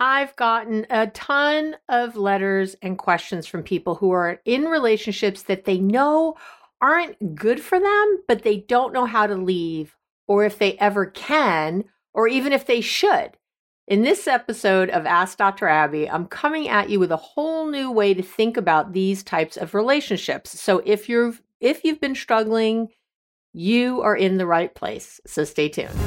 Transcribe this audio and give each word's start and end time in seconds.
I've 0.00 0.36
gotten 0.36 0.86
a 0.90 1.08
ton 1.08 1.76
of 1.88 2.14
letters 2.14 2.76
and 2.82 2.96
questions 2.96 3.46
from 3.46 3.64
people 3.64 3.96
who 3.96 4.12
are 4.12 4.40
in 4.44 4.66
relationships 4.66 5.42
that 5.44 5.64
they 5.64 5.78
know 5.78 6.36
aren't 6.80 7.34
good 7.34 7.60
for 7.60 7.80
them, 7.80 8.22
but 8.28 8.42
they 8.42 8.58
don't 8.58 8.92
know 8.92 9.06
how 9.06 9.26
to 9.26 9.34
leave, 9.34 9.96
or 10.28 10.44
if 10.44 10.58
they 10.58 10.78
ever 10.78 11.06
can, 11.06 11.84
or 12.14 12.28
even 12.28 12.52
if 12.52 12.66
they 12.66 12.80
should. 12.80 13.36
In 13.88 14.02
this 14.02 14.28
episode 14.28 14.88
of 14.90 15.04
Ask 15.04 15.38
Dr. 15.38 15.66
Abby, 15.66 16.08
I'm 16.08 16.26
coming 16.26 16.68
at 16.68 16.90
you 16.90 17.00
with 17.00 17.10
a 17.10 17.16
whole 17.16 17.66
new 17.66 17.90
way 17.90 18.14
to 18.14 18.22
think 18.22 18.56
about 18.56 18.92
these 18.92 19.24
types 19.24 19.56
of 19.56 19.74
relationships. 19.74 20.60
So 20.60 20.80
if 20.84 21.08
you're 21.08 21.34
if 21.60 21.82
you've 21.82 22.00
been 22.00 22.14
struggling, 22.14 22.88
you 23.52 24.02
are 24.02 24.14
in 24.14 24.36
the 24.36 24.46
right 24.46 24.72
place. 24.72 25.20
So 25.26 25.42
stay 25.42 25.68
tuned. 25.68 25.98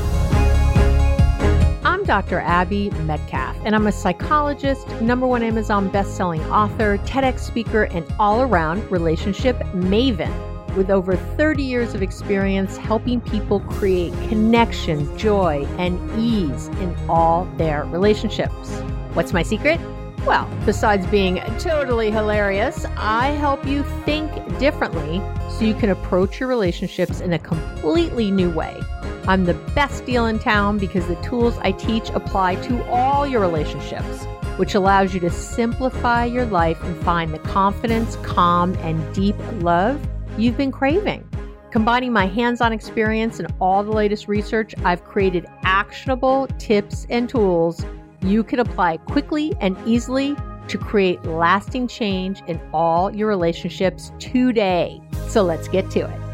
Dr. 2.11 2.41
Abby 2.41 2.89
Medcalf, 2.89 3.55
and 3.63 3.73
I'm 3.73 3.87
a 3.87 3.91
psychologist, 3.93 4.85
number 4.99 5.25
one 5.25 5.41
Amazon 5.43 5.87
best-selling 5.87 6.41
author, 6.51 6.97
TEDx 7.05 7.39
speaker, 7.39 7.83
and 7.83 8.05
all-around 8.19 8.91
relationship 8.91 9.55
maven 9.73 10.75
with 10.75 10.89
over 10.89 11.15
30 11.15 11.63
years 11.63 11.93
of 11.93 12.03
experience 12.03 12.75
helping 12.75 13.21
people 13.21 13.61
create 13.61 14.11
connection, 14.27 15.17
joy, 15.17 15.65
and 15.77 15.97
ease 16.19 16.67
in 16.81 16.93
all 17.07 17.45
their 17.55 17.85
relationships. 17.85 18.81
What's 19.13 19.31
my 19.31 19.41
secret? 19.41 19.79
Well, 20.25 20.49
besides 20.65 21.07
being 21.07 21.37
totally 21.59 22.11
hilarious, 22.11 22.85
I 22.97 23.27
help 23.27 23.65
you 23.65 23.85
think 24.03 24.29
differently 24.59 25.21
so 25.49 25.63
you 25.63 25.75
can 25.75 25.91
approach 25.91 26.41
your 26.41 26.49
relationships 26.49 27.21
in 27.21 27.31
a 27.31 27.39
completely 27.39 28.31
new 28.31 28.49
way. 28.49 28.77
I'm 29.27 29.45
the 29.45 29.53
best 29.75 30.05
deal 30.05 30.25
in 30.25 30.39
town 30.39 30.77
because 30.77 31.07
the 31.07 31.15
tools 31.17 31.57
I 31.59 31.71
teach 31.73 32.09
apply 32.09 32.55
to 32.67 32.83
all 32.89 33.27
your 33.27 33.39
relationships, 33.39 34.25
which 34.57 34.73
allows 34.73 35.13
you 35.13 35.19
to 35.21 35.29
simplify 35.29 36.25
your 36.25 36.45
life 36.45 36.81
and 36.83 36.95
find 37.03 37.33
the 37.33 37.39
confidence, 37.39 38.15
calm, 38.23 38.73
and 38.81 39.13
deep 39.13 39.35
love 39.61 39.99
you've 40.37 40.57
been 40.57 40.71
craving. 40.71 41.27
Combining 41.69 42.11
my 42.11 42.25
hands 42.25 42.59
on 42.61 42.73
experience 42.73 43.39
and 43.39 43.53
all 43.61 43.83
the 43.83 43.91
latest 43.91 44.27
research, 44.27 44.73
I've 44.83 45.03
created 45.03 45.45
actionable 45.63 46.47
tips 46.57 47.05
and 47.09 47.29
tools 47.29 47.85
you 48.21 48.43
can 48.43 48.59
apply 48.59 48.97
quickly 48.97 49.53
and 49.61 49.77
easily 49.85 50.35
to 50.67 50.77
create 50.77 51.23
lasting 51.25 51.87
change 51.87 52.41
in 52.47 52.59
all 52.73 53.13
your 53.15 53.27
relationships 53.27 54.11
today. 54.19 55.01
So 55.27 55.43
let's 55.43 55.67
get 55.67 55.89
to 55.91 56.01
it. 56.01 56.30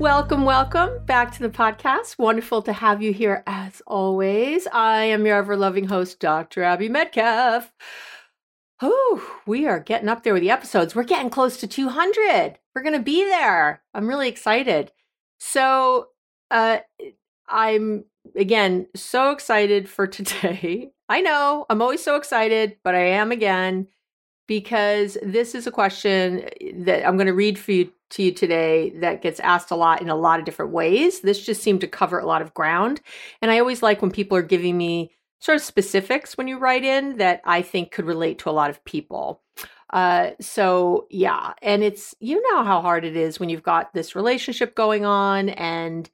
Welcome, 0.00 0.46
welcome 0.46 1.04
back 1.04 1.30
to 1.32 1.42
the 1.42 1.50
podcast. 1.50 2.18
Wonderful 2.18 2.62
to 2.62 2.72
have 2.72 3.02
you 3.02 3.12
here 3.12 3.42
as 3.46 3.82
always. 3.86 4.66
I 4.72 5.04
am 5.04 5.26
your 5.26 5.36
ever 5.36 5.58
loving 5.58 5.88
host, 5.88 6.20
Dr. 6.20 6.62
Abby 6.62 6.88
Medcalf. 6.88 7.70
Oh, 8.80 9.38
we 9.46 9.66
are 9.66 9.78
getting 9.78 10.08
up 10.08 10.22
there 10.22 10.32
with 10.32 10.40
the 10.40 10.50
episodes. 10.50 10.94
We're 10.94 11.02
getting 11.02 11.28
close 11.28 11.58
to 11.58 11.66
200. 11.66 12.58
We're 12.74 12.82
going 12.82 12.94
to 12.94 12.98
be 12.98 13.24
there. 13.24 13.82
I'm 13.92 14.08
really 14.08 14.28
excited. 14.28 14.90
So, 15.38 16.08
uh, 16.50 16.78
I'm 17.46 18.06
again 18.34 18.86
so 18.96 19.32
excited 19.32 19.86
for 19.86 20.06
today. 20.06 20.92
I 21.10 21.20
know 21.20 21.66
I'm 21.68 21.82
always 21.82 22.02
so 22.02 22.16
excited, 22.16 22.78
but 22.82 22.94
I 22.94 23.04
am 23.04 23.32
again 23.32 23.86
because 24.48 25.18
this 25.22 25.54
is 25.54 25.66
a 25.66 25.70
question 25.70 26.48
that 26.84 27.06
I'm 27.06 27.18
going 27.18 27.26
to 27.26 27.34
read 27.34 27.58
for 27.58 27.72
you 27.72 27.92
to 28.10 28.22
you 28.22 28.32
today 28.32 28.90
that 28.96 29.22
gets 29.22 29.40
asked 29.40 29.70
a 29.70 29.76
lot 29.76 30.02
in 30.02 30.08
a 30.08 30.16
lot 30.16 30.38
of 30.38 30.44
different 30.44 30.72
ways. 30.72 31.20
This 31.20 31.44
just 31.44 31.62
seemed 31.62 31.80
to 31.82 31.88
cover 31.88 32.18
a 32.18 32.26
lot 32.26 32.42
of 32.42 32.54
ground. 32.54 33.00
And 33.40 33.50
I 33.50 33.58
always 33.58 33.82
like 33.82 34.02
when 34.02 34.10
people 34.10 34.36
are 34.36 34.42
giving 34.42 34.76
me 34.76 35.12
sort 35.40 35.56
of 35.56 35.62
specifics 35.62 36.36
when 36.36 36.48
you 36.48 36.58
write 36.58 36.84
in 36.84 37.16
that 37.16 37.40
I 37.44 37.62
think 37.62 37.92
could 37.92 38.04
relate 38.04 38.38
to 38.40 38.50
a 38.50 38.52
lot 38.52 38.70
of 38.70 38.84
people. 38.84 39.42
Uh, 39.90 40.30
so 40.40 41.06
yeah, 41.10 41.54
and 41.62 41.82
it's 41.82 42.14
you 42.20 42.40
know 42.50 42.62
how 42.62 42.80
hard 42.80 43.04
it 43.04 43.16
is 43.16 43.40
when 43.40 43.48
you've 43.48 43.62
got 43.62 43.92
this 43.92 44.14
relationship 44.14 44.74
going 44.74 45.04
on 45.04 45.48
and 45.50 46.08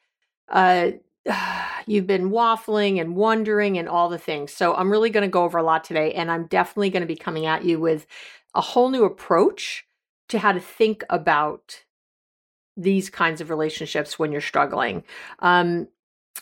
uh, 0.49 0.93
you've 1.87 2.07
been 2.07 2.31
waffling 2.31 3.01
and 3.01 3.17
wondering 3.17 3.79
and 3.79 3.89
all 3.89 4.09
the 4.09 4.19
things. 4.19 4.53
So 4.53 4.75
I'm 4.75 4.91
really 4.91 5.11
going 5.11 5.29
to 5.29 5.33
go 5.33 5.45
over 5.45 5.59
a 5.59 5.63
lot 5.63 5.85
today, 5.85 6.13
and 6.15 6.31
I'm 6.31 6.47
definitely 6.47 6.91
going 6.91 7.03
to 7.03 7.07
be 7.07 7.17
coming 7.17 7.47
at 7.47 7.65
you 7.65 7.79
with 7.79 8.07
a 8.55 8.61
whole 8.61 8.89
new 8.89 9.05
approach 9.05 9.85
to 10.29 10.39
how 10.39 10.53
to 10.53 10.61
think 10.61 11.05
about 11.11 11.85
these 12.77 13.11
kinds 13.11 13.41
of 13.41 13.51
relationships 13.51 14.19
when 14.19 14.33
you're 14.33 14.41
struggling. 14.41 15.03
Um, 15.41 15.89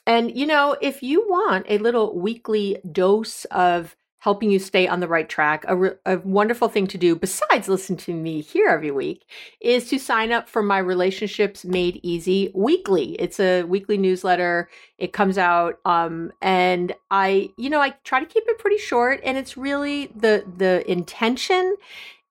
and, 0.07 0.37
you 0.37 0.47
know, 0.47 0.77
if 0.81 1.03
you 1.03 1.27
want 1.29 1.67
a 1.69 1.79
little 1.79 2.19
weekly 2.19 2.79
dose 2.91 3.45
of 3.47 3.97
helping 4.25 4.51
you 4.51 4.59
stay 4.59 4.89
on 4.89 5.01
the 5.01 5.07
right 5.07 5.29
track, 5.29 5.67
a, 5.69 5.77
re- 5.77 5.91
a, 6.07 6.17
wonderful 6.21 6.67
thing 6.67 6.87
to 6.87 6.97
do, 6.97 7.15
besides 7.15 7.69
listen 7.69 7.95
to 7.95 8.15
me 8.15 8.41
here 8.41 8.69
every 8.69 8.91
week, 8.91 9.27
is 9.61 9.91
to 9.91 9.99
sign 9.99 10.33
up 10.33 10.49
for 10.49 10.63
my 10.63 10.79
Relationships 10.79 11.63
Made 11.63 12.01
Easy 12.03 12.51
weekly. 12.55 13.17
It's 13.19 13.39
a 13.39 13.65
weekly 13.65 13.99
newsletter. 13.99 14.71
It 14.97 15.13
comes 15.13 15.37
out, 15.37 15.79
um, 15.85 16.33
and 16.41 16.95
I, 17.11 17.51
you 17.59 17.69
know, 17.69 17.83
I 17.83 17.91
try 18.05 18.19
to 18.19 18.27
keep 18.27 18.45
it 18.47 18.59
pretty 18.59 18.79
short. 18.79 19.21
And 19.25 19.37
it's 19.37 19.59
really 19.59 20.07
the 20.17 20.43
the 20.57 20.91
intention 20.91 21.77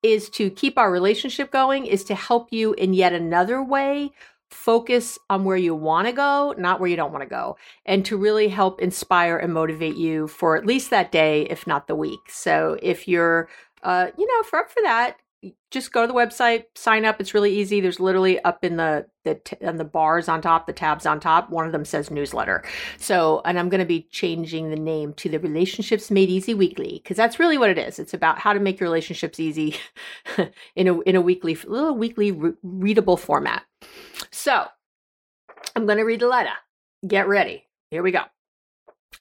is 0.04 0.30
to 0.32 0.50
keep 0.50 0.78
our 0.78 0.92
relationship 0.92 1.52
going, 1.52 1.86
is 1.86 2.04
to 2.06 2.16
help 2.16 2.52
you 2.52 2.74
in 2.74 2.94
yet 2.94 3.14
another 3.14 3.64
way 3.64 4.12
focus 4.54 5.18
on 5.30 5.44
where 5.44 5.58
you 5.58 5.74
want 5.74 6.08
to 6.08 6.14
go, 6.14 6.54
not 6.58 6.80
where 6.80 6.90
you 6.90 6.96
don't 6.96 7.12
want 7.12 7.24
to 7.24 7.30
go, 7.30 7.58
and 7.86 8.06
to 8.06 8.16
really 8.16 8.48
help 8.48 8.80
inspire 8.80 9.38
and 9.38 9.54
motivate 9.54 9.96
you 9.96 10.28
for 10.28 10.56
at 10.56 10.66
least 10.66 10.90
that 10.92 11.12
day, 11.12 11.44
if 11.50 11.66
not 11.66 11.88
the 11.88 11.96
week. 11.96 12.20
So 12.30 12.78
if 12.82 13.08
you're, 13.08 13.50
uh, 13.82 14.08
you 14.18 14.28
know, 14.28 14.40
if 14.42 14.52
you're 14.52 14.62
up 14.62 14.70
for 14.70 14.84
that, 14.84 15.18
just 15.72 15.92
go 15.92 16.02
to 16.02 16.08
the 16.08 16.14
website, 16.14 16.66
sign 16.76 17.06
up. 17.06 17.20
It's 17.20 17.34
really 17.34 17.54
easy. 17.56 17.82
There's 17.82 18.00
literally 18.00 18.40
up 18.44 18.64
in 18.64 18.78
the 18.78 19.08
the 19.24 19.36
t- 19.36 19.58
on 19.66 19.78
the 19.78 19.86
bars 19.86 20.28
on 20.28 20.42
top, 20.42 20.68
the 20.68 20.74
tabs 20.74 21.06
on 21.06 21.20
top. 21.20 21.50
One 21.50 21.66
of 21.66 21.72
them 21.72 21.86
says 21.86 22.12
newsletter. 22.12 22.64
So, 22.98 23.42
and 23.46 23.58
I'm 23.58 23.70
going 23.70 23.80
to 23.80 23.86
be 23.86 24.08
changing 24.12 24.70
the 24.70 24.76
name 24.76 25.14
to 25.16 25.30
the 25.30 25.40
Relationships 25.40 26.12
Made 26.12 26.30
Easy 26.30 26.54
Weekly 26.54 27.02
because 27.02 27.18
that's 27.18 27.40
really 27.40 27.58
what 27.58 27.70
it 27.70 27.78
is. 27.78 28.00
It's 28.00 28.14
about 28.14 28.40
how 28.40 28.54
to 28.54 28.60
make 28.60 28.80
your 28.80 28.88
relationships 28.88 29.40
easy 29.40 29.76
in 30.76 30.88
a 30.88 31.00
in 31.02 31.16
a 31.16 31.22
weekly 31.22 31.58
little 31.66 31.96
weekly 31.96 32.32
re- 32.32 32.54
readable 32.62 33.18
format. 33.18 33.64
So, 34.32 34.66
I'm 35.76 35.86
going 35.86 35.98
to 35.98 36.04
read 36.04 36.20
the 36.20 36.28
letter. 36.28 36.54
Get 37.08 37.28
ready. 37.28 37.66
Here 37.90 38.04
we 38.04 38.12
go. 38.12 38.24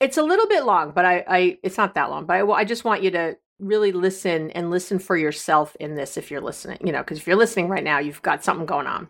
It's 0.01 0.17
a 0.17 0.23
little 0.23 0.49
bit 0.49 0.65
long, 0.65 0.93
but 0.93 1.05
I, 1.05 1.25
I 1.29 1.59
it's 1.63 1.77
not 1.77 1.95
that 1.95 2.11
long. 2.11 2.27
But 2.27 2.35
I, 2.35 2.47
I 2.47 2.65
just 2.65 2.85
want 2.85 3.03
you 3.03 3.11
to 3.13 3.37
really 3.63 3.93
listen 3.93 4.51
and 4.51 4.71
listen 4.71 4.99
for 4.99 5.17
yourself 5.17 5.77
in 5.79 5.95
this 5.95 6.17
if 6.17 6.31
you're 6.31 6.41
listening, 6.41 6.79
you 6.85 6.93
know, 6.93 7.01
because 7.01 7.19
if 7.19 7.27
you're 7.27 7.37
listening 7.37 7.69
right 7.69 7.85
now, 7.85 7.99
you've 7.99 8.23
got 8.23 8.45
something 8.45 8.67
going 8.67 8.87
on. 8.87 9.09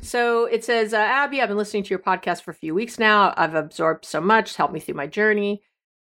So 0.00 0.46
it 0.46 0.64
says, 0.64 0.94
uh, 0.94 0.98
Abby, 0.98 1.40
I've 1.40 1.48
been 1.48 1.58
listening 1.58 1.82
to 1.82 1.90
your 1.90 1.98
podcast 1.98 2.42
for 2.42 2.50
a 2.50 2.54
few 2.54 2.74
weeks 2.74 2.98
now. 2.98 3.34
I've 3.36 3.54
absorbed 3.54 4.04
so 4.04 4.20
much, 4.20 4.56
helped 4.56 4.72
me 4.72 4.80
through 4.80 4.94
my 4.94 5.06
journey. 5.06 5.62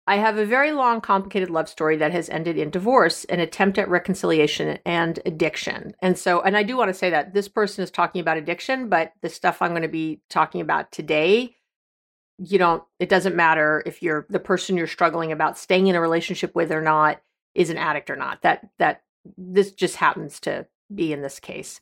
I 0.07 0.15
have 0.15 0.37
a 0.37 0.45
very 0.45 0.71
long, 0.71 0.99
complicated 0.99 1.49
love 1.49 1.69
story 1.69 1.95
that 1.97 2.11
has 2.11 2.29
ended 2.29 2.57
in 2.57 2.71
divorce, 2.71 3.23
an 3.25 3.39
attempt 3.39 3.77
at 3.77 3.87
reconciliation, 3.87 4.79
and 4.85 5.19
addiction. 5.25 5.93
And 6.01 6.17
so, 6.17 6.41
and 6.41 6.57
I 6.57 6.63
do 6.63 6.75
want 6.75 6.89
to 6.89 6.93
say 6.93 7.11
that 7.11 7.33
this 7.33 7.47
person 7.47 7.83
is 7.83 7.91
talking 7.91 8.19
about 8.19 8.37
addiction, 8.37 8.89
but 8.89 9.13
the 9.21 9.29
stuff 9.29 9.61
I'm 9.61 9.71
going 9.71 9.83
to 9.83 9.87
be 9.87 10.21
talking 10.29 10.61
about 10.61 10.91
today, 10.91 11.55
you 12.39 12.57
don't, 12.57 12.83
it 12.99 13.09
doesn't 13.09 13.35
matter 13.35 13.83
if 13.85 14.01
you're 14.01 14.25
the 14.29 14.39
person 14.39 14.75
you're 14.75 14.87
struggling 14.87 15.31
about 15.31 15.57
staying 15.57 15.87
in 15.87 15.95
a 15.95 16.01
relationship 16.01 16.55
with 16.55 16.71
or 16.71 16.81
not 16.81 17.21
is 17.55 17.69
an 17.69 17.77
addict 17.77 18.09
or 18.09 18.15
not. 18.15 18.41
That 18.41 18.69
that 18.77 19.03
this 19.37 19.71
just 19.71 19.95
happens 19.95 20.39
to 20.41 20.65
be 20.93 21.13
in 21.13 21.21
this 21.21 21.39
case. 21.39 21.79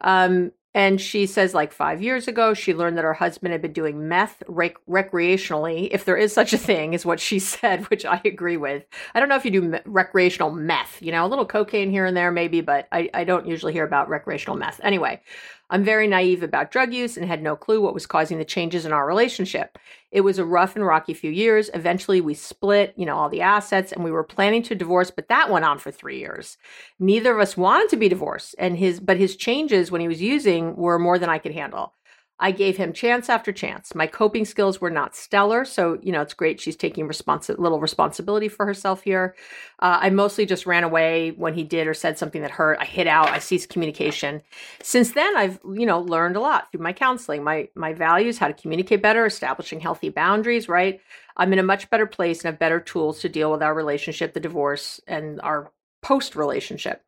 Um, 0.00 0.52
and 0.74 0.98
she 0.98 1.26
says, 1.26 1.52
like 1.52 1.70
five 1.70 2.00
years 2.00 2.28
ago, 2.28 2.54
she 2.54 2.72
learned 2.72 2.96
that 2.96 3.04
her 3.04 3.12
husband 3.12 3.52
had 3.52 3.60
been 3.60 3.74
doing 3.74 4.08
meth 4.08 4.42
rec- 4.48 4.84
recreationally, 4.88 5.88
if 5.90 6.06
there 6.06 6.16
is 6.16 6.32
such 6.32 6.54
a 6.54 6.58
thing, 6.58 6.94
is 6.94 7.04
what 7.04 7.20
she 7.20 7.38
said, 7.38 7.84
which 7.90 8.06
I 8.06 8.20
agree 8.24 8.56
with. 8.56 8.84
I 9.14 9.20
don't 9.20 9.28
know 9.28 9.36
if 9.36 9.44
you 9.44 9.50
do 9.50 9.62
me- 9.62 9.80
recreational 9.84 10.50
meth, 10.50 11.02
you 11.02 11.12
know, 11.12 11.26
a 11.26 11.28
little 11.28 11.44
cocaine 11.44 11.90
here 11.90 12.06
and 12.06 12.16
there, 12.16 12.32
maybe, 12.32 12.62
but 12.62 12.88
I, 12.90 13.10
I 13.12 13.24
don't 13.24 13.46
usually 13.46 13.74
hear 13.74 13.84
about 13.84 14.08
recreational 14.08 14.56
meth. 14.56 14.80
Anyway, 14.82 15.20
I'm 15.68 15.84
very 15.84 16.06
naive 16.06 16.42
about 16.42 16.70
drug 16.70 16.94
use 16.94 17.18
and 17.18 17.26
had 17.26 17.42
no 17.42 17.54
clue 17.54 17.80
what 17.80 17.94
was 17.94 18.06
causing 18.06 18.38
the 18.38 18.44
changes 18.44 18.86
in 18.86 18.92
our 18.92 19.06
relationship. 19.06 19.78
It 20.12 20.20
was 20.20 20.38
a 20.38 20.44
rough 20.44 20.76
and 20.76 20.86
rocky 20.86 21.14
few 21.14 21.30
years. 21.30 21.70
Eventually, 21.72 22.20
we 22.20 22.34
split, 22.34 22.92
you 22.96 23.06
know, 23.06 23.16
all 23.16 23.30
the 23.30 23.40
assets 23.40 23.92
and 23.92 24.04
we 24.04 24.10
were 24.10 24.22
planning 24.22 24.62
to 24.64 24.74
divorce, 24.74 25.10
but 25.10 25.28
that 25.28 25.50
went 25.50 25.64
on 25.64 25.78
for 25.78 25.90
three 25.90 26.18
years. 26.18 26.58
Neither 26.98 27.34
of 27.34 27.40
us 27.40 27.56
wanted 27.56 27.88
to 27.88 27.96
be 27.96 28.10
divorced, 28.10 28.54
and 28.58 28.76
his, 28.76 29.00
but 29.00 29.16
his 29.16 29.36
changes 29.36 29.90
when 29.90 30.02
he 30.02 30.08
was 30.08 30.20
using 30.20 30.76
were 30.76 30.98
more 30.98 31.18
than 31.18 31.30
I 31.30 31.38
could 31.38 31.54
handle. 31.54 31.94
I 32.42 32.50
gave 32.50 32.76
him 32.76 32.92
chance 32.92 33.28
after 33.28 33.52
chance. 33.52 33.94
My 33.94 34.08
coping 34.08 34.44
skills 34.44 34.80
were 34.80 34.90
not 34.90 35.14
stellar, 35.14 35.64
so 35.64 36.00
you 36.02 36.10
know 36.10 36.20
it's 36.22 36.34
great. 36.34 36.60
She's 36.60 36.74
taking 36.74 37.06
little 37.06 37.80
responsibility 37.80 38.48
for 38.48 38.66
herself 38.66 39.04
here. 39.04 39.36
Uh, 39.78 39.98
I 40.00 40.10
mostly 40.10 40.44
just 40.44 40.66
ran 40.66 40.82
away 40.82 41.30
when 41.36 41.54
he 41.54 41.62
did 41.62 41.86
or 41.86 41.94
said 41.94 42.18
something 42.18 42.42
that 42.42 42.50
hurt. 42.50 42.78
I 42.80 42.84
hid 42.84 43.06
out. 43.06 43.28
I 43.28 43.38
ceased 43.38 43.68
communication. 43.68 44.42
Since 44.82 45.12
then, 45.12 45.36
I've 45.36 45.60
you 45.72 45.86
know 45.86 46.00
learned 46.00 46.34
a 46.34 46.40
lot 46.40 46.72
through 46.72 46.82
my 46.82 46.92
counseling, 46.92 47.44
my 47.44 47.68
my 47.76 47.92
values, 47.92 48.38
how 48.38 48.48
to 48.48 48.54
communicate 48.54 49.00
better, 49.00 49.24
establishing 49.24 49.78
healthy 49.78 50.08
boundaries. 50.08 50.68
Right, 50.68 51.00
I'm 51.36 51.52
in 51.52 51.60
a 51.60 51.62
much 51.62 51.90
better 51.90 52.06
place 52.06 52.38
and 52.40 52.46
have 52.46 52.58
better 52.58 52.80
tools 52.80 53.20
to 53.20 53.28
deal 53.28 53.52
with 53.52 53.62
our 53.62 53.72
relationship, 53.72 54.34
the 54.34 54.40
divorce, 54.40 55.00
and 55.06 55.40
our 55.42 55.70
post 56.02 56.34
relationship. 56.34 57.04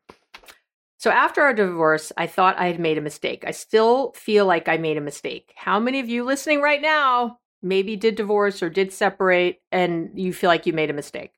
So 1.05 1.11
after 1.11 1.43
our 1.43 1.53
divorce, 1.53 2.12
I 2.17 2.27
thought 2.27 2.59
I 2.59 2.67
had 2.67 2.81
made 2.81 2.97
a 2.97 3.03
mistake. 3.03 3.45
I 3.47 3.51
still 3.51 4.12
feel 4.12 4.47
like 4.47 4.71
I 4.71 4.79
made 4.79 4.97
a 4.97 5.03
mistake. 5.03 5.53
How 5.55 5.79
many 5.79 6.01
of 6.01 6.09
you 6.09 6.25
listening 6.25 6.62
right 6.62 6.81
now 6.81 7.41
maybe 7.61 7.95
did 7.95 8.15
divorce 8.15 8.62
or 8.62 8.71
did 8.71 8.91
separate 8.91 9.61
and 9.71 10.09
you 10.15 10.33
feel 10.33 10.49
like 10.49 10.65
you 10.65 10.73
made 10.73 10.89
a 10.89 10.95
mistake? 10.95 11.33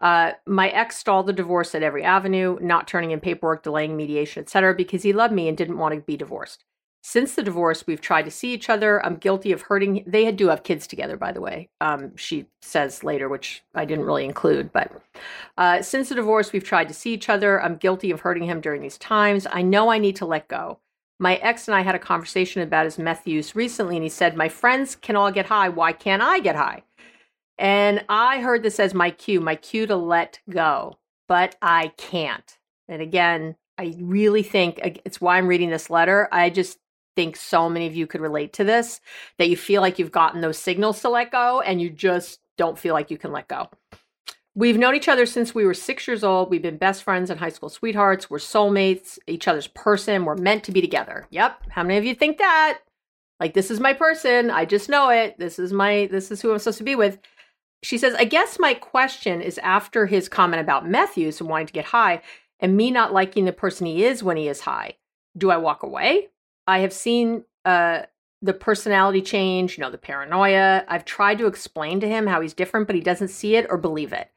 Uh, 0.00 0.32
my 0.48 0.68
ex 0.70 0.96
stalled 0.96 1.28
the 1.28 1.32
divorce 1.32 1.76
at 1.76 1.84
every 1.84 2.02
avenue, 2.02 2.58
not 2.60 2.88
turning 2.88 3.12
in 3.12 3.20
paperwork, 3.20 3.62
delaying 3.62 3.96
mediation, 3.96 4.42
etc., 4.42 4.74
because 4.74 5.04
he 5.04 5.12
loved 5.12 5.32
me 5.32 5.46
and 5.46 5.56
didn't 5.56 5.78
want 5.78 5.94
to 5.94 6.00
be 6.00 6.16
divorced. 6.16 6.64
Since 7.06 7.34
the 7.34 7.42
divorce, 7.42 7.86
we've 7.86 8.00
tried 8.00 8.22
to 8.22 8.30
see 8.30 8.54
each 8.54 8.70
other. 8.70 9.04
I'm 9.04 9.16
guilty 9.16 9.52
of 9.52 9.60
hurting. 9.60 10.04
They 10.06 10.32
do 10.32 10.48
have 10.48 10.62
kids 10.62 10.86
together, 10.86 11.18
by 11.18 11.32
the 11.32 11.40
way. 11.42 11.68
Um, 11.82 12.16
she 12.16 12.46
says 12.62 13.04
later, 13.04 13.28
which 13.28 13.62
I 13.74 13.84
didn't 13.84 14.06
really 14.06 14.24
include. 14.24 14.72
But 14.72 14.90
uh, 15.58 15.82
since 15.82 16.08
the 16.08 16.14
divorce, 16.14 16.50
we've 16.50 16.64
tried 16.64 16.88
to 16.88 16.94
see 16.94 17.12
each 17.12 17.28
other. 17.28 17.62
I'm 17.62 17.76
guilty 17.76 18.10
of 18.10 18.22
hurting 18.22 18.44
him 18.44 18.62
during 18.62 18.80
these 18.80 18.96
times. 18.96 19.46
I 19.52 19.60
know 19.60 19.90
I 19.90 19.98
need 19.98 20.16
to 20.16 20.24
let 20.24 20.48
go. 20.48 20.78
My 21.20 21.36
ex 21.36 21.68
and 21.68 21.74
I 21.74 21.82
had 21.82 21.94
a 21.94 21.98
conversation 21.98 22.62
about 22.62 22.86
his 22.86 22.98
meth 22.98 23.28
use 23.28 23.54
recently, 23.54 23.96
and 23.98 24.02
he 24.02 24.08
said, 24.08 24.34
My 24.34 24.48
friends 24.48 24.96
can 24.96 25.14
all 25.14 25.30
get 25.30 25.44
high. 25.44 25.68
Why 25.68 25.92
can't 25.92 26.22
I 26.22 26.40
get 26.40 26.56
high? 26.56 26.84
And 27.58 28.02
I 28.08 28.40
heard 28.40 28.62
this 28.62 28.80
as 28.80 28.94
my 28.94 29.10
cue, 29.10 29.42
my 29.42 29.56
cue 29.56 29.86
to 29.88 29.94
let 29.94 30.40
go, 30.48 30.96
but 31.28 31.56
I 31.60 31.88
can't. 31.98 32.56
And 32.88 33.02
again, 33.02 33.56
I 33.76 33.94
really 34.00 34.42
think 34.42 34.80
it's 35.04 35.20
why 35.20 35.36
I'm 35.36 35.48
reading 35.48 35.68
this 35.68 35.90
letter. 35.90 36.28
I 36.32 36.48
just 36.48 36.78
think 37.16 37.36
so 37.36 37.68
many 37.68 37.86
of 37.86 37.94
you 37.94 38.06
could 38.06 38.20
relate 38.20 38.52
to 38.54 38.64
this 38.64 39.00
that 39.38 39.48
you 39.48 39.56
feel 39.56 39.82
like 39.82 39.98
you've 39.98 40.12
gotten 40.12 40.40
those 40.40 40.58
signals 40.58 41.00
to 41.00 41.08
let 41.08 41.30
go 41.30 41.60
and 41.60 41.80
you 41.80 41.90
just 41.90 42.40
don't 42.56 42.78
feel 42.78 42.94
like 42.94 43.10
you 43.10 43.18
can 43.18 43.32
let 43.32 43.48
go. 43.48 43.68
We've 44.56 44.78
known 44.78 44.94
each 44.94 45.08
other 45.08 45.26
since 45.26 45.52
we 45.52 45.64
were 45.64 45.74
six 45.74 46.06
years 46.06 46.22
old. 46.22 46.48
We've 46.48 46.62
been 46.62 46.76
best 46.76 47.02
friends 47.02 47.28
and 47.28 47.40
high 47.40 47.48
school 47.48 47.68
sweethearts. 47.68 48.30
We're 48.30 48.38
soulmates, 48.38 49.18
each 49.26 49.48
other's 49.48 49.66
person. 49.66 50.24
We're 50.24 50.36
meant 50.36 50.62
to 50.64 50.72
be 50.72 50.80
together. 50.80 51.26
Yep. 51.30 51.70
How 51.70 51.82
many 51.82 51.98
of 51.98 52.04
you 52.04 52.14
think 52.14 52.38
that? 52.38 52.78
Like, 53.40 53.54
this 53.54 53.68
is 53.68 53.80
my 53.80 53.92
person. 53.94 54.50
I 54.50 54.64
just 54.64 54.88
know 54.88 55.10
it. 55.10 55.36
This 55.38 55.58
is 55.58 55.72
my, 55.72 56.08
this 56.12 56.30
is 56.30 56.40
who 56.40 56.52
I'm 56.52 56.60
supposed 56.60 56.78
to 56.78 56.84
be 56.84 56.94
with. 56.94 57.18
She 57.82 57.98
says, 57.98 58.14
I 58.14 58.24
guess 58.24 58.60
my 58.60 58.74
question 58.74 59.40
is 59.40 59.58
after 59.58 60.06
his 60.06 60.28
comment 60.28 60.62
about 60.62 60.88
meth 60.88 61.18
use 61.18 61.40
and 61.40 61.50
wanting 61.50 61.66
to 61.66 61.72
get 61.72 61.86
high 61.86 62.22
and 62.60 62.76
me 62.76 62.92
not 62.92 63.12
liking 63.12 63.44
the 63.44 63.52
person 63.52 63.86
he 63.86 64.04
is 64.04 64.22
when 64.22 64.36
he 64.36 64.46
is 64.46 64.60
high. 64.60 64.94
Do 65.36 65.50
I 65.50 65.56
walk 65.56 65.82
away? 65.82 66.28
I 66.66 66.80
have 66.80 66.92
seen 66.92 67.44
uh, 67.64 68.02
the 68.42 68.52
personality 68.52 69.22
change, 69.22 69.76
you 69.76 69.82
know, 69.82 69.90
the 69.90 69.98
paranoia. 69.98 70.84
I've 70.88 71.04
tried 71.04 71.38
to 71.38 71.46
explain 71.46 72.00
to 72.00 72.08
him 72.08 72.26
how 72.26 72.40
he's 72.40 72.54
different, 72.54 72.86
but 72.86 72.94
he 72.94 73.00
doesn't 73.00 73.28
see 73.28 73.56
it 73.56 73.66
or 73.70 73.78
believe 73.78 74.12
it. 74.12 74.30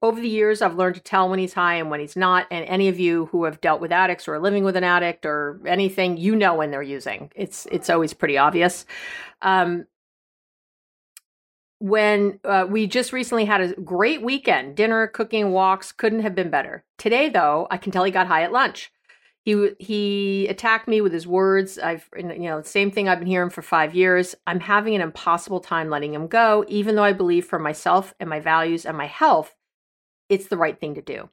Over 0.00 0.20
the 0.20 0.28
years, 0.28 0.62
I've 0.62 0.76
learned 0.76 0.94
to 0.94 1.00
tell 1.00 1.28
when 1.28 1.40
he's 1.40 1.54
high 1.54 1.74
and 1.74 1.90
when 1.90 1.98
he's 1.98 2.14
not. 2.14 2.46
And 2.52 2.64
any 2.66 2.88
of 2.88 3.00
you 3.00 3.26
who 3.26 3.44
have 3.44 3.60
dealt 3.60 3.80
with 3.80 3.90
addicts 3.90 4.28
or 4.28 4.34
are 4.34 4.38
living 4.38 4.62
with 4.62 4.76
an 4.76 4.84
addict 4.84 5.26
or 5.26 5.60
anything, 5.66 6.16
you 6.16 6.36
know 6.36 6.54
when 6.54 6.70
they're 6.70 6.82
using. 6.82 7.32
It's 7.34 7.66
it's 7.72 7.90
always 7.90 8.14
pretty 8.14 8.38
obvious. 8.38 8.86
Um, 9.42 9.86
when 11.80 12.38
uh, 12.44 12.66
we 12.68 12.86
just 12.86 13.12
recently 13.12 13.44
had 13.44 13.60
a 13.60 13.74
great 13.80 14.22
weekend, 14.22 14.76
dinner, 14.76 15.08
cooking, 15.08 15.50
walks, 15.50 15.90
couldn't 15.90 16.22
have 16.22 16.34
been 16.34 16.50
better. 16.50 16.84
Today, 16.96 17.28
though, 17.28 17.66
I 17.70 17.76
can 17.76 17.90
tell 17.90 18.04
he 18.04 18.10
got 18.12 18.26
high 18.28 18.42
at 18.42 18.52
lunch 18.52 18.92
he 19.48 19.70
he 19.78 20.46
attacked 20.48 20.88
me 20.88 21.00
with 21.00 21.10
his 21.12 21.26
words. 21.26 21.78
I've 21.78 22.06
you 22.14 22.22
know 22.22 22.60
same 22.60 22.90
thing 22.90 23.08
i've 23.08 23.18
been 23.18 23.28
hearing 23.28 23.48
for 23.48 23.62
five 23.62 23.94
years. 23.94 24.34
I'm 24.46 24.60
having 24.60 24.94
an 24.94 25.00
impossible 25.00 25.60
time 25.60 25.88
letting 25.88 26.12
him 26.12 26.26
go 26.26 26.66
even 26.68 26.96
though 26.96 27.02
i 27.02 27.14
believe 27.14 27.46
for 27.46 27.58
myself 27.58 28.12
and 28.20 28.28
my 28.28 28.40
values 28.40 28.84
and 28.84 28.96
my 28.96 29.06
health 29.06 29.54
it's 30.28 30.48
the 30.48 30.58
right 30.58 30.78
thing 30.78 30.94
to 30.96 31.02
do. 31.02 31.30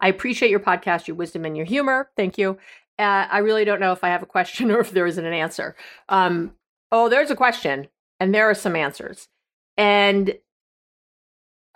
I 0.00 0.08
appreciate 0.08 0.50
your 0.50 0.60
podcast 0.60 1.06
your 1.06 1.16
wisdom 1.16 1.44
and 1.44 1.54
your 1.54 1.66
humor. 1.66 2.10
Thank 2.16 2.38
you. 2.38 2.58
Uh, 2.98 3.26
i 3.30 3.38
really 3.38 3.66
don't 3.66 3.80
know 3.80 3.92
if 3.92 4.02
i 4.04 4.08
have 4.08 4.22
a 4.22 4.26
question 4.26 4.70
or 4.74 4.80
if 4.80 4.90
there 4.90 5.06
isn't 5.06 5.26
an 5.26 5.34
answer. 5.34 5.76
Um, 6.08 6.52
oh 6.90 7.10
there's 7.10 7.30
a 7.30 7.36
question 7.36 7.88
and 8.18 8.34
there 8.34 8.48
are 8.48 8.54
some 8.54 8.76
answers. 8.76 9.28
And 9.76 10.38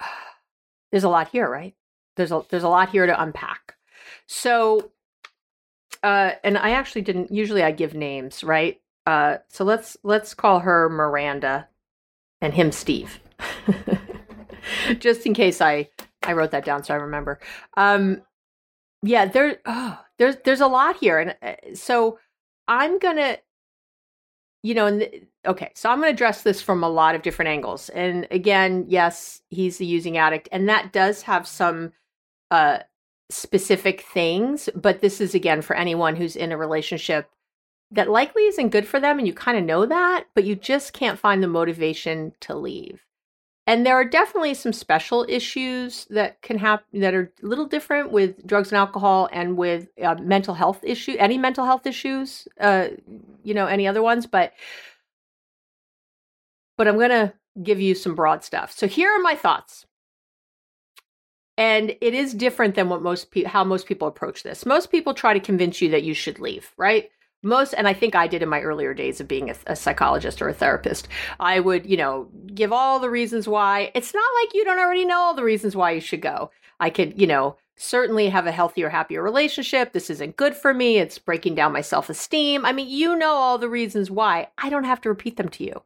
there's 0.91 1.05
a 1.05 1.11
lot 1.11 1.29
here 1.29 1.51
right? 1.51 1.75
There's 2.17 2.33
a 2.33 2.47
there's 2.49 2.63
a 2.63 2.71
lot 2.71 2.89
here 2.89 3.07
to 3.07 3.23
unpack. 3.23 3.77
So 4.27 4.93
uh, 6.03 6.33
and 6.45 6.59
I 6.59 6.71
actually 6.71 7.03
didn't. 7.03 7.33
Usually, 7.33 7.63
I 7.63 7.71
give 7.71 7.95
names, 7.95 8.45
right? 8.45 8.81
Uh, 9.07 9.39
so 9.49 9.65
let's 9.65 9.97
let's 10.03 10.35
call 10.35 10.61
her 10.61 10.89
Miranda, 10.89 11.69
and 12.41 12.55
him 12.55 12.73
Steve, 12.73 13.21
just 14.99 15.27
in 15.27 15.35
case 15.35 15.61
I 15.61 15.89
I 16.23 16.33
wrote 16.33 16.51
that 16.51 16.65
down 16.65 16.85
so 16.85 16.95
I 16.95 16.99
remember. 16.99 17.39
Um, 17.77 18.23
yeah, 19.03 19.27
there 19.27 19.59
oh, 19.67 20.01
there's 20.19 20.37
there's 20.45 20.61
a 20.61 20.67
lot 20.67 20.97
here, 20.97 21.19
and 21.19 21.37
uh, 21.43 21.75
so 21.75 22.19
I'm 22.69 22.99
gonna, 22.99 23.39
you 24.63 24.75
know, 24.75 24.87
and 24.87 25.09
okay, 25.47 25.71
so 25.75 25.91
I'm 25.91 25.99
gonna 26.01 26.11
address 26.11 26.43
this 26.43 26.61
from 26.61 26.83
a 26.83 26.89
lot 26.89 27.15
of 27.15 27.23
different 27.23 27.51
angles. 27.51 27.89
And 27.91 28.27
again, 28.31 28.87
yes, 28.89 29.43
he's 29.51 29.79
the 29.79 29.87
using 29.87 30.19
addict, 30.19 30.49
and 30.53 30.69
that 30.69 30.93
does 30.93 31.23
have 31.23 31.47
some 31.47 31.93
uh 32.51 32.79
specific 33.31 34.03
things, 34.03 34.69
but 34.75 35.01
this 35.01 35.21
is 35.21 35.35
again 35.35 35.63
for 35.63 35.75
anyone 35.77 36.17
who's 36.17 36.37
in 36.37 36.53
a 36.53 36.57
relationship 36.57 37.29
that 37.91 38.11
likely 38.11 38.45
isn't 38.45 38.71
good 38.71 38.87
for 38.87 39.01
them 39.01 39.19
and 39.19 39.27
you 39.27 39.33
kind 39.33 39.59
of 39.59 39.65
know 39.65 39.87
that, 39.87 40.25
but 40.35 40.45
you 40.45 40.57
just 40.57 40.93
can't 40.93 41.19
find 41.19 41.43
the 41.43 41.49
motivation 41.49 42.33
to 42.41 42.55
leave. 42.55 43.07
And 43.69 43.85
there 43.85 43.95
are 43.95 44.05
definitely 44.05 44.55
some 44.55 44.73
special 44.73 45.27
issues 45.29 46.07
that 46.11 46.41
can 46.41 46.59
happen 46.59 47.01
that 47.01 47.15
are 47.15 47.33
a 47.43 47.47
little 47.47 47.67
different 47.67 48.13
with 48.13 48.47
drugs 48.47 48.71
and 48.71 48.79
alcohol 48.79 49.29
and 49.33 49.57
with 49.57 49.89
uh, 50.01 50.15
mental 50.21 50.55
health 50.55 50.81
issue, 50.85 51.17
any 51.19 51.37
mental 51.37 51.65
health 51.65 51.85
issues, 51.85 52.47
uh, 52.61 52.89
you 53.43 53.55
know, 53.55 53.67
any 53.67 53.89
other 53.89 54.03
ones. 54.03 54.27
But 54.27 54.53
but 56.77 56.87
I'm 56.87 56.99
gonna 56.99 57.35
give 57.61 57.81
you 57.81 57.97
some 57.97 58.15
broad 58.15 58.45
stuff. 58.45 58.71
So 58.71 58.87
here 58.87 59.11
are 59.11 59.21
my 59.21 59.35
thoughts 59.35 59.85
and 61.59 61.91
it 62.01 62.15
is 62.15 62.35
different 62.35 62.75
than 62.75 62.89
what 62.89 63.03
most 63.03 63.31
people 63.31 63.51
how 63.51 63.65
most 63.65 63.87
people 63.87 64.09
approach 64.09 64.43
this. 64.43 64.67
Most 64.67 64.91
people 64.91 65.15
try 65.15 65.35
to 65.35 65.41
convince 65.41 65.81
you 65.81 65.91
that 65.91 66.03
you 66.03 66.15
should 66.15 66.39
leave 66.39 66.73
right? 66.77 67.11
Most 67.43 67.75
and 67.75 67.87
i 67.87 67.93
think 67.93 68.15
i 68.17 68.27
did 68.27 68.43
in 68.43 68.49
my 68.49 68.61
earlier 68.61 68.93
days 68.95 69.21
of 69.21 69.29
being 69.29 69.51
a, 69.51 69.55
a, 69.67 69.77
psychologist 69.77 70.43
or 70.43 70.49
a 70.49 70.55
therapist. 70.55 71.07
I 71.39 71.61
would 71.61 71.87
you 71.87 71.97
know 71.97 72.29
give 72.55 72.73
all 72.73 72.99
the 72.99 73.11
reasons 73.11 73.47
why. 73.47 73.91
It's 73.95 74.15
not 74.15 74.25
like 74.43 74.55
you 74.55 74.65
don't 74.65 74.81
already 74.81 75.05
know 75.05 75.21
all 75.21 75.35
the 75.35 75.45
reasons 75.45 75.77
why 75.77 75.93
you 75.93 76.01
should 76.01 76.23
go. 76.23 76.51
I 76.81 76.91
could 76.91 77.21
you 77.21 77.27
know 77.27 77.57
certainly 77.77 78.31
have 78.31 78.47
a 78.47 78.53
healthier 78.53 78.89
happier 78.89 79.23
relationship. 79.23 79.93
This 79.93 80.09
isn't 80.09 80.37
good 80.37 80.57
for 80.57 80.73
me. 80.73 80.97
It's 80.97 81.19
breaking 81.19 81.55
down 81.55 81.73
my 81.73 81.83
self-esteem. 81.83 82.65
I 82.65 82.73
mean 82.73 82.89
you 82.89 83.17
know 83.17 83.35
all 83.35 83.59
the 83.59 83.69
reasons 83.69 84.11
why. 84.11 84.49
I 84.59 84.71
don't 84.71 84.85
have 84.85 85.01
to 85.03 85.09
repeat 85.09 85.37
them 85.37 85.51
to 85.51 85.65
you. 85.65 85.83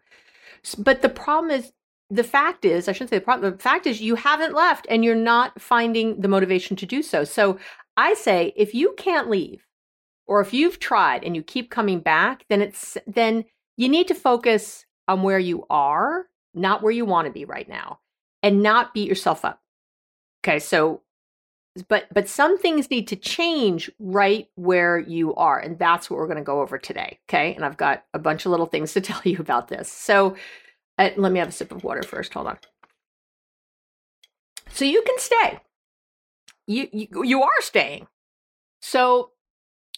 But 0.79 1.03
the 1.03 1.09
problem 1.09 1.51
is 1.51 1.73
the 2.11 2.25
fact 2.25 2.65
is, 2.65 2.89
I 2.89 2.93
shouldn't 2.93 3.11
say 3.11 3.19
the 3.19 3.25
problem, 3.25 3.53
the 3.53 3.59
fact 3.59 3.87
is 3.87 4.01
you 4.01 4.17
haven't 4.17 4.55
left 4.55 4.87
and 4.91 5.05
you're 5.05 5.15
not 5.15 5.61
finding 5.61 6.21
the 6.21 6.29
motivation 6.29 6.77
to 6.77 6.87
do 6.87 7.03
so. 7.03 7.25
So 7.25 7.59
I 7.97 8.15
say 8.15 8.53
if 8.57 8.75
you 8.75 8.95
can't 8.99 9.31
leave 9.31 9.67
or 10.27 10.41
if 10.41 10.53
you've 10.53 10.81
tried 10.81 11.23
and 11.23 11.37
you 11.37 11.43
keep 11.43 11.71
coming 11.71 12.01
back, 12.01 12.45
then 12.49 12.61
it's 12.61 12.99
then 13.07 13.45
you 13.77 13.89
need 13.89 14.09
to 14.09 14.15
focus 14.15 14.85
on 15.07 15.23
where 15.23 15.39
you 15.39 15.67
are, 15.71 16.27
not 16.53 16.83
where 16.83 16.93
you 16.93 17.05
want 17.05 17.27
to 17.27 17.33
be 17.33 17.45
right 17.45 17.69
now, 17.69 18.01
and 18.43 18.63
not 18.63 18.93
beat 18.93 19.09
yourself 19.09 19.45
up. 19.45 19.61
Okay, 20.43 20.59
so 20.59 21.03
but 21.89 22.07
but 22.13 22.29
some 22.29 22.59
things 22.59 22.91
need 22.91 23.07
to 23.09 23.17
change 23.17 23.91
right 23.99 24.49
where 24.57 24.99
you 24.99 25.35
are 25.37 25.59
and 25.59 25.79
that's 25.79 26.11
what 26.11 26.19
we're 26.19 26.27
going 26.27 26.37
to 26.37 26.43
go 26.43 26.61
over 26.61 26.77
today 26.77 27.19
okay 27.29 27.55
and 27.55 27.65
i've 27.65 27.77
got 27.77 28.05
a 28.13 28.19
bunch 28.19 28.45
of 28.45 28.51
little 28.51 28.67
things 28.67 28.93
to 28.93 29.01
tell 29.01 29.21
you 29.25 29.39
about 29.39 29.69
this 29.69 29.91
so 29.91 30.35
uh, 31.01 31.11
let 31.17 31.33
me 31.33 31.39
have 31.39 31.49
a 31.49 31.53
sip 31.53 31.73
of 31.73 31.83
water 31.83 32.03
first. 32.03 32.35
Hold 32.35 32.49
on. 32.49 32.59
So 34.69 34.85
you 34.85 35.03
can 35.03 35.19
stay. 35.19 35.61
You, 36.67 36.89
you 36.93 37.25
you 37.25 37.43
are 37.43 37.61
staying. 37.61 38.07
So 38.81 39.33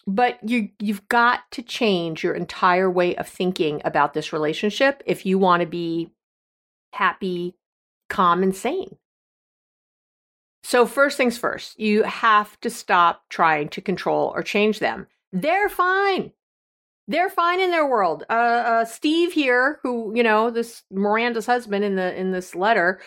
but 0.07 0.37
you 0.47 0.69
you've 0.79 1.07
got 1.09 1.41
to 1.51 1.61
change 1.61 2.23
your 2.23 2.33
entire 2.33 2.89
way 2.89 3.15
of 3.15 3.27
thinking 3.27 3.81
about 3.85 4.13
this 4.13 4.33
relationship 4.33 5.03
if 5.05 5.25
you 5.25 5.37
want 5.37 5.61
to 5.61 5.67
be 5.67 6.09
happy, 6.93 7.55
calm 8.09 8.41
and 8.41 8.55
sane. 8.55 8.97
So 10.63 10.85
first 10.85 11.17
things 11.17 11.37
first, 11.37 11.77
you 11.79 12.03
have 12.03 12.59
to 12.61 12.69
stop 12.69 13.23
trying 13.29 13.67
to 13.69 13.81
control 13.81 14.31
or 14.33 14.41
change 14.41 14.79
them. 14.79 15.07
They're 15.33 15.69
fine. 15.69 16.31
They're 17.07 17.29
fine 17.29 17.59
in 17.59 17.71
their 17.71 17.87
world. 17.87 18.23
Uh, 18.29 18.33
uh, 18.33 18.85
Steve 18.85 19.33
here, 19.33 19.79
who 19.83 20.13
you 20.15 20.23
know, 20.23 20.49
this 20.49 20.83
Miranda's 20.89 21.45
husband 21.45 21.83
in 21.83 21.95
the 21.95 22.17
in 22.19 22.31
this 22.31 22.55
letter, 22.55 23.01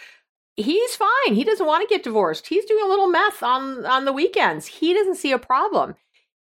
he's 0.56 0.96
fine. 0.96 1.34
He 1.34 1.44
doesn't 1.44 1.66
want 1.66 1.88
to 1.88 1.94
get 1.94 2.02
divorced. 2.02 2.46
He's 2.46 2.64
doing 2.66 2.84
a 2.84 2.88
little 2.88 3.08
meth 3.08 3.42
on 3.42 3.86
on 3.86 4.04
the 4.04 4.12
weekends. 4.12 4.66
He 4.66 4.94
doesn't 4.94 5.16
see 5.16 5.32
a 5.32 5.38
problem. 5.38 5.94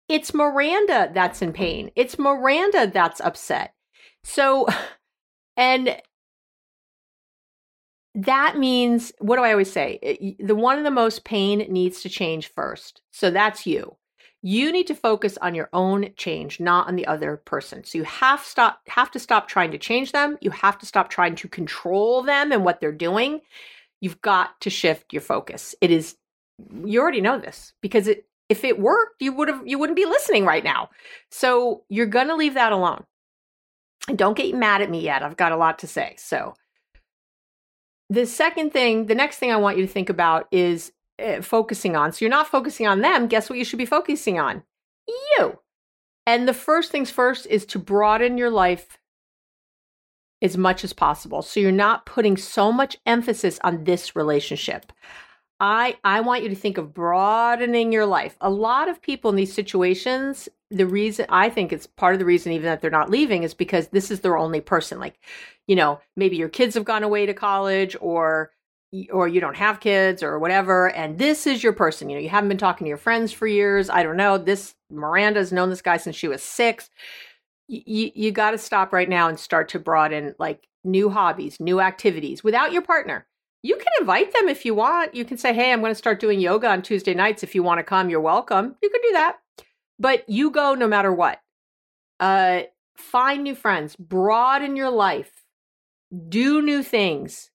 It's 0.09 0.35
Miranda 0.35 1.11
that's 1.15 1.41
in 1.41 1.53
pain. 1.53 1.91
It's 1.95 2.19
Miranda 2.19 2.91
that's 2.93 3.21
upset. 3.21 3.75
So, 4.25 4.67
and 5.57 5.97
that 8.15 8.59
means 8.59 9.13
what 9.19 9.37
do 9.37 9.43
I 9.43 9.53
always 9.53 9.73
say? 9.73 10.37
The 10.41 10.57
one 10.57 10.79
of 10.79 10.85
the 10.85 10.91
most 10.91 11.25
pain 11.25 11.59
needs 11.71 12.03
to 12.03 12.09
change 12.09 12.49
first. 12.49 13.03
So 13.13 13.31
that's 13.31 13.67
you. 13.67 13.97
You 14.43 14.73
need 14.73 14.87
to 14.87 14.95
focus 14.95 15.37
on 15.43 15.55
your 15.55 15.69
own 15.73 16.11
change, 16.17 16.61
not 16.61 16.89
on 16.89 16.97
the 16.97 17.07
other 17.07 17.37
person. 17.37 17.85
So 17.85 17.99
you 17.99 18.05
have 18.05 18.41
stop 18.41 18.81
have 18.89 19.11
to 19.11 19.19
stop 19.19 19.49
trying 19.49 19.71
to 19.73 19.79
change 19.79 20.13
them. 20.13 20.39
You 20.41 20.51
have 20.51 20.79
to 20.79 20.87
stop 20.87 21.11
trying 21.11 21.35
to 21.37 21.49
control 21.49 22.23
them 22.23 22.51
and 22.51 22.65
what 22.65 22.81
they're 22.81 22.93
doing. 22.93 23.41
You've 24.01 24.23
got 24.23 24.59
to 24.63 24.71
shift 24.71 25.13
your 25.13 25.23
focus. 25.23 25.75
It 25.81 25.91
is 25.91 26.17
you 26.85 27.01
already 27.01 27.21
know 27.21 27.39
this 27.39 27.75
because 27.81 28.07
it 28.09 28.27
if 28.49 28.65
it 28.65 28.81
worked, 28.81 29.23
you 29.23 29.33
would 29.33 29.49
have 29.49 29.67
you 29.67 29.79
wouldn't 29.79 29.97
be 29.97 30.07
listening 30.07 30.45
right 30.45 30.65
now. 30.65 30.91
So 31.31 31.85
you're 31.89 32.07
going 32.07 32.29
to 32.29 32.35
leave 32.35 32.55
that 32.55 32.73
alone. 32.73 33.05
And 34.09 34.19
don't 34.19 34.37
get 34.37 34.55
mad 34.55 34.83
at 34.83 34.91
me 34.91 35.01
yet. 35.01 35.23
I've 35.23 35.37
got 35.37 35.53
a 35.53 35.57
lot 35.57 35.79
to 35.81 35.87
say. 35.87 36.17
So 36.19 36.55
the 38.09 38.27
second 38.27 38.73
thing, 38.73 39.07
the 39.07 39.15
next 39.15 39.39
thing 39.39 39.53
I 39.53 39.57
want 39.57 39.79
you 39.79 39.87
to 39.87 39.93
think 39.93 40.11
about 40.11 40.49
is 40.51 40.93
uh, 41.21 41.43
focusing 41.43 41.97
on. 41.97 42.13
So 42.13 42.25
you're 42.25 42.31
not 42.31 42.49
focusing 42.49 42.87
on 42.87 43.01
them. 43.01 43.27
Guess 43.27 43.51
what 43.51 43.59
you 43.59 43.65
should 43.65 43.79
be 43.79 43.87
focusing 43.87 44.39
on? 44.39 44.63
You. 45.07 45.59
And 46.27 46.47
the 46.47 46.55
first 46.55 46.91
things 46.91 47.11
first 47.11 47.47
is 47.47 47.65
to 47.67 47.79
broaden 47.79 48.39
your 48.39 48.51
life 48.51 48.99
as 50.43 50.57
much 50.57 50.85
as 50.85 50.93
possible. 50.93 51.43
So 51.43 51.61
you're 51.61 51.73
not 51.73 52.07
putting 52.07 52.37
so 52.37 52.73
much 52.73 52.97
emphasis 53.07 53.59
on 53.63 53.85
this 53.85 54.17
relationship. 54.17 54.93
I 55.61 55.99
I 56.05 56.21
want 56.21 56.43
you 56.43 56.49
to 56.49 56.55
think 56.55 56.79
of 56.79 56.95
broadening 56.95 57.93
your 57.93 58.07
life. 58.07 58.37
A 58.41 58.49
lot 58.49 58.89
of 58.89 59.03
people 59.03 59.29
in 59.29 59.37
these 59.37 59.53
situations, 59.53 60.49
the 60.71 60.87
reason 60.87 61.27
I 61.29 61.51
think 61.51 61.73
it's 61.73 61.87
part 61.87 62.15
of 62.15 62.19
the 62.19 62.25
reason 62.25 62.53
even 62.53 62.65
that 62.67 62.81
they're 62.81 62.91
not 62.91 63.11
leaving 63.11 63.43
is 63.43 63.53
because 63.53 63.89
this 63.89 64.11
is 64.11 64.21
their 64.21 64.39
only 64.39 64.63
person. 64.63 64.99
Like, 64.99 65.19
you 65.67 65.77
know, 65.77 66.01
maybe 66.17 66.37
your 66.37 66.49
kids 66.49 66.75
have 66.75 66.87
gone 66.87 67.03
away 67.03 67.27
to 67.27 67.35
college 67.35 67.95
or 68.01 68.53
or 69.13 69.29
you 69.29 69.41
don't 69.41 69.57
have 69.57 69.81
kids 69.81 70.23
or 70.23 70.39
whatever 70.39 70.91
and 70.91 71.19
this 71.19 71.47
is 71.47 71.63
your 71.63 71.73
person. 71.73 72.11
You 72.11 72.17
know, 72.17 72.23
you 72.23 72.29
haven't 72.29 72.49
been 72.49 72.59
talking 72.59 72.85
to 72.85 72.89
your 72.89 72.97
friends 72.97 73.33
for 73.33 73.47
years. 73.47 73.89
I 73.89 74.03
don't 74.03 74.17
know. 74.17 74.37
This 74.37 74.75
Miranda's 74.91 75.53
known 75.53 75.71
this 75.71 75.83
guy 75.83 75.97
since 75.97 76.17
she 76.17 76.29
was 76.29 76.43
6. 76.43 76.91
You 77.69 78.11
you 78.15 78.33
got 78.33 78.51
to 78.51 78.59
stop 78.59 78.93
right 78.93 79.09
now 79.09 79.29
and 79.29 79.39
start 79.39 79.69
to 79.71 79.79
broaden 79.79 80.35
like 80.39 80.67
new 80.83 81.09
hobbies, 81.09 81.61
new 81.61 81.81
activities 81.81 82.43
without 82.43 82.73
your 82.73 82.83
partner 82.83 83.27
you 83.63 83.77
can 83.77 83.93
invite 84.01 84.33
them 84.33 84.49
if 84.49 84.65
you 84.65 84.75
want. 84.75 85.15
You 85.15 85.25
can 85.25 85.37
say, 85.37 85.53
hey, 85.53 85.73
I'm 85.73 85.81
going 85.81 85.91
to 85.91 85.97
start 85.97 86.21
doing 86.21 86.41
yoga 86.41 86.69
on 86.69 86.83
Tuesday 86.83 87.15
nights. 87.15 87.43
If 87.43 87.55
you 87.55 87.63
want 87.63 87.79
to 87.79 87.85
come, 87.85 88.09
you're 88.09 88.21
welcome. 88.21 88.77
You 88.83 88.89
can 88.89 89.01
do 89.03 89.13
that. 89.13 89.37
But 89.99 90.29
you 90.29 90.51
go 90.51 90.75
no 90.75 90.89
matter 90.89 91.13
what. 91.13 91.41
Uh, 92.19 92.63
find 92.97 93.45
new 93.45 93.55
friends, 93.55 93.97
broaden 93.97 94.77
your 94.77 94.91
life, 94.91 95.45
do 96.29 96.63
new 96.63 96.83
things, 96.83 97.50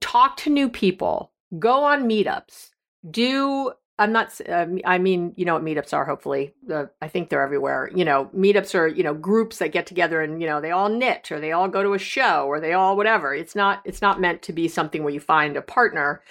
talk 0.00 0.36
to 0.38 0.50
new 0.50 0.68
people, 0.68 1.32
go 1.58 1.84
on 1.84 2.08
meetups, 2.08 2.70
do 3.10 3.72
I'm 4.00 4.12
not. 4.12 4.40
Uh, 4.48 4.66
I 4.86 4.96
mean, 4.96 5.34
you 5.36 5.44
know 5.44 5.52
what 5.52 5.62
meetups 5.62 5.92
are. 5.92 6.06
Hopefully, 6.06 6.54
uh, 6.72 6.86
I 7.02 7.08
think 7.08 7.28
they're 7.28 7.42
everywhere. 7.42 7.90
You 7.94 8.06
know, 8.06 8.30
meetups 8.34 8.74
are 8.74 8.88
you 8.88 9.02
know 9.02 9.12
groups 9.12 9.58
that 9.58 9.72
get 9.72 9.86
together 9.86 10.22
and 10.22 10.40
you 10.40 10.48
know 10.48 10.58
they 10.58 10.70
all 10.70 10.88
knit 10.88 11.30
or 11.30 11.38
they 11.38 11.52
all 11.52 11.68
go 11.68 11.82
to 11.82 11.92
a 11.92 11.98
show 11.98 12.46
or 12.46 12.60
they 12.60 12.72
all 12.72 12.96
whatever. 12.96 13.34
It's 13.34 13.54
not. 13.54 13.82
It's 13.84 14.00
not 14.00 14.18
meant 14.18 14.40
to 14.42 14.54
be 14.54 14.68
something 14.68 15.04
where 15.04 15.12
you 15.12 15.20
find 15.20 15.54
a 15.56 15.62
partner. 15.62 16.22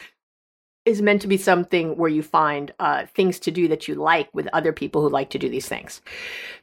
Is 0.86 1.04
meant 1.04 1.22
to 1.22 1.28
be 1.28 1.38
something 1.38 1.96
where 1.96 2.10
you 2.10 2.24
find 2.24 2.74
uh, 2.80 3.06
things 3.14 3.38
to 3.42 3.52
do 3.52 3.68
that 3.68 3.88
you 3.88 3.94
like 3.94 4.34
with 4.34 4.48
other 4.52 4.74
people 4.74 5.04
who 5.04 5.10
like 5.10 5.30
to 5.30 5.38
do 5.38 5.48
these 5.48 5.68
things. 5.68 6.02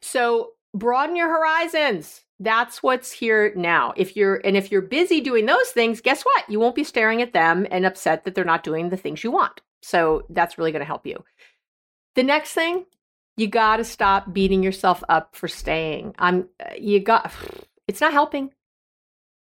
So 0.01 0.55
broaden 0.75 1.15
your 1.15 1.29
horizons. 1.29 2.25
That's 2.39 2.83
what's 2.83 3.13
here 3.13 3.53
now. 3.57 3.95
If 3.97 4.17
you're 4.17 4.37
and 4.45 4.57
if 4.57 4.71
you're 4.71 4.83
busy 4.83 5.21
doing 5.21 5.47
those 5.47 5.69
things, 5.71 6.01
guess 6.01 6.23
what? 6.23 6.49
You 6.51 6.61
won't 6.61 6.75
be 6.75 6.85
staring 6.85 7.23
at 7.23 7.33
them 7.33 7.67
and 7.71 7.87
upset 7.87 8.25
that 8.25 8.35
they're 8.35 8.45
not 8.45 8.63
doing 8.63 8.91
the 8.91 8.97
things 8.97 9.25
you 9.25 9.31
want. 9.31 9.61
So 9.83 10.27
that's 10.29 10.59
really 10.59 10.73
going 10.73 10.81
to 10.81 10.87
help 10.87 11.07
you. 11.07 11.25
The 12.15 12.23
next 12.23 12.53
thing, 12.53 12.85
you 13.37 13.47
got 13.47 13.77
to 13.79 13.85
stop 13.85 14.33
beating 14.33 14.63
yourself 14.63 15.03
up 15.09 15.35
for 15.35 15.49
staying. 15.49 16.15
I'm 16.19 16.49
uh, 16.61 16.75
you 16.79 17.01
got 17.01 17.33
it's 17.89 18.01
not 18.01 18.13
helping. 18.13 18.53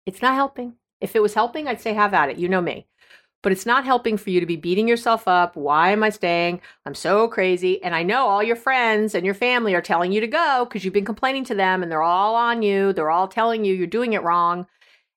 It's 0.07 0.23
not 0.23 0.35
helping. 0.35 0.75
If 1.01 1.17
it 1.17 1.23
was 1.23 1.35
helping, 1.35 1.69
I'd 1.69 1.81
say 1.81 1.93
have 1.93 2.15
at 2.15 2.31
it. 2.31 2.39
You 2.39 2.49
know 2.49 2.61
me. 2.61 2.87
But 3.43 3.53
it's 3.53 3.67
not 3.67 3.85
helping 3.85 4.17
for 4.17 4.31
you 4.31 4.41
to 4.41 4.47
be 4.47 4.57
beating 4.57 4.87
yourself 4.87 5.27
up. 5.27 5.57
Why 5.57 5.91
am 5.93 6.03
I 6.03 6.11
staying? 6.11 6.61
I'm 6.85 6.95
so 6.95 7.27
crazy. 7.27 7.83
And 7.83 7.95
I 7.95 8.03
know 8.03 8.27
all 8.27 8.43
your 8.43 8.57
friends 8.57 9.15
and 9.15 9.25
your 9.25 9.35
family 9.35 9.75
are 9.75 9.81
telling 9.81 10.13
you 10.13 10.21
to 10.21 10.27
go 10.27 10.67
because 10.69 10.85
you've 10.85 10.95
been 10.95 11.05
complaining 11.05 11.45
to 11.45 11.55
them 11.55 11.83
and 11.83 11.91
they're 11.91 12.03
all 12.03 12.35
on 12.35 12.61
you. 12.63 12.93
They're 12.93 13.11
all 13.11 13.29
telling 13.29 13.65
you 13.65 13.75
you're 13.75 13.87
doing 13.87 14.13
it 14.13 14.23
wrong. 14.23 14.67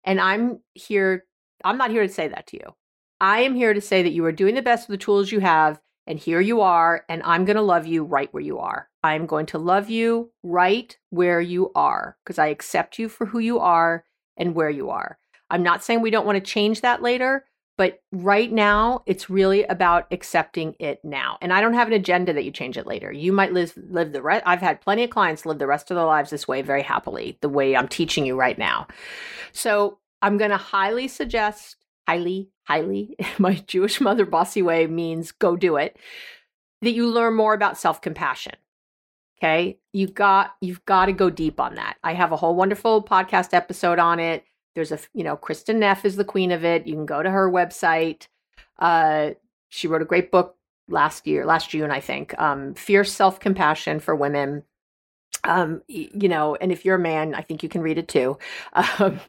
And 0.05 0.21
I'm 0.21 0.59
here, 0.73 1.25
I'm 1.65 1.77
not 1.77 1.91
here 1.91 2.07
to 2.07 2.13
say 2.13 2.29
that 2.29 2.47
to 2.47 2.57
you. 2.57 2.75
I 3.23 3.41
am 3.41 3.55
here 3.55 3.73
to 3.73 3.79
say 3.79 4.03
that 4.03 4.11
you 4.11 4.25
are 4.25 4.33
doing 4.33 4.55
the 4.55 4.61
best 4.61 4.89
with 4.89 4.99
the 4.99 5.03
tools 5.05 5.31
you 5.31 5.39
have, 5.39 5.79
and 6.05 6.19
here 6.19 6.41
you 6.41 6.59
are, 6.59 7.05
and 7.07 7.23
I'm 7.23 7.45
going 7.45 7.55
to 7.55 7.61
love 7.61 7.87
you 7.87 8.03
right 8.03 8.27
where 8.33 8.43
you 8.43 8.59
are. 8.59 8.89
I'm 9.01 9.25
going 9.25 9.45
to 9.47 9.57
love 9.57 9.89
you 9.89 10.31
right 10.43 10.97
where 11.09 11.39
you 11.39 11.71
are 11.73 12.17
because 12.23 12.37
I 12.37 12.47
accept 12.47 12.99
you 12.99 13.07
for 13.07 13.25
who 13.25 13.39
you 13.39 13.59
are 13.59 14.03
and 14.35 14.55
where 14.55 14.69
you 14.69 14.89
are. 14.89 15.17
I'm 15.49 15.63
not 15.63 15.83
saying 15.83 16.01
we 16.01 16.09
don't 16.09 16.25
want 16.25 16.35
to 16.35 16.51
change 16.51 16.81
that 16.81 17.01
later, 17.01 17.45
but 17.77 18.01
right 18.11 18.51
now 18.51 19.03
it's 19.05 19.29
really 19.29 19.63
about 19.63 20.05
accepting 20.11 20.75
it 20.79 20.99
now. 21.03 21.37
And 21.41 21.51
I 21.51 21.61
don't 21.61 21.73
have 21.73 21.87
an 21.87 21.93
agenda 21.93 22.33
that 22.33 22.43
you 22.43 22.51
change 22.51 22.77
it 22.77 22.87
later. 22.87 23.11
You 23.11 23.31
might 23.31 23.53
live 23.53 23.73
live 23.89 24.11
the 24.11 24.21
rest 24.21 24.43
I've 24.45 24.61
had 24.61 24.81
plenty 24.81 25.03
of 25.03 25.09
clients 25.09 25.45
live 25.45 25.59
the 25.59 25.67
rest 25.67 25.91
of 25.91 25.95
their 25.95 26.05
lives 26.05 26.29
this 26.29 26.47
way 26.47 26.61
very 26.61 26.83
happily, 26.83 27.37
the 27.41 27.49
way 27.49 27.75
I'm 27.75 27.87
teaching 27.87 28.25
you 28.25 28.35
right 28.35 28.57
now. 28.57 28.87
So, 29.51 29.99
I'm 30.21 30.37
going 30.37 30.51
to 30.51 30.57
highly 30.57 31.09
suggest 31.09 31.75
highly, 32.07 32.49
highly, 32.63 33.15
my 33.37 33.55
Jewish 33.67 34.01
mother 34.01 34.25
bossy 34.25 34.61
way 34.61 34.87
means 34.87 35.31
go 35.31 35.55
do 35.55 35.77
it, 35.77 35.97
that 36.81 36.91
you 36.91 37.07
learn 37.07 37.35
more 37.35 37.53
about 37.53 37.77
self 37.77 38.01
compassion. 38.01 38.53
Okay. 39.39 39.77
You 39.91 40.07
got, 40.07 40.55
you've 40.61 40.85
got 40.85 41.07
to 41.07 41.11
go 41.11 41.29
deep 41.29 41.59
on 41.59 41.75
that. 41.75 41.97
I 42.03 42.13
have 42.13 42.31
a 42.31 42.37
whole 42.37 42.55
wonderful 42.55 43.03
podcast 43.03 43.53
episode 43.53 43.99
on 43.99 44.19
it. 44.19 44.45
There's 44.75 44.91
a, 44.91 44.99
you 45.13 45.23
know, 45.23 45.37
Kristin 45.37 45.77
Neff 45.77 46.05
is 46.05 46.15
the 46.15 46.25
queen 46.25 46.51
of 46.51 46.65
it. 46.65 46.87
You 46.87 46.93
can 46.93 47.05
go 47.05 47.21
to 47.21 47.29
her 47.29 47.49
website. 47.49 48.27
Uh, 48.79 49.31
she 49.69 49.87
wrote 49.87 50.01
a 50.01 50.05
great 50.05 50.31
book 50.31 50.57
last 50.87 51.25
year, 51.27 51.45
last 51.45 51.69
June, 51.69 51.91
I 51.91 51.99
think, 51.99 52.39
um, 52.39 52.73
Fierce 52.73 53.11
Self 53.13 53.39
Compassion 53.39 53.99
for 53.99 54.15
Women 54.15 54.63
um, 55.45 55.81
you 55.87 56.29
know, 56.29 56.55
and 56.55 56.71
if 56.71 56.85
you're 56.85 56.95
a 56.95 56.99
man, 56.99 57.35
I 57.35 57.41
think 57.41 57.63
you 57.63 57.69
can 57.69 57.81
read 57.81 57.97
it 57.97 58.07
too. 58.07 58.37
Um, 58.99 59.19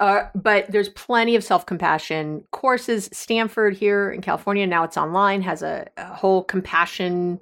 uh, 0.00 0.24
but 0.34 0.70
there's 0.70 0.88
plenty 0.90 1.36
of 1.36 1.44
self 1.44 1.64
compassion 1.66 2.44
courses. 2.50 3.08
Stanford 3.12 3.76
here 3.76 4.10
in 4.10 4.20
California, 4.20 4.66
now 4.66 4.84
it's 4.84 4.96
online, 4.96 5.42
has 5.42 5.62
a, 5.62 5.86
a 5.96 6.06
whole 6.06 6.44
compassion 6.44 7.40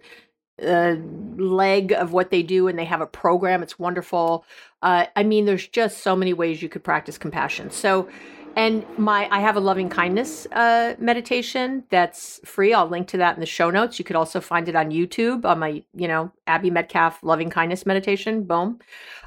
uh, 0.62 0.96
leg 1.36 1.92
of 1.92 2.12
what 2.12 2.30
they 2.30 2.42
do, 2.42 2.68
and 2.68 2.78
they 2.78 2.84
have 2.84 3.00
a 3.00 3.06
program. 3.06 3.62
It's 3.62 3.78
wonderful. 3.78 4.44
Uh, 4.82 5.06
I 5.16 5.22
mean, 5.22 5.44
there's 5.44 5.66
just 5.66 5.98
so 5.98 6.16
many 6.16 6.32
ways 6.32 6.62
you 6.62 6.68
could 6.68 6.84
practice 6.84 7.18
compassion. 7.18 7.70
So, 7.70 8.08
and 8.56 8.84
my 8.98 9.28
I 9.30 9.40
have 9.40 9.56
a 9.56 9.60
loving 9.60 9.88
kindness 9.88 10.46
uh, 10.52 10.94
meditation 10.98 11.84
that's 11.90 12.40
free. 12.44 12.74
I'll 12.74 12.88
link 12.88 13.08
to 13.08 13.18
that 13.18 13.34
in 13.34 13.40
the 13.40 13.46
show 13.46 13.70
notes. 13.70 13.98
You 13.98 14.04
could 14.04 14.16
also 14.16 14.40
find 14.40 14.68
it 14.68 14.76
on 14.76 14.90
YouTube 14.90 15.44
on 15.44 15.58
my, 15.58 15.82
you 15.94 16.08
know, 16.08 16.32
Abby 16.46 16.70
Medcalf 16.70 17.16
loving 17.22 17.50
kindness 17.50 17.86
meditation. 17.86 18.44
Boom. 18.44 18.78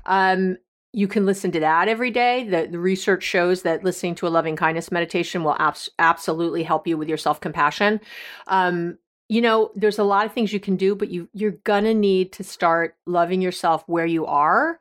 Um, 0.06 0.58
you 0.96 1.08
can 1.08 1.26
listen 1.26 1.52
to 1.52 1.60
that 1.60 1.88
every 1.88 2.12
day. 2.12 2.48
The, 2.48 2.68
the 2.70 2.80
research 2.80 3.24
shows 3.24 3.64
that 3.64 3.84
listening 3.84 4.14
to 4.16 4.28
a 4.28 4.30
loving 4.30 4.56
kindness 4.56 4.92
meditation 4.92 5.44
will 5.44 5.56
abs- 5.58 5.90
absolutely 5.98 6.62
help 6.62 6.86
you 6.86 6.98
with 6.98 7.10
your 7.10 7.18
self 7.18 7.42
compassion. 7.42 8.00
Um, 8.48 9.00
you 9.34 9.42
know, 9.42 9.72
there's 9.76 9.98
a 9.98 10.04
lot 10.04 10.28
of 10.28 10.34
things 10.34 10.54
you 10.54 10.60
can 10.60 10.76
do, 10.76 10.94
but 10.94 11.10
you 11.10 11.28
you're 11.34 11.58
gonna 11.64 11.96
need 11.96 12.32
to 12.34 12.44
start 12.44 12.96
loving 13.08 13.42
yourself 13.42 13.84
where 13.88 14.06
you 14.06 14.28
are 14.28 14.80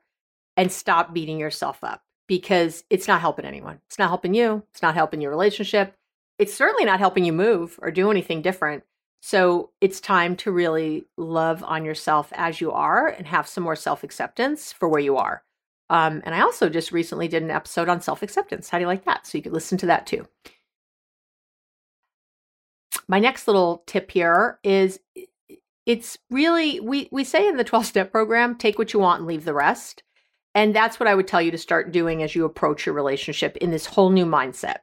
and 0.58 0.70
stop 0.70 1.14
beating 1.14 1.38
yourself 1.38 1.82
up 1.82 2.02
because 2.28 2.84
it's 2.90 3.08
not 3.08 3.22
helping 3.22 3.46
anyone. 3.46 3.80
It's 3.86 3.98
not 3.98 4.08
helping 4.08 4.34
you. 4.34 4.62
It's 4.70 4.82
not 4.82 4.94
helping 4.94 5.22
your 5.22 5.30
relationship. 5.30 5.96
It's 6.38 6.52
certainly 6.52 6.84
not 6.84 6.98
helping 6.98 7.24
you 7.24 7.32
move 7.32 7.78
or 7.80 7.90
do 7.90 8.10
anything 8.10 8.42
different. 8.42 8.84
So 9.22 9.70
it's 9.80 10.02
time 10.02 10.36
to 10.36 10.52
really 10.52 11.06
love 11.16 11.64
on 11.64 11.86
yourself 11.86 12.30
as 12.34 12.60
you 12.60 12.72
are 12.72 13.06
and 13.06 13.26
have 13.26 13.48
some 13.48 13.64
more 13.64 13.76
self 13.76 14.04
acceptance 14.04 14.70
for 14.70 14.86
where 14.86 15.00
you 15.00 15.16
are. 15.16 15.44
Um, 15.88 16.20
and 16.26 16.34
I 16.34 16.42
also 16.42 16.68
just 16.68 16.92
recently 16.92 17.26
did 17.26 17.42
an 17.42 17.50
episode 17.50 17.88
on 17.88 18.02
self 18.02 18.22
acceptance. 18.22 18.68
How 18.68 18.76
do 18.76 18.82
you 18.82 18.88
like 18.88 19.06
that? 19.06 19.26
So 19.26 19.38
you 19.38 19.42
could 19.42 19.54
listen 19.54 19.78
to 19.78 19.86
that 19.86 20.06
too. 20.06 20.28
My 23.08 23.18
next 23.18 23.46
little 23.46 23.82
tip 23.86 24.10
here 24.10 24.58
is 24.62 25.00
it's 25.86 26.18
really 26.30 26.80
we 26.80 27.08
we 27.10 27.24
say 27.24 27.48
in 27.48 27.56
the 27.56 27.64
12 27.72 27.86
step 27.86 28.12
program 28.12 28.56
take 28.56 28.78
what 28.78 28.92
you 28.92 29.00
want 29.00 29.20
and 29.20 29.26
leave 29.26 29.44
the 29.44 29.54
rest 29.54 30.02
and 30.54 30.76
that's 30.76 31.00
what 31.00 31.08
i 31.08 31.14
would 31.14 31.26
tell 31.26 31.42
you 31.42 31.50
to 31.50 31.58
start 31.58 31.90
doing 31.90 32.22
as 32.22 32.36
you 32.36 32.44
approach 32.44 32.86
your 32.86 32.94
relationship 32.94 33.56
in 33.56 33.72
this 33.72 33.86
whole 33.86 34.10
new 34.10 34.24
mindset 34.24 34.76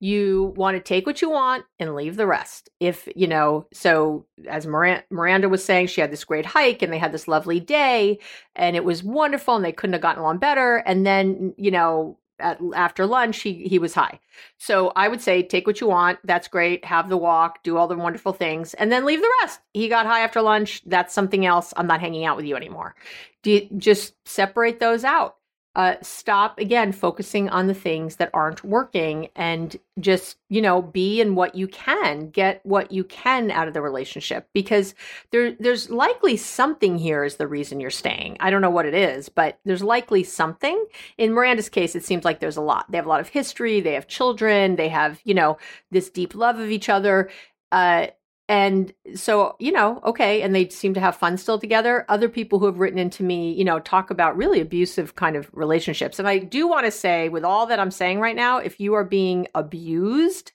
you 0.00 0.54
want 0.56 0.76
to 0.76 0.82
take 0.82 1.06
what 1.06 1.20
you 1.20 1.30
want 1.30 1.64
and 1.80 1.94
leave 1.94 2.16
the 2.16 2.26
rest. 2.26 2.70
If, 2.78 3.08
you 3.16 3.26
know, 3.26 3.66
so 3.72 4.26
as 4.48 4.66
Miranda 4.66 5.48
was 5.48 5.64
saying, 5.64 5.88
she 5.88 6.00
had 6.00 6.12
this 6.12 6.24
great 6.24 6.46
hike 6.46 6.82
and 6.82 6.92
they 6.92 6.98
had 6.98 7.12
this 7.12 7.26
lovely 7.26 7.58
day 7.58 8.20
and 8.54 8.76
it 8.76 8.84
was 8.84 9.02
wonderful 9.02 9.56
and 9.56 9.64
they 9.64 9.72
couldn't 9.72 9.94
have 9.94 10.02
gotten 10.02 10.22
along 10.22 10.38
better. 10.38 10.76
And 10.76 11.04
then, 11.04 11.52
you 11.56 11.72
know, 11.72 12.18
at, 12.38 12.60
after 12.74 13.06
lunch, 13.06 13.40
he, 13.40 13.66
he 13.68 13.78
was 13.78 13.94
high. 13.94 14.20
So 14.58 14.92
I 14.94 15.08
would 15.08 15.20
say, 15.20 15.42
take 15.42 15.66
what 15.66 15.80
you 15.80 15.88
want. 15.88 16.18
That's 16.24 16.48
great. 16.48 16.84
Have 16.84 17.08
the 17.08 17.16
walk, 17.16 17.62
do 17.62 17.76
all 17.76 17.88
the 17.88 17.96
wonderful 17.96 18.32
things, 18.32 18.74
and 18.74 18.92
then 18.92 19.04
leave 19.04 19.20
the 19.20 19.32
rest. 19.42 19.60
He 19.72 19.88
got 19.88 20.06
high 20.06 20.20
after 20.20 20.42
lunch. 20.42 20.82
That's 20.86 21.14
something 21.14 21.46
else. 21.46 21.72
I'm 21.76 21.86
not 21.86 22.00
hanging 22.00 22.24
out 22.24 22.36
with 22.36 22.46
you 22.46 22.56
anymore. 22.56 22.94
Do 23.42 23.52
you, 23.52 23.68
just 23.78 24.14
separate 24.26 24.80
those 24.80 25.04
out 25.04 25.37
uh, 25.78 25.94
stop 26.02 26.58
again 26.58 26.90
focusing 26.90 27.48
on 27.50 27.68
the 27.68 27.74
things 27.74 28.16
that 28.16 28.30
aren't 28.34 28.64
working 28.64 29.28
and 29.36 29.76
just 30.00 30.36
you 30.48 30.60
know 30.60 30.82
be 30.82 31.20
in 31.20 31.36
what 31.36 31.54
you 31.54 31.68
can 31.68 32.30
get 32.30 32.60
what 32.66 32.90
you 32.90 33.04
can 33.04 33.52
out 33.52 33.68
of 33.68 33.74
the 33.74 33.80
relationship 33.80 34.48
because 34.52 34.96
there 35.30 35.52
there's 35.60 35.88
likely 35.88 36.36
something 36.36 36.98
here 36.98 37.22
is 37.22 37.36
the 37.36 37.46
reason 37.46 37.78
you're 37.78 37.90
staying. 37.90 38.36
I 38.40 38.50
don't 38.50 38.60
know 38.60 38.70
what 38.70 38.86
it 38.86 38.94
is 38.94 39.28
but 39.28 39.60
there's 39.64 39.82
likely 39.84 40.24
something. 40.24 40.84
In 41.16 41.32
miranda's 41.32 41.68
case 41.68 41.94
it 41.94 42.04
seems 42.04 42.24
like 42.24 42.40
there's 42.40 42.56
a 42.56 42.60
lot. 42.60 42.90
They 42.90 42.98
have 42.98 43.06
a 43.06 43.10
lot 43.10 43.20
of 43.20 43.28
history. 43.28 43.80
They 43.80 43.94
have 43.94 44.08
children. 44.08 44.74
They 44.74 44.88
have 44.88 45.20
you 45.22 45.34
know 45.34 45.58
this 45.92 46.10
deep 46.10 46.34
love 46.34 46.58
of 46.58 46.72
each 46.72 46.88
other. 46.88 47.30
Uh, 47.70 48.08
and 48.48 48.92
so 49.14 49.56
you 49.58 49.70
know 49.70 50.00
okay 50.04 50.42
and 50.42 50.54
they 50.54 50.68
seem 50.68 50.94
to 50.94 51.00
have 51.00 51.14
fun 51.14 51.36
still 51.36 51.58
together 51.58 52.04
other 52.08 52.28
people 52.28 52.58
who 52.58 52.66
have 52.66 52.78
written 52.78 52.98
into 52.98 53.22
me 53.22 53.52
you 53.52 53.64
know 53.64 53.78
talk 53.78 54.10
about 54.10 54.36
really 54.36 54.60
abusive 54.60 55.14
kind 55.14 55.36
of 55.36 55.50
relationships 55.52 56.18
and 56.18 56.26
i 56.26 56.38
do 56.38 56.66
want 56.66 56.84
to 56.84 56.90
say 56.90 57.28
with 57.28 57.44
all 57.44 57.66
that 57.66 57.78
i'm 57.78 57.90
saying 57.90 58.20
right 58.20 58.36
now 58.36 58.58
if 58.58 58.80
you 58.80 58.94
are 58.94 59.04
being 59.04 59.46
abused 59.54 60.52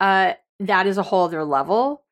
uh 0.00 0.32
that 0.58 0.86
is 0.86 0.98
a 0.98 1.02
whole 1.02 1.24
other 1.24 1.44
level 1.44 2.02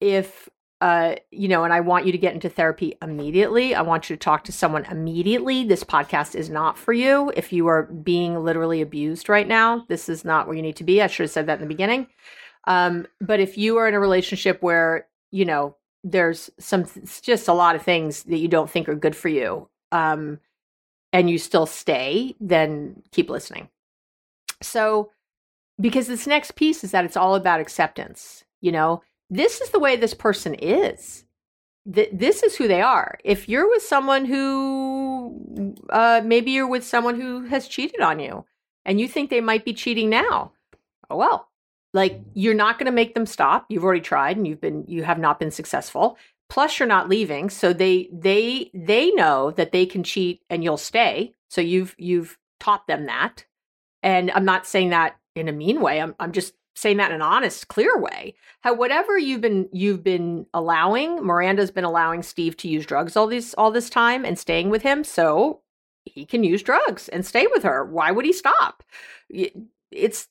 if 0.00 0.48
uh, 0.82 1.14
you 1.30 1.46
know, 1.46 1.62
and 1.62 1.72
I 1.72 1.78
want 1.78 2.06
you 2.06 2.12
to 2.12 2.18
get 2.18 2.34
into 2.34 2.48
therapy 2.48 2.98
immediately. 3.00 3.72
I 3.72 3.82
want 3.82 4.10
you 4.10 4.16
to 4.16 4.20
talk 4.20 4.42
to 4.44 4.52
someone 4.52 4.84
immediately. 4.86 5.64
This 5.64 5.84
podcast 5.84 6.34
is 6.34 6.50
not 6.50 6.76
for 6.76 6.92
you. 6.92 7.32
If 7.36 7.52
you 7.52 7.68
are 7.68 7.84
being 7.84 8.42
literally 8.42 8.82
abused 8.82 9.28
right 9.28 9.46
now, 9.46 9.84
this 9.88 10.08
is 10.08 10.24
not 10.24 10.48
where 10.48 10.56
you 10.56 10.62
need 10.62 10.74
to 10.74 10.84
be. 10.84 11.00
I 11.00 11.06
should 11.06 11.22
have 11.22 11.30
said 11.30 11.46
that 11.46 11.60
in 11.60 11.60
the 11.60 11.72
beginning. 11.72 12.08
Um, 12.66 13.06
but 13.20 13.40
if 13.40 13.58
you 13.58 13.76
are 13.78 13.88
in 13.88 13.94
a 13.94 14.00
relationship 14.00 14.62
where, 14.62 15.06
you 15.30 15.44
know, 15.44 15.76
there's 16.04 16.50
some 16.58 16.86
just 17.22 17.48
a 17.48 17.52
lot 17.52 17.76
of 17.76 17.82
things 17.82 18.24
that 18.24 18.38
you 18.38 18.48
don't 18.48 18.70
think 18.70 18.88
are 18.88 18.94
good 18.94 19.16
for 19.16 19.28
you, 19.28 19.68
um, 19.92 20.38
and 21.12 21.28
you 21.28 21.38
still 21.38 21.66
stay, 21.66 22.34
then 22.40 23.02
keep 23.12 23.28
listening. 23.28 23.68
So, 24.62 25.10
because 25.80 26.06
this 26.06 26.26
next 26.26 26.54
piece 26.54 26.84
is 26.84 26.90
that 26.92 27.04
it's 27.04 27.16
all 27.16 27.34
about 27.34 27.60
acceptance. 27.60 28.44
You 28.60 28.72
know, 28.72 29.02
this 29.30 29.60
is 29.60 29.70
the 29.70 29.78
way 29.78 29.96
this 29.96 30.14
person 30.14 30.54
is. 30.54 31.24
Th- 31.92 32.10
this 32.12 32.42
is 32.42 32.54
who 32.54 32.68
they 32.68 32.80
are. 32.80 33.18
If 33.24 33.48
you're 33.48 33.68
with 33.68 33.82
someone 33.82 34.24
who, 34.24 35.74
uh, 35.90 36.20
maybe 36.24 36.52
you're 36.52 36.68
with 36.68 36.84
someone 36.84 37.20
who 37.20 37.42
has 37.46 37.66
cheated 37.66 38.00
on 38.00 38.20
you 38.20 38.44
and 38.84 39.00
you 39.00 39.08
think 39.08 39.30
they 39.30 39.40
might 39.40 39.64
be 39.64 39.74
cheating 39.74 40.08
now, 40.08 40.52
oh 41.10 41.16
well, 41.16 41.48
like 41.92 42.20
you're 42.34 42.54
not 42.54 42.78
going 42.78 42.86
to 42.86 42.92
make 42.92 43.14
them 43.14 43.26
stop. 43.26 43.66
You've 43.68 43.84
already 43.84 44.00
tried 44.00 44.36
and 44.36 44.46
you've 44.46 44.60
been 44.60 44.84
you 44.86 45.02
have 45.04 45.18
not 45.18 45.38
been 45.38 45.50
successful. 45.50 46.16
Plus 46.48 46.78
you're 46.78 46.86
not 46.86 47.08
leaving, 47.08 47.48
so 47.48 47.72
they 47.72 48.08
they 48.12 48.70
they 48.74 49.10
know 49.12 49.50
that 49.52 49.72
they 49.72 49.86
can 49.86 50.02
cheat 50.02 50.42
and 50.50 50.62
you'll 50.62 50.76
stay. 50.76 51.34
So 51.48 51.60
you've 51.60 51.94
you've 51.98 52.38
taught 52.60 52.86
them 52.86 53.06
that. 53.06 53.44
And 54.02 54.30
I'm 54.30 54.44
not 54.44 54.66
saying 54.66 54.90
that 54.90 55.16
in 55.34 55.48
a 55.48 55.52
mean 55.52 55.80
way. 55.80 56.00
I'm 56.00 56.14
I'm 56.20 56.32
just 56.32 56.54
saying 56.74 56.96
that 56.98 57.10
in 57.10 57.16
an 57.16 57.22
honest, 57.22 57.68
clear 57.68 57.98
way. 57.98 58.34
How 58.60 58.74
whatever 58.74 59.18
you've 59.18 59.40
been 59.40 59.68
you've 59.72 60.02
been 60.02 60.46
allowing, 60.52 61.24
Miranda's 61.24 61.70
been 61.70 61.84
allowing 61.84 62.22
Steve 62.22 62.56
to 62.58 62.68
use 62.68 62.86
drugs 62.86 63.16
all 63.16 63.26
this 63.26 63.54
all 63.54 63.70
this 63.70 63.90
time 63.90 64.24
and 64.24 64.38
staying 64.38 64.70
with 64.70 64.82
him, 64.82 65.04
so 65.04 65.60
he 66.04 66.26
can 66.26 66.44
use 66.44 66.62
drugs 66.62 67.08
and 67.08 67.24
stay 67.24 67.46
with 67.46 67.62
her. 67.62 67.84
Why 67.84 68.10
would 68.10 68.24
he 68.24 68.32
stop? 68.32 68.82
It's 69.90 70.28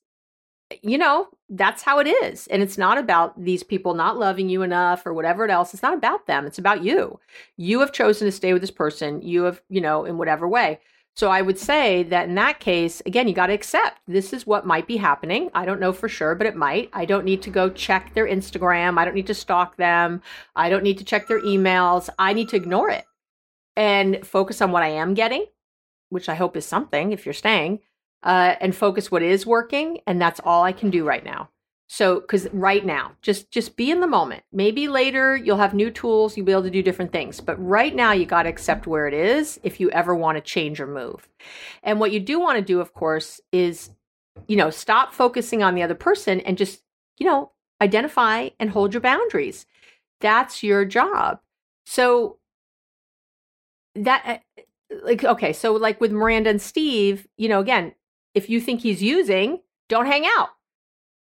you 0.82 0.98
know, 0.98 1.28
that's 1.50 1.84
how 1.84 2.00
it 2.00 2.08
is. 2.08 2.48
And 2.48 2.62
it's 2.62 2.78
not 2.78 2.98
about 2.98 3.42
these 3.42 3.64
people 3.64 3.94
not 3.94 4.18
loving 4.18 4.50
you 4.50 4.62
enough 4.62 5.06
or 5.06 5.14
whatever 5.14 5.48
else. 5.48 5.74
It's 5.74 5.84
not 5.84 5.94
about 5.94 6.28
them. 6.28 6.46
It's 6.46 6.58
about 6.58 6.84
you. 6.84 7.20
You 7.58 7.80
have 7.80 7.92
chosen 7.92 8.26
to 8.28 8.32
stay 8.32 8.54
with 8.54 8.62
this 8.62 8.72
person. 8.72 9.22
You 9.22 9.44
have, 9.44 9.62
you 9.70 9.82
know, 9.82 10.06
in 10.06 10.18
whatever 10.18 10.48
way. 10.48 10.80
So 11.16 11.30
I 11.30 11.42
would 11.42 11.60
say 11.60 12.04
that 12.04 12.30
in 12.30 12.36
that 12.36 12.60
case, 12.60 13.02
again, 13.06 13.28
you 13.28 13.34
got 13.34 13.48
to 13.48 13.54
accept 13.54 14.00
this 14.08 14.32
is 14.32 14.48
what 14.48 14.66
might 14.66 14.88
be 14.88 14.98
happening. 14.98 15.50
I 15.54 15.66
don't 15.66 15.82
know 15.82 15.92
for 15.92 16.08
sure, 16.08 16.36
but 16.36 16.48
it 16.48 16.56
might. 16.56 16.90
I 16.94 17.06
don't 17.06 17.26
need 17.26 17.42
to 17.44 17.50
go 17.50 17.70
check 17.70 18.14
their 18.14 18.28
Instagram. 18.28 18.98
I 18.98 19.04
don't 19.04 19.16
need 19.16 19.28
to 19.28 19.34
stalk 19.34 19.76
them. 19.76 20.22
I 20.56 20.70
don't 20.70 20.84
need 20.84 20.98
to 21.00 21.04
check 21.04 21.28
their 21.28 21.42
emails. 21.42 22.10
I 22.18 22.34
need 22.34 22.50
to 22.50 22.56
ignore 22.56 22.90
it 22.90 23.06
and 23.76 24.26
focus 24.26 24.62
on 24.62 24.72
what 24.72 24.84
I 24.84 24.90
am 24.90 25.14
getting, 25.14 25.46
which 26.10 26.30
I 26.30 26.36
hope 26.36 26.56
is 26.56 26.66
something 26.66 27.12
if 27.12 27.26
you're 27.26 27.34
staying 27.34 27.80
uh, 28.24 28.56
and 28.62 28.76
focus 28.76 29.12
what 29.12 29.24
is 29.24 29.46
working 29.46 30.00
and 30.08 30.22
that's 30.22 30.40
all 30.44 30.64
i 30.64 30.72
can 30.72 30.90
do 30.90 31.06
right 31.06 31.26
now. 31.26 31.50
So 31.88 32.22
because 32.22 32.48
right 32.54 32.86
now 32.86 33.12
just 33.22 33.52
just 33.52 33.76
be 33.76 33.92
in 33.92 34.00
the 34.00 34.08
moment. 34.08 34.44
Maybe 34.54 34.88
later 34.88 35.36
you'll 35.36 35.58
have 35.58 35.74
new 35.74 35.92
tools 35.92 36.38
you'll 36.38 36.46
be 36.46 36.52
able 36.52 36.64
to 36.64 36.70
do 36.70 36.84
different 36.84 37.12
things 37.12 37.42
but 37.42 37.58
right 37.58 37.94
now 37.94 38.14
you 38.14 38.26
got 38.26 38.44
to 38.44 38.50
accept 38.50 38.88
where 38.88 39.08
it 39.08 39.14
is 39.14 39.60
if 39.64 39.80
you 39.80 39.92
ever 39.92 40.16
want 40.16 40.38
to 40.38 40.42
change 40.42 40.80
or 40.80 40.88
move. 40.88 41.28
And 41.84 42.00
what 42.00 42.12
you 42.12 42.20
do 42.20 42.40
want 42.40 42.58
to 42.58 42.64
do 42.64 42.80
of 42.80 42.94
course 42.94 43.42
is 43.52 43.90
you 44.48 44.56
know 44.56 44.70
stop 44.70 45.14
focusing 45.14 45.64
on 45.64 45.76
the 45.76 45.84
other 45.84 45.96
person 45.96 46.40
and 46.42 46.58
just 46.58 46.82
you 47.18 47.26
know 47.26 47.52
identify 47.82 48.50
and 48.60 48.70
hold 48.70 48.94
your 48.94 49.02
boundaries. 49.02 49.66
That's 50.22 50.64
your 50.64 50.86
job. 50.86 51.40
So 51.86 52.38
that 53.96 54.42
uh, 54.58 54.62
like 55.04 55.24
okay 55.24 55.54
so 55.54 55.74
like 55.74 56.00
with 56.02 56.12
miranda 56.12 56.50
and 56.50 56.62
steve 56.62 57.28
you 57.38 57.50
know 57.50 57.60
again 57.60 57.94
if 58.34 58.50
you 58.50 58.62
think 58.62 58.82
he's 58.82 59.02
using, 59.04 59.62
don't 59.90 60.08
hang 60.08 60.26
out. 60.26 60.50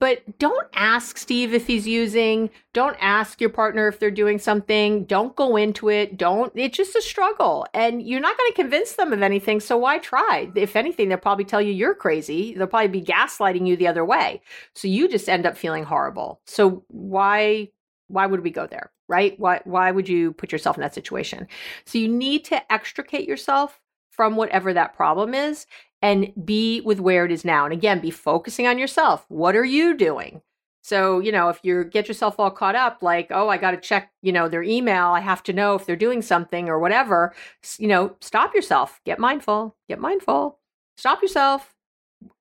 But 0.01 0.39
don't 0.39 0.67
ask 0.73 1.15
Steve 1.19 1.53
if 1.53 1.67
he's 1.67 1.87
using. 1.87 2.49
Don't 2.73 2.97
ask 2.99 3.39
your 3.39 3.51
partner 3.51 3.87
if 3.87 3.99
they're 3.99 4.09
doing 4.09 4.39
something. 4.39 5.05
Don't 5.05 5.35
go 5.35 5.55
into 5.55 5.89
it. 5.89 6.17
Don't, 6.17 6.51
it's 6.55 6.75
just 6.75 6.95
a 6.95 7.03
struggle. 7.03 7.67
And 7.75 8.01
you're 8.01 8.19
not 8.19 8.35
going 8.35 8.49
to 8.49 8.55
convince 8.55 8.93
them 8.93 9.13
of 9.13 9.21
anything. 9.21 9.59
So 9.59 9.77
why 9.77 9.99
try? 9.99 10.51
If 10.55 10.75
anything, 10.75 11.07
they'll 11.09 11.19
probably 11.19 11.45
tell 11.45 11.61
you 11.61 11.71
you're 11.71 11.93
crazy. 11.93 12.55
They'll 12.55 12.65
probably 12.65 12.87
be 12.87 13.03
gaslighting 13.03 13.67
you 13.67 13.77
the 13.77 13.87
other 13.87 14.03
way. 14.03 14.41
So 14.73 14.87
you 14.87 15.07
just 15.07 15.29
end 15.29 15.45
up 15.45 15.55
feeling 15.55 15.83
horrible. 15.83 16.41
So 16.47 16.83
why, 16.87 17.69
why 18.07 18.25
would 18.25 18.41
we 18.41 18.49
go 18.49 18.65
there? 18.65 18.91
Right? 19.07 19.39
Why, 19.39 19.61
why 19.65 19.91
would 19.91 20.09
you 20.09 20.33
put 20.33 20.51
yourself 20.51 20.77
in 20.77 20.81
that 20.81 20.95
situation? 20.95 21.47
So 21.85 21.99
you 21.99 22.07
need 22.07 22.43
to 22.45 22.73
extricate 22.73 23.27
yourself 23.27 23.79
from 24.09 24.35
whatever 24.35 24.73
that 24.73 24.95
problem 24.95 25.35
is 25.35 25.67
and 26.01 26.31
be 26.43 26.81
with 26.81 26.99
where 26.99 27.25
it 27.25 27.31
is 27.31 27.45
now. 27.45 27.65
And 27.65 27.73
again, 27.73 27.99
be 27.99 28.11
focusing 28.11 28.67
on 28.67 28.77
yourself. 28.77 29.25
What 29.29 29.55
are 29.55 29.65
you 29.65 29.95
doing? 29.95 30.41
So, 30.83 31.19
you 31.19 31.31
know, 31.31 31.49
if 31.49 31.59
you 31.63 31.83
get 31.83 32.07
yourself 32.07 32.39
all 32.39 32.49
caught 32.49 32.75
up, 32.75 33.03
like, 33.03 33.27
oh, 33.29 33.49
I 33.49 33.57
got 33.57 33.71
to 33.71 33.77
check, 33.77 34.11
you 34.23 34.31
know, 34.31 34.49
their 34.49 34.63
email, 34.63 35.07
I 35.07 35.19
have 35.19 35.43
to 35.43 35.53
know 35.53 35.75
if 35.75 35.85
they're 35.85 35.95
doing 35.95 36.23
something 36.23 36.69
or 36.69 36.79
whatever, 36.79 37.33
you 37.77 37.87
know, 37.87 38.15
stop 38.19 38.55
yourself. 38.55 38.99
Get 39.05 39.19
mindful. 39.19 39.75
Get 39.87 39.99
mindful. 39.99 40.57
Stop 40.97 41.21
yourself. 41.21 41.75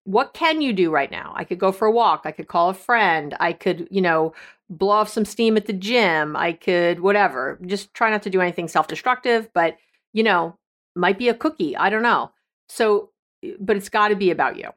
What 0.04 0.32
can 0.32 0.62
you 0.62 0.72
do 0.72 0.90
right 0.90 1.10
now? 1.10 1.32
I 1.36 1.44
could 1.44 1.58
go 1.58 1.70
for 1.70 1.86
a 1.86 1.92
walk. 1.92 2.22
I 2.24 2.32
could 2.32 2.48
call 2.48 2.70
a 2.70 2.74
friend. 2.74 3.36
I 3.40 3.52
could, 3.52 3.86
you 3.90 4.00
know, 4.00 4.32
blow 4.70 4.90
off 4.94 5.10
some 5.10 5.26
steam 5.26 5.58
at 5.58 5.66
the 5.66 5.72
gym. 5.74 6.34
I 6.34 6.52
could, 6.54 7.00
whatever. 7.00 7.58
Just 7.66 7.92
try 7.92 8.08
not 8.10 8.22
to 8.22 8.30
do 8.30 8.40
anything 8.40 8.68
self 8.68 8.88
destructive, 8.88 9.50
but, 9.52 9.76
you 10.14 10.22
know, 10.22 10.56
might 10.96 11.18
be 11.18 11.28
a 11.28 11.34
cookie. 11.34 11.76
I 11.76 11.90
don't 11.90 12.02
know. 12.02 12.30
So 12.68 13.10
but 13.58 13.76
it's 13.76 13.88
got 13.88 14.08
to 14.08 14.16
be 14.16 14.30
about 14.30 14.56
you. 14.56 14.68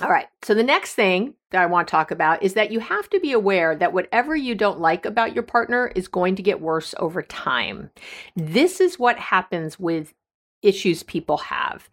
All 0.00 0.08
right. 0.10 0.28
So 0.42 0.54
the 0.54 0.62
next 0.62 0.94
thing 0.94 1.34
that 1.50 1.60
I 1.60 1.66
want 1.66 1.86
to 1.88 1.90
talk 1.90 2.10
about 2.10 2.42
is 2.42 2.54
that 2.54 2.70
you 2.70 2.80
have 2.80 3.10
to 3.10 3.20
be 3.20 3.32
aware 3.32 3.76
that 3.76 3.92
whatever 3.92 4.34
you 4.34 4.54
don't 4.54 4.80
like 4.80 5.04
about 5.04 5.34
your 5.34 5.42
partner 5.42 5.92
is 5.94 6.08
going 6.08 6.36
to 6.36 6.42
get 6.42 6.60
worse 6.60 6.94
over 6.98 7.22
time. 7.22 7.90
This 8.34 8.80
is 8.80 8.98
what 8.98 9.18
happens 9.18 9.78
with 9.78 10.14
issues 10.62 11.02
people 11.02 11.36
have. 11.38 11.90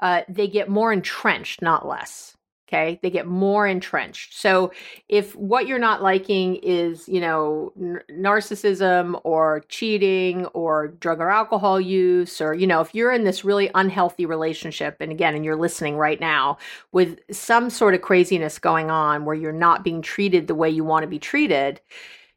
Uh, 0.00 0.22
they 0.28 0.48
get 0.48 0.68
more 0.68 0.92
entrenched, 0.92 1.62
not 1.62 1.86
less. 1.86 2.36
Okay. 2.68 2.98
They 3.00 3.10
get 3.10 3.28
more 3.28 3.64
entrenched. 3.64 4.36
So 4.40 4.72
if 5.08 5.36
what 5.36 5.68
you're 5.68 5.78
not 5.78 6.02
liking 6.02 6.56
is, 6.56 7.08
you 7.08 7.20
know, 7.20 7.72
n- 7.80 8.00
narcissism 8.10 9.20
or 9.22 9.62
cheating 9.68 10.46
or 10.46 10.88
drug 10.88 11.20
or 11.20 11.30
alcohol 11.30 11.80
use, 11.80 12.40
or, 12.40 12.54
you 12.54 12.66
know, 12.66 12.80
if 12.80 12.92
you're 12.92 13.12
in 13.12 13.22
this 13.22 13.44
really 13.44 13.70
unhealthy 13.76 14.26
relationship, 14.26 14.96
and 14.98 15.12
again, 15.12 15.36
and 15.36 15.44
you're 15.44 15.54
listening 15.54 15.96
right 15.96 16.18
now 16.18 16.58
with 16.90 17.20
some 17.30 17.70
sort 17.70 17.94
of 17.94 18.02
craziness 18.02 18.58
going 18.58 18.90
on 18.90 19.24
where 19.24 19.36
you're 19.36 19.52
not 19.52 19.84
being 19.84 20.02
treated 20.02 20.48
the 20.48 20.54
way 20.56 20.68
you 20.68 20.82
want 20.82 21.04
to 21.04 21.08
be 21.08 21.20
treated, 21.20 21.80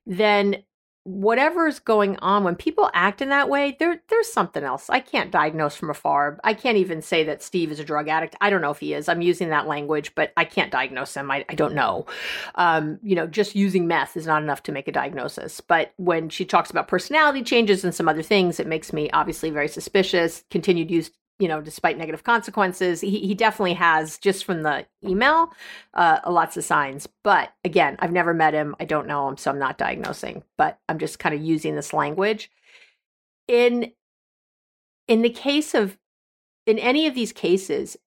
then 0.06 0.58
whatever's 1.10 1.80
going 1.80 2.18
on 2.18 2.44
when 2.44 2.56
people 2.56 2.90
act 2.94 3.22
in 3.22 3.30
that 3.30 3.50
way 3.50 3.76
there 3.80 4.02
there's 4.10 4.32
something 4.32 4.64
else. 4.64 4.90
I 4.90 5.00
can't 5.00 5.32
diagnose 5.32 5.76
from 5.76 5.90
afar. 5.90 6.40
I 6.44 6.54
can't 6.54 6.78
even 6.78 7.02
say 7.02 7.24
that 7.24 7.42
steve 7.42 7.72
is 7.72 7.80
a 7.80 7.84
drug 7.84 8.08
addict. 8.08 8.36
I 8.42 8.50
don't 8.50 8.62
know 8.62 8.72
if 8.72 8.80
he 8.80 8.94
is. 8.94 9.10
I'm 9.10 9.22
using 9.22 9.50
that 9.50 9.68
language 9.68 10.14
but 10.14 10.32
i 10.38 10.46
can't 10.46 10.72
diagnose 10.72 11.16
him. 11.16 11.32
I, 11.32 11.46
I 11.50 11.56
don't 11.56 11.74
know. 11.74 12.06
Um, 12.56 13.00
you 13.02 13.16
know 13.16 13.26
just 13.26 13.56
using 13.56 13.88
meth 13.88 14.16
is 14.16 14.28
not 14.28 14.44
enough 14.44 14.64
to 14.64 14.72
make 14.72 14.88
a 14.88 14.92
diagnosis. 14.92 15.62
But 15.62 15.94
when 15.98 16.30
she 16.30 16.46
talks 16.46 16.70
about 16.70 16.88
personality 16.88 17.44
changes 17.44 17.84
and 17.84 17.96
some 17.96 18.08
other 18.08 18.24
things 18.24 18.60
it 18.60 18.68
makes 18.68 18.94
me 18.94 19.10
obviously 19.12 19.50
very 19.50 19.68
suspicious. 19.68 20.44
Continued 20.52 20.92
use 20.92 21.10
you 21.40 21.48
know, 21.48 21.62
despite 21.62 21.98
negative 21.98 22.26
consequences, 22.26 23.00
he, 23.00 23.20
he 23.20 23.34
definitely 23.34 23.74
has 23.74 24.18
just 24.18 24.44
from 24.44 24.62
the 24.64 24.86
email, 25.04 25.52
uh, 25.94 26.20
lots 26.28 26.58
of 26.58 26.66
signs. 26.66 27.08
But 27.24 27.54
again, 27.64 27.96
I've 28.00 28.12
never 28.12 28.34
met 28.34 28.54
him. 28.54 28.76
I 28.80 28.86
don't 28.86 29.08
know 29.08 29.28
him, 29.30 29.38
so 29.38 29.50
I'm 29.50 29.60
not 29.60 29.78
diagnosing. 29.78 30.44
But 30.58 30.80
I'm 30.90 31.00
just 31.00 31.18
kind 31.18 31.34
of 31.34 31.42
using 31.42 31.76
this 31.76 31.94
language. 31.94 32.52
In 33.48 33.92
in 35.08 35.22
the 35.22 35.30
case 35.30 35.74
of 35.74 35.98
in 36.68 36.78
any 36.78 37.08
of 37.08 37.16
these 37.16 37.32
cases, 37.32 37.98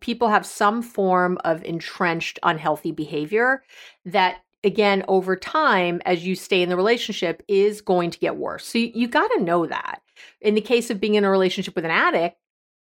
people 0.00 0.28
have 0.28 0.44
some 0.44 0.82
form 0.82 1.38
of 1.44 1.64
entrenched 1.64 2.38
unhealthy 2.42 2.92
behavior 2.92 3.62
that 4.04 4.42
again 4.64 5.04
over 5.08 5.36
time 5.36 6.02
as 6.04 6.26
you 6.26 6.34
stay 6.34 6.62
in 6.62 6.68
the 6.68 6.76
relationship 6.76 7.42
is 7.48 7.80
going 7.80 8.10
to 8.10 8.18
get 8.20 8.36
worse 8.36 8.64
so 8.64 8.78
you, 8.78 8.92
you 8.94 9.08
got 9.08 9.26
to 9.32 9.42
know 9.42 9.66
that 9.66 10.00
in 10.40 10.54
the 10.54 10.60
case 10.60 10.88
of 10.88 11.00
being 11.00 11.16
in 11.16 11.24
a 11.24 11.30
relationship 11.30 11.74
with 11.74 11.84
an 11.84 11.90
addict 11.90 12.36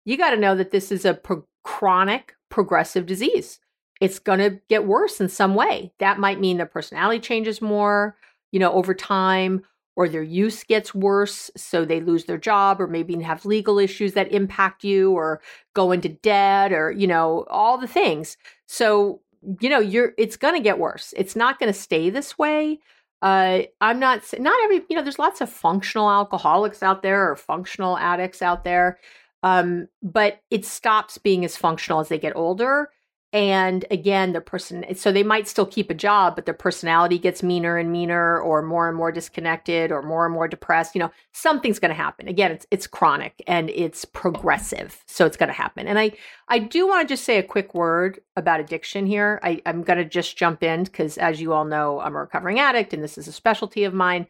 you 0.07 0.17
got 0.17 0.31
to 0.31 0.39
know 0.39 0.55
that 0.55 0.71
this 0.71 0.91
is 0.91 1.05
a 1.05 1.13
pro- 1.13 1.47
chronic 1.65 2.35
progressive 2.49 3.05
disease. 3.05 3.61
It's 4.01 4.19
going 4.19 4.39
to 4.39 4.61
get 4.69 4.87
worse 4.87 5.21
in 5.21 5.29
some 5.29 5.55
way. 5.55 5.93
That 5.99 6.19
might 6.19 6.41
mean 6.41 6.57
their 6.57 6.65
personality 6.65 7.21
changes 7.21 7.61
more, 7.61 8.17
you 8.53 8.61
know, 8.61 8.73
over 8.73 8.95
time, 8.95 9.63
or 9.97 10.09
their 10.09 10.23
use 10.23 10.63
gets 10.65 10.95
worse. 10.95 11.51
So 11.57 11.85
they 11.85 12.01
lose 12.01 12.27
their 12.27 12.39
job, 12.39 12.81
or 12.81 12.87
maybe 12.87 13.21
have 13.23 13.45
legal 13.45 13.79
issues 13.79 14.13
that 14.13 14.31
impact 14.33 14.85
you, 14.85 15.13
or 15.13 15.41
go 15.75 15.93
into 15.93 16.11
debt, 16.11 16.73
or, 16.73 16.93
you 16.93 17.07
know, 17.07 17.47
all 17.51 17.79
the 17.79 17.89
things. 17.89 18.37
So, 18.67 19.21
you 19.61 19.69
know, 19.69 19.81
you're, 19.81 20.13
it's 20.19 20.37
going 20.37 20.55
to 20.55 20.61
get 20.61 20.79
worse. 20.79 21.15
It's 21.17 21.35
not 21.35 21.59
going 21.59 21.73
to 21.73 21.79
stay 21.79 22.11
this 22.11 22.39
way. 22.39 22.79
Uh, 23.23 23.63
I'm 23.81 23.99
not, 23.99 24.23
not 24.39 24.63
every, 24.65 24.83
you 24.91 24.97
know, 24.97 25.03
there's 25.03 25.19
lots 25.19 25.41
of 25.41 25.51
functional 25.51 26.11
alcoholics 26.11 26.83
out 26.83 27.03
there 27.03 27.31
or 27.31 27.35
functional 27.35 27.97
addicts 27.97 28.43
out 28.43 28.63
there. 28.63 28.99
Um, 29.47 29.87
but 30.03 30.41
it 30.51 30.65
stops 30.65 31.19
being 31.19 31.45
as 31.45 31.57
functional 31.57 32.01
as 32.01 32.09
they 32.09 32.19
get 32.19 32.35
older. 32.35 32.91
And 33.33 33.85
again, 33.93 34.33
the 34.33 34.41
person, 34.41 34.85
so 34.97 35.13
they 35.13 35.23
might 35.23 35.47
still 35.47 35.67
keep 35.67 35.89
a 35.89 35.95
job, 35.95 36.35
but 36.35 36.47
their 36.47 36.55
personality 36.55 37.17
gets 37.17 37.45
meaner 37.45 37.77
and 37.77 37.93
meaner, 37.93 38.41
or 38.41 38.61
more 38.63 38.89
and 38.89 38.97
more 38.97 39.13
disconnected, 39.13 39.93
or 39.93 40.03
more 40.03 40.25
and 40.27 40.35
more 40.35 40.49
depressed. 40.49 40.97
You 40.97 41.01
know, 41.01 41.13
something's 41.33 41.79
going 41.79 41.91
to 41.91 41.95
happen. 41.95 42.27
Again, 42.27 42.51
it's 42.51 42.67
it's 42.73 42.89
chronic 42.89 43.41
and 43.47 43.71
it's 43.71 44.05
progressive, 44.05 45.05
so 45.07 45.27
it's 45.27 45.37
going 45.37 45.49
to 45.49 45.63
happen. 45.65 45.87
And 45.87 45.99
I 45.99 46.13
I 46.49 46.59
do 46.59 46.89
want 46.89 47.07
to 47.07 47.13
just 47.13 47.25
say 47.25 47.39
a 47.39 47.43
quick 47.43 47.73
word 47.73 48.19
about 48.37 48.59
addiction 48.59 49.07
here. 49.07 49.39
I, 49.45 49.63
I'm 49.65 49.83
going 49.83 49.99
to 49.99 50.05
just 50.05 50.37
jump 50.37 50.65
in 50.65 50.85
because, 50.85 51.19
as 51.19 51.41
you 51.41 51.53
all 51.53 51.67
know, 51.67 52.01
I'm 52.01 52.17
a 52.17 52.21
recovering 52.21 52.59
addict, 52.59 52.95
and 52.95 53.03
this 53.03 53.17
is 53.17 53.29
a 53.29 53.33
specialty 53.33 53.85
of 53.85 53.95
mine. 53.95 54.27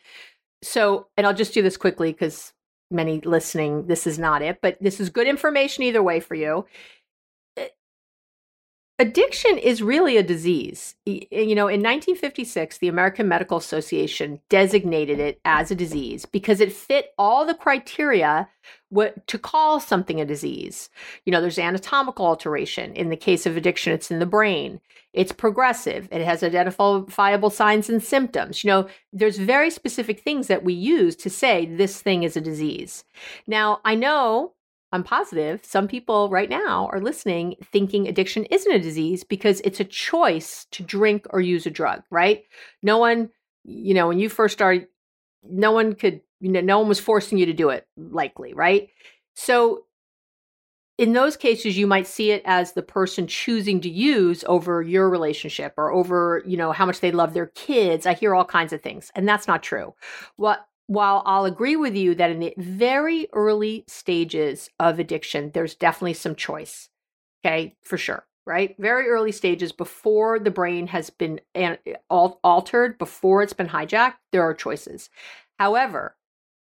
So, 0.63 1.07
and 1.17 1.27
I'll 1.27 1.35
just 1.35 1.55
do 1.55 1.63
this 1.63 1.77
quickly 1.77 2.13
because 2.13 2.53
many 2.91 3.21
listening, 3.21 3.87
this 3.87 4.07
is 4.07 4.19
not 4.19 4.43
it, 4.43 4.59
but 4.63 4.77
this 4.81 5.01
is 5.01 5.11
good 5.11 5.27
information 5.27 5.85
either 5.85 6.03
way 6.03 6.21
for 6.21 6.35
you. 6.35 6.67
Addiction 8.99 9.59
is 9.59 9.83
really 9.83 10.17
a 10.17 10.23
disease. 10.23 10.95
You 11.05 11.55
know, 11.55 11.69
in 11.69 11.83
1956, 11.83 12.79
the 12.79 12.89
American 12.89 13.29
Medical 13.29 13.59
Association 13.59 14.41
designated 14.49 15.19
it 15.19 15.39
as 15.45 15.71
a 15.71 15.75
disease 15.75 16.25
because 16.25 16.61
it 16.61 16.73
fit 16.73 17.13
all 17.19 17.45
the 17.45 17.53
criteria 17.53 18.49
what 18.89 19.27
to 19.27 19.39
call 19.39 19.81
something 19.81 20.19
a 20.19 20.25
disease. 20.25 20.89
You 21.27 21.33
know, 21.33 21.43
there's 21.43 21.59
anatomical 21.59 22.25
alteration. 22.25 22.95
In 22.95 23.11
the 23.11 23.17
case 23.17 23.45
of 23.45 23.55
addiction, 23.55 23.93
it's 23.93 24.11
in 24.11 24.19
the 24.19 24.25
brain. 24.25 24.81
It's 25.13 25.33
progressive. 25.33 26.09
It 26.11 26.25
has 26.25 26.43
identifiable 26.43 27.51
signs 27.51 27.91
and 27.91 28.03
symptoms. 28.03 28.65
You 28.65 28.69
know, 28.69 28.89
there's 29.13 29.37
very 29.37 29.71
specific 29.71 30.21
things 30.21 30.47
that 30.47 30.65
we 30.65 30.73
use 30.73 31.17
to 31.17 31.29
say 31.29 31.67
this 31.67 32.01
thing 32.01 32.23
is 32.23 32.37
a 32.37 32.41
disease. 32.41 33.05
Now, 33.47 33.81
I 33.85 33.95
know 33.95 34.53
I'm 34.93 35.03
positive 35.03 35.65
some 35.65 35.89
people 35.89 36.31
right 36.31 36.49
now 36.49 36.89
are 36.93 37.01
listening 37.01 37.57
thinking 37.73 38.07
addiction 38.07 38.45
isn't 38.47 38.73
a 38.73 38.79
disease 38.79 39.25
because 39.25 39.61
it's 39.63 39.81
a 39.81 39.85
choice 39.85 40.67
to 40.71 40.83
drink 40.83 41.27
or 41.31 41.41
use 41.41 41.67
a 41.67 41.71
drug, 41.71 42.03
right? 42.11 42.45
No 42.83 42.99
one, 42.99 43.31
you 43.65 43.95
know, 43.95 44.09
when 44.09 44.19
you 44.19 44.29
first 44.29 44.55
started, 44.55 44.87
no 45.43 45.73
one 45.73 45.95
could, 45.95 46.21
you 46.41 46.51
know, 46.51 46.61
no 46.61 46.79
one 46.79 46.89
was 46.89 47.01
forcing 47.01 47.39
you 47.39 47.47
to 47.47 47.53
do 47.53 47.71
it, 47.71 47.87
likely, 47.97 48.55
right? 48.55 48.89
So 49.35 49.87
in 50.99 51.13
those 51.13 51.37
cases 51.37 51.77
you 51.77 51.87
might 51.87 52.07
see 52.07 52.31
it 52.31 52.43
as 52.45 52.73
the 52.73 52.83
person 52.83 53.27
choosing 53.27 53.81
to 53.81 53.91
use 53.91 54.45
over 54.47 54.81
your 54.83 55.11
relationship 55.11 55.75
or 55.77 55.93
over 55.93 56.43
you 56.47 56.57
know 56.57 56.73
how 56.73 56.87
much 56.87 57.01
they 57.01 57.13
love 57.13 57.35
their 57.35 57.47
kids 57.49 58.07
i 58.07 58.15
hear 58.15 58.35
all 58.35 58.45
kinds 58.45 58.73
of 58.73 58.81
things 58.81 59.11
and 59.15 59.29
that's 59.29 59.47
not 59.47 59.63
true 59.63 59.95
what 60.37 60.67
while 60.87 61.23
I'll 61.27 61.45
agree 61.45 61.77
with 61.77 61.97
you 61.97 62.15
that 62.15 62.31
in 62.31 62.39
the 62.41 62.55
very 62.57 63.29
early 63.33 63.85
stages 63.89 64.71
of 64.79 64.99
addiction, 64.99 65.51
there's 65.53 65.75
definitely 65.75 66.15
some 66.15 66.35
choice. 66.35 66.89
Okay, 67.45 67.77
for 67.83 67.99
sure, 67.99 68.27
right? 68.47 68.75
Very 68.79 69.09
early 69.09 69.33
stages 69.33 69.73
before 69.73 70.39
the 70.39 70.51
brain 70.51 70.87
has 70.89 71.11
been 71.11 71.41
altered, 72.09 72.99
before 72.99 73.43
it's 73.43 73.53
been 73.53 73.69
hijacked, 73.69 74.15
there 74.33 74.43
are 74.43 74.55
choices. 74.55 75.11
However, 75.59 76.17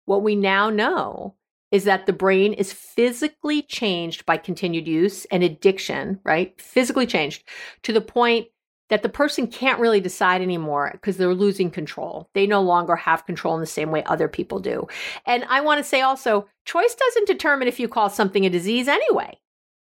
what 0.05 0.23
we 0.23 0.35
now 0.35 0.69
know 0.69 1.35
is 1.71 1.85
that 1.85 2.05
the 2.05 2.13
brain 2.13 2.53
is 2.53 2.71
physically 2.71 3.63
changed 3.63 4.25
by 4.25 4.37
continued 4.37 4.87
use 4.87 5.25
and 5.25 5.43
addiction, 5.43 6.19
right? 6.23 6.59
Physically 6.61 7.07
changed 7.07 7.43
to 7.81 7.91
the 7.91 8.01
point 8.01 8.47
that 8.93 9.01
the 9.01 9.09
person 9.09 9.47
can't 9.47 9.79
really 9.79 9.99
decide 9.99 10.39
anymore 10.39 10.91
because 10.93 11.17
they're 11.17 11.33
losing 11.33 11.71
control. 11.71 12.29
They 12.35 12.45
no 12.45 12.61
longer 12.61 12.95
have 12.95 13.25
control 13.25 13.55
in 13.55 13.59
the 13.59 13.65
same 13.65 13.89
way 13.89 14.03
other 14.03 14.27
people 14.27 14.59
do. 14.59 14.87
And 15.25 15.45
I 15.45 15.61
want 15.61 15.79
to 15.79 15.83
say 15.83 16.01
also, 16.01 16.47
choice 16.65 16.93
doesn't 16.93 17.25
determine 17.25 17.67
if 17.67 17.79
you 17.79 17.87
call 17.87 18.11
something 18.11 18.45
a 18.45 18.51
disease 18.51 18.87
anyway. 18.87 19.39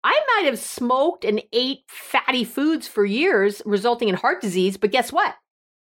I 0.04 0.24
might 0.36 0.46
have 0.46 0.60
smoked 0.60 1.26
and 1.26 1.42
ate 1.52 1.80
fatty 1.88 2.44
foods 2.44 2.88
for 2.88 3.04
years, 3.04 3.64
resulting 3.66 4.10
in 4.10 4.16
heart 4.16 4.42
disease, 4.42 4.78
but 4.78 4.92
guess 4.92 5.12
what? 5.12 5.34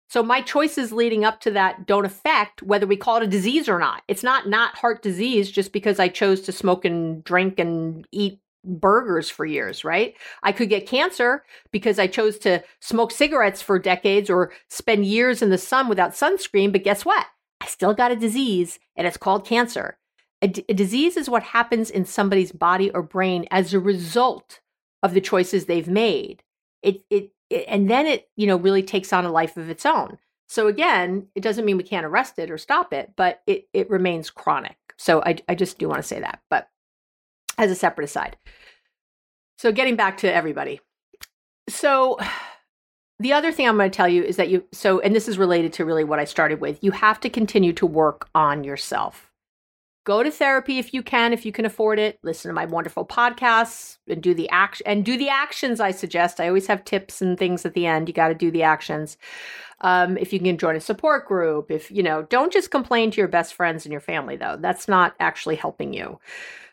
So 0.07 0.23
my 0.23 0.39
choices 0.39 0.93
leading 0.93 1.25
up 1.25 1.41
to 1.41 1.51
that 1.51 1.85
don't 1.85 2.05
affect 2.05 2.63
whether 2.63 2.87
we 2.87 2.95
call 2.95 3.17
it 3.17 3.23
a 3.23 3.27
disease 3.27 3.67
or 3.67 3.77
not. 3.77 4.03
It's 4.07 4.23
not 4.23 4.47
not 4.47 4.77
heart 4.77 5.01
disease 5.01 5.51
just 5.51 5.73
because 5.73 5.99
I 5.99 6.07
chose 6.07 6.39
to 6.43 6.53
smoke 6.53 6.85
and 6.85 7.25
drink 7.25 7.59
and 7.59 8.07
eat 8.13 8.39
burgers 8.65 9.29
for 9.29 9.45
years, 9.45 9.83
right? 9.83 10.15
I 10.43 10.51
could 10.51 10.69
get 10.69 10.87
cancer 10.87 11.43
because 11.71 11.99
I 11.99 12.07
chose 12.07 12.37
to 12.39 12.63
smoke 12.79 13.11
cigarettes 13.11 13.61
for 13.61 13.79
decades 13.79 14.29
or 14.29 14.51
spend 14.69 15.05
years 15.05 15.41
in 15.41 15.49
the 15.49 15.57
sun 15.57 15.87
without 15.87 16.11
sunscreen. 16.11 16.71
But 16.71 16.83
guess 16.83 17.05
what? 17.05 17.25
I 17.61 17.67
still 17.67 17.93
got 17.93 18.11
a 18.11 18.15
disease 18.15 18.79
and 18.95 19.07
it's 19.07 19.17
called 19.17 19.45
cancer. 19.45 19.97
A, 20.41 20.47
d- 20.47 20.65
a 20.67 20.73
disease 20.73 21.17
is 21.17 21.29
what 21.29 21.43
happens 21.43 21.89
in 21.89 22.05
somebody's 22.05 22.51
body 22.51 22.91
or 22.91 23.01
brain 23.01 23.47
as 23.51 23.73
a 23.73 23.79
result 23.79 24.59
of 25.01 25.13
the 25.13 25.21
choices 25.21 25.65
they've 25.65 25.87
made. 25.87 26.43
It, 26.83 27.03
it, 27.09 27.31
it, 27.49 27.65
and 27.67 27.89
then 27.89 28.05
it, 28.05 28.29
you 28.35 28.47
know, 28.47 28.57
really 28.57 28.83
takes 28.83 29.13
on 29.13 29.25
a 29.25 29.31
life 29.31 29.57
of 29.57 29.69
its 29.69 29.85
own. 29.85 30.17
So 30.47 30.67
again, 30.67 31.27
it 31.33 31.41
doesn't 31.41 31.65
mean 31.65 31.77
we 31.77 31.83
can't 31.83 32.05
arrest 32.05 32.37
it 32.37 32.51
or 32.51 32.57
stop 32.57 32.93
it, 32.93 33.13
but 33.15 33.41
it, 33.47 33.67
it 33.73 33.89
remains 33.89 34.29
chronic. 34.29 34.77
So 34.97 35.21
I, 35.23 35.37
I 35.49 35.55
just 35.55 35.77
do 35.79 35.89
want 35.89 36.01
to 36.01 36.07
say 36.07 36.19
that. 36.19 36.41
But 36.49 36.69
as 37.57 37.71
a 37.71 37.75
separate 37.75 38.05
aside. 38.05 38.37
So, 39.57 39.71
getting 39.71 39.95
back 39.95 40.17
to 40.17 40.33
everybody. 40.33 40.81
So, 41.69 42.17
the 43.19 43.33
other 43.33 43.51
thing 43.51 43.67
I'm 43.67 43.77
going 43.77 43.89
to 43.89 43.95
tell 43.95 44.09
you 44.09 44.23
is 44.23 44.35
that 44.35 44.49
you, 44.49 44.65
so, 44.71 44.99
and 44.99 45.15
this 45.15 45.27
is 45.27 45.37
related 45.37 45.71
to 45.73 45.85
really 45.85 46.03
what 46.03 46.19
I 46.19 46.25
started 46.25 46.59
with, 46.59 46.83
you 46.83 46.91
have 46.91 47.19
to 47.21 47.29
continue 47.29 47.71
to 47.73 47.85
work 47.85 48.29
on 48.35 48.63
yourself. 48.63 49.31
Go 50.05 50.21
to 50.21 50.29
therapy 50.29 50.77
if 50.77 50.93
you 50.93 51.01
can, 51.01 51.33
if 51.33 51.45
you 51.45 51.51
can 51.51 51.65
afford 51.65 51.97
it. 51.97 52.19
Listen 52.21 52.49
to 52.49 52.53
my 52.53 52.65
wonderful 52.65 53.05
podcasts 53.05 53.97
and 54.07 54.21
do 54.21 54.35
the 54.35 54.47
action 54.49 54.85
and 54.85 55.03
do 55.03 55.17
the 55.17 55.29
actions 55.29 55.79
I 55.79 55.91
suggest. 55.91 56.39
I 56.39 56.47
always 56.47 56.67
have 56.67 56.85
tips 56.85 57.23
and 57.23 57.39
things 57.39 57.65
at 57.65 57.73
the 57.73 57.87
end. 57.87 58.07
You 58.07 58.13
got 58.13 58.27
to 58.27 58.35
do 58.35 58.51
the 58.51 58.61
actions. 58.61 59.17
Um, 59.81 60.15
if 60.17 60.31
you 60.31 60.39
can 60.39 60.59
join 60.59 60.75
a 60.75 60.79
support 60.79 61.27
group, 61.27 61.71
if 61.71 61.89
you 61.89 62.03
know, 62.03 62.21
don't 62.23 62.53
just 62.53 62.69
complain 62.69 63.09
to 63.11 63.17
your 63.17 63.27
best 63.27 63.55
friends 63.55 63.83
and 63.83 63.91
your 63.91 64.01
family 64.01 64.35
though. 64.35 64.57
That's 64.59 64.87
not 64.87 65.15
actually 65.19 65.55
helping 65.55 65.91
you. 65.91 66.19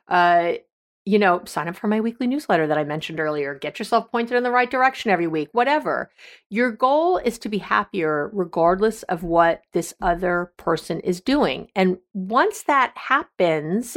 Uh, 0.08 0.54
you 1.04 1.18
know, 1.18 1.42
sign 1.44 1.68
up 1.68 1.76
for 1.76 1.88
my 1.88 2.00
weekly 2.00 2.26
newsletter 2.26 2.66
that 2.66 2.78
I 2.78 2.84
mentioned 2.84 3.18
earlier. 3.18 3.54
Get 3.54 3.78
yourself 3.78 4.10
pointed 4.10 4.36
in 4.36 4.44
the 4.44 4.50
right 4.50 4.70
direction 4.70 5.10
every 5.10 5.26
week, 5.26 5.48
whatever. 5.52 6.10
Your 6.48 6.70
goal 6.70 7.18
is 7.18 7.38
to 7.40 7.48
be 7.48 7.58
happier 7.58 8.30
regardless 8.32 9.02
of 9.04 9.24
what 9.24 9.62
this 9.72 9.94
other 10.00 10.52
person 10.56 11.00
is 11.00 11.20
doing. 11.20 11.68
And 11.74 11.98
once 12.14 12.62
that 12.64 12.92
happens, 12.96 13.96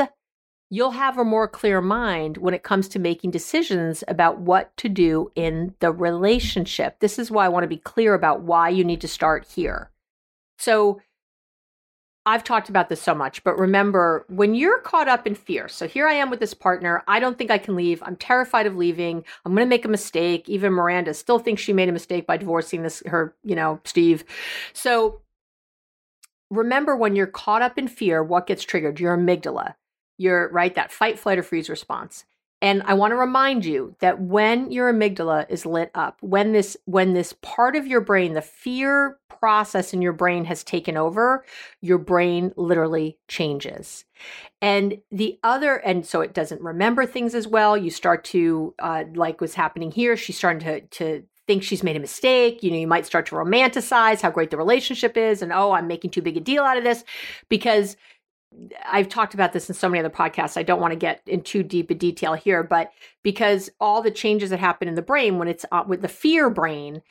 you'll 0.72 0.92
have 0.92 1.20
a 1.20 1.24
more 1.24 1.48
clear 1.48 1.80
mind 1.80 2.38
when 2.38 2.56
it 2.56 2.64
comes 2.64 2.88
to 2.90 3.00
making 3.00 3.30
decisions 3.32 4.04
about 4.08 4.40
what 4.40 4.76
to 4.78 4.90
do 4.90 5.32
in 5.36 5.76
the 5.80 5.92
relationship. 5.92 7.00
This 7.00 7.20
is 7.20 7.30
why 7.30 7.46
I 7.46 7.50
want 7.50 7.64
to 7.64 7.68
be 7.68 7.78
clear 7.78 8.16
about 8.16 8.42
why 8.42 8.70
you 8.70 8.84
need 8.84 9.02
to 9.02 9.08
start 9.08 9.46
here. 9.46 9.92
So, 10.58 11.02
I've 12.28 12.44
talked 12.44 12.70
about 12.70 12.90
this 12.90 13.02
so 13.02 13.14
much, 13.14 13.44
but 13.44 13.58
remember 13.60 14.26
when 14.30 14.56
you're 14.56 14.80
caught 14.80 15.08
up 15.08 15.28
in 15.28 15.36
fear. 15.36 15.68
So 15.68 15.88
here 15.88 16.08
I 16.08 16.14
am 16.14 16.32
with 16.32 16.40
this 16.40 16.56
partner. 16.56 17.04
I 17.08 17.20
don't 17.20 17.38
think 17.38 17.52
I 17.52 17.60
can 17.60 17.76
leave. 17.76 18.02
I'm 18.02 18.16
terrified 18.16 18.66
of 18.66 18.76
leaving. 18.76 19.24
I'm 19.46 19.54
going 19.54 19.66
to 19.66 19.70
make 19.70 19.86
a 19.86 19.90
mistake. 19.90 20.50
Even 20.50 20.74
Miranda 20.74 21.14
still 21.14 21.38
thinks 21.38 21.62
she 21.62 21.74
made 21.74 21.90
a 21.90 21.92
mistake 21.92 22.26
by 22.26 22.38
divorcing 22.38 22.82
this 22.82 23.04
her, 23.06 23.36
you 23.44 23.56
know, 23.56 23.80
Steve. 23.84 24.24
So 24.74 25.22
remember 26.50 26.96
when 26.96 27.16
you're 27.16 27.28
caught 27.28 27.62
up 27.62 27.78
in 27.78 27.88
fear, 27.88 28.24
what 28.24 28.48
gets 28.48 28.64
triggered? 28.64 29.00
Your 29.00 29.16
amygdala. 29.16 29.76
Your 30.18 30.50
right 30.50 30.74
that 30.76 30.92
fight, 30.92 31.20
flight 31.20 31.38
or 31.38 31.44
freeze 31.44 31.70
response. 31.70 32.26
And 32.66 32.82
I 32.88 32.96
want 32.96 33.12
to 33.12 33.16
remind 33.16 33.64
you 33.64 33.96
that 34.00 34.20
when 34.20 34.72
your 34.72 34.92
amygdala 34.92 35.46
is 35.52 35.68
lit 35.68 35.92
up, 35.94 36.18
when 36.22 36.52
this 36.52 36.76
when 36.86 37.14
this 37.14 37.32
part 37.44 37.76
of 37.76 37.86
your 37.86 38.02
brain, 38.02 38.34
the 38.34 38.42
fear 38.42 39.20
process 39.30 39.94
in 39.94 40.02
your 40.02 40.14
brain 40.14 40.46
has 40.46 40.64
taken 40.64 40.98
over, 40.98 41.46
your 41.82 42.00
brain 42.00 42.52
literally 42.58 43.20
changes. 43.28 44.04
And 44.64 45.00
the 45.12 45.38
other, 45.44 45.76
and 45.76 46.08
so 46.08 46.22
it 46.22 46.34
doesn't 46.34 46.60
remember 46.60 47.06
things 47.06 47.36
as 47.36 47.48
well. 47.48 47.78
You 47.78 47.92
start 47.92 48.24
to, 48.26 48.74
uh, 48.80 49.04
like 49.14 49.42
what's 49.42 49.54
happening 49.54 49.92
here, 49.92 50.18
she's 50.18 50.40
starting 50.40 50.62
to 50.62 50.82
to 50.82 51.24
think 51.46 51.62
she's 51.62 51.84
made 51.84 51.96
a 51.96 52.00
mistake. 52.00 52.64
You 52.64 52.72
know, 52.72 52.78
you 52.78 52.88
might 52.88 53.06
start 53.06 53.28
to 53.28 53.36
romanticize 53.36 54.22
how 54.22 54.32
great 54.32 54.50
the 54.50 54.58
relationship 54.58 55.18
is, 55.18 55.44
and 55.44 55.54
oh, 55.54 55.74
I'm 55.74 55.86
making 55.86 56.10
too 56.10 56.24
big 56.24 56.36
a 56.36 56.40
deal 56.40 56.64
out 56.64 56.80
of 56.80 56.84
this 56.84 57.04
because 57.48 57.96
I've 58.86 59.10
talked 59.10 59.34
about 59.34 59.54
this 59.54 59.70
in 59.70 59.76
so 59.76 59.90
many 59.90 60.00
other 60.00 60.10
podcasts. 60.10 60.58
I 60.58 60.64
don't 60.64 60.80
want 60.80 60.92
to 60.92 60.98
get 60.98 61.22
in 61.26 61.42
too 61.42 61.64
deep 61.64 61.90
a 61.90 61.94
detail 61.96 62.34
here, 62.34 62.64
but 62.64 62.92
because 63.24 63.70
all 63.80 64.02
the 64.02 64.12
changes 64.12 64.50
that 64.50 64.60
happen 64.60 64.88
in 64.88 64.96
the 64.96 65.02
brain 65.02 65.38
when 65.38 65.48
it's 65.48 65.66
uh, 65.72 65.84
with 65.86 66.02
the 66.02 66.08
fear 66.08 66.50
brain, 66.50 67.02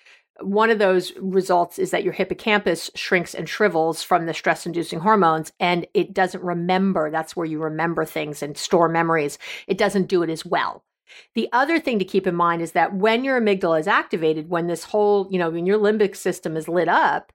one 0.41 0.71
of 0.71 0.79
those 0.79 1.13
results 1.17 1.79
is 1.79 1.91
that 1.91 2.03
your 2.03 2.13
hippocampus 2.13 2.91
shrinks 2.95 3.35
and 3.35 3.49
shrivels 3.49 4.03
from 4.03 4.27
the 4.27 4.35
stress 4.35 4.67
inducing 4.67 5.01
hormones 5.01 5.53
and 5.61 5.87
it 5.95 6.13
doesn't 6.13 6.43
remember. 6.43 7.11
That's 7.11 7.37
where 7.37 7.47
you 7.47 7.61
remember 7.61 8.05
things 8.05 8.43
and 8.43 8.57
store 8.57 8.89
memories. 8.89 9.39
It 9.67 9.79
doesn't 9.79 10.09
do 10.09 10.23
it 10.23 10.31
as 10.31 10.45
well. 10.45 10.83
The 11.35 11.49
other 11.53 11.79
thing 11.79 11.99
to 11.99 12.05
keep 12.05 12.27
in 12.27 12.35
mind 12.35 12.63
is 12.63 12.73
that 12.73 12.95
when 12.95 13.23
your 13.23 13.41
amygdala 13.41 13.79
is 13.79 13.87
activated, 13.87 14.49
when 14.49 14.67
this 14.67 14.85
whole, 14.85 15.29
you 15.31 15.39
know, 15.39 15.51
when 15.51 15.67
your 15.67 15.79
limbic 15.79 16.17
system 16.17 16.57
is 16.57 16.69
lit 16.69 16.89
up, 16.89 17.33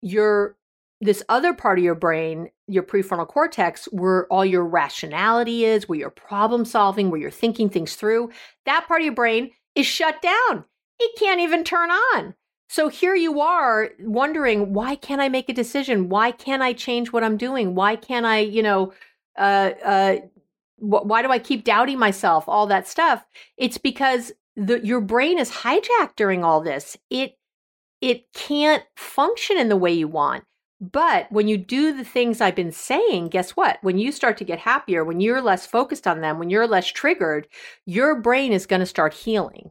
your 0.00 0.56
this 1.02 1.22
other 1.28 1.52
part 1.52 1.78
of 1.78 1.84
your 1.84 1.96
brain, 1.96 2.48
your 2.68 2.84
prefrontal 2.84 3.26
cortex, 3.26 3.86
where 3.90 4.26
all 4.28 4.44
your 4.44 4.64
rationality 4.64 5.64
is, 5.64 5.88
where 5.88 5.98
you're 5.98 6.10
problem 6.10 6.64
solving, 6.64 7.10
where 7.10 7.20
you're 7.20 7.30
thinking 7.30 7.68
things 7.68 7.96
through, 7.96 8.30
that 8.66 8.86
part 8.86 9.00
of 9.00 9.04
your 9.04 9.14
brain 9.14 9.50
is 9.74 9.84
shut 9.84 10.22
down. 10.22 10.64
It 11.00 11.18
can't 11.18 11.40
even 11.40 11.64
turn 11.64 11.90
on. 11.90 12.34
So 12.68 12.88
here 12.88 13.16
you 13.16 13.40
are 13.40 13.90
wondering, 13.98 14.72
why 14.72 14.94
can't 14.94 15.20
I 15.20 15.28
make 15.28 15.48
a 15.48 15.52
decision? 15.52 16.08
Why 16.08 16.30
can't 16.30 16.62
I 16.62 16.72
change 16.72 17.12
what 17.12 17.24
I'm 17.24 17.36
doing? 17.36 17.74
Why 17.74 17.96
can't 17.96 18.24
I, 18.24 18.38
you 18.38 18.62
know, 18.62 18.92
uh, 19.36 19.72
uh, 19.84 20.16
wh- 20.76 21.04
why 21.04 21.22
do 21.22 21.32
I 21.32 21.40
keep 21.40 21.64
doubting 21.64 21.98
myself? 21.98 22.44
All 22.46 22.68
that 22.68 22.86
stuff. 22.86 23.24
It's 23.56 23.76
because 23.76 24.30
the, 24.54 24.78
your 24.86 25.00
brain 25.00 25.40
is 25.40 25.50
hijacked 25.50 26.14
during 26.16 26.44
all 26.44 26.60
this. 26.60 26.96
It 27.10 27.36
it 28.00 28.32
can't 28.32 28.82
function 28.96 29.58
in 29.58 29.68
the 29.68 29.76
way 29.76 29.92
you 29.92 30.08
want. 30.08 30.44
But 30.82 31.30
when 31.30 31.46
you 31.46 31.56
do 31.56 31.96
the 31.96 32.04
things 32.04 32.40
I've 32.40 32.56
been 32.56 32.72
saying, 32.72 33.28
guess 33.28 33.52
what? 33.52 33.78
When 33.82 33.98
you 33.98 34.10
start 34.10 34.36
to 34.38 34.44
get 34.44 34.58
happier, 34.58 35.04
when 35.04 35.20
you're 35.20 35.40
less 35.40 35.64
focused 35.64 36.08
on 36.08 36.20
them, 36.20 36.40
when 36.40 36.50
you're 36.50 36.66
less 36.66 36.88
triggered, 36.88 37.46
your 37.86 38.20
brain 38.20 38.52
is 38.52 38.66
going 38.66 38.80
to 38.80 38.86
start 38.86 39.14
healing 39.14 39.70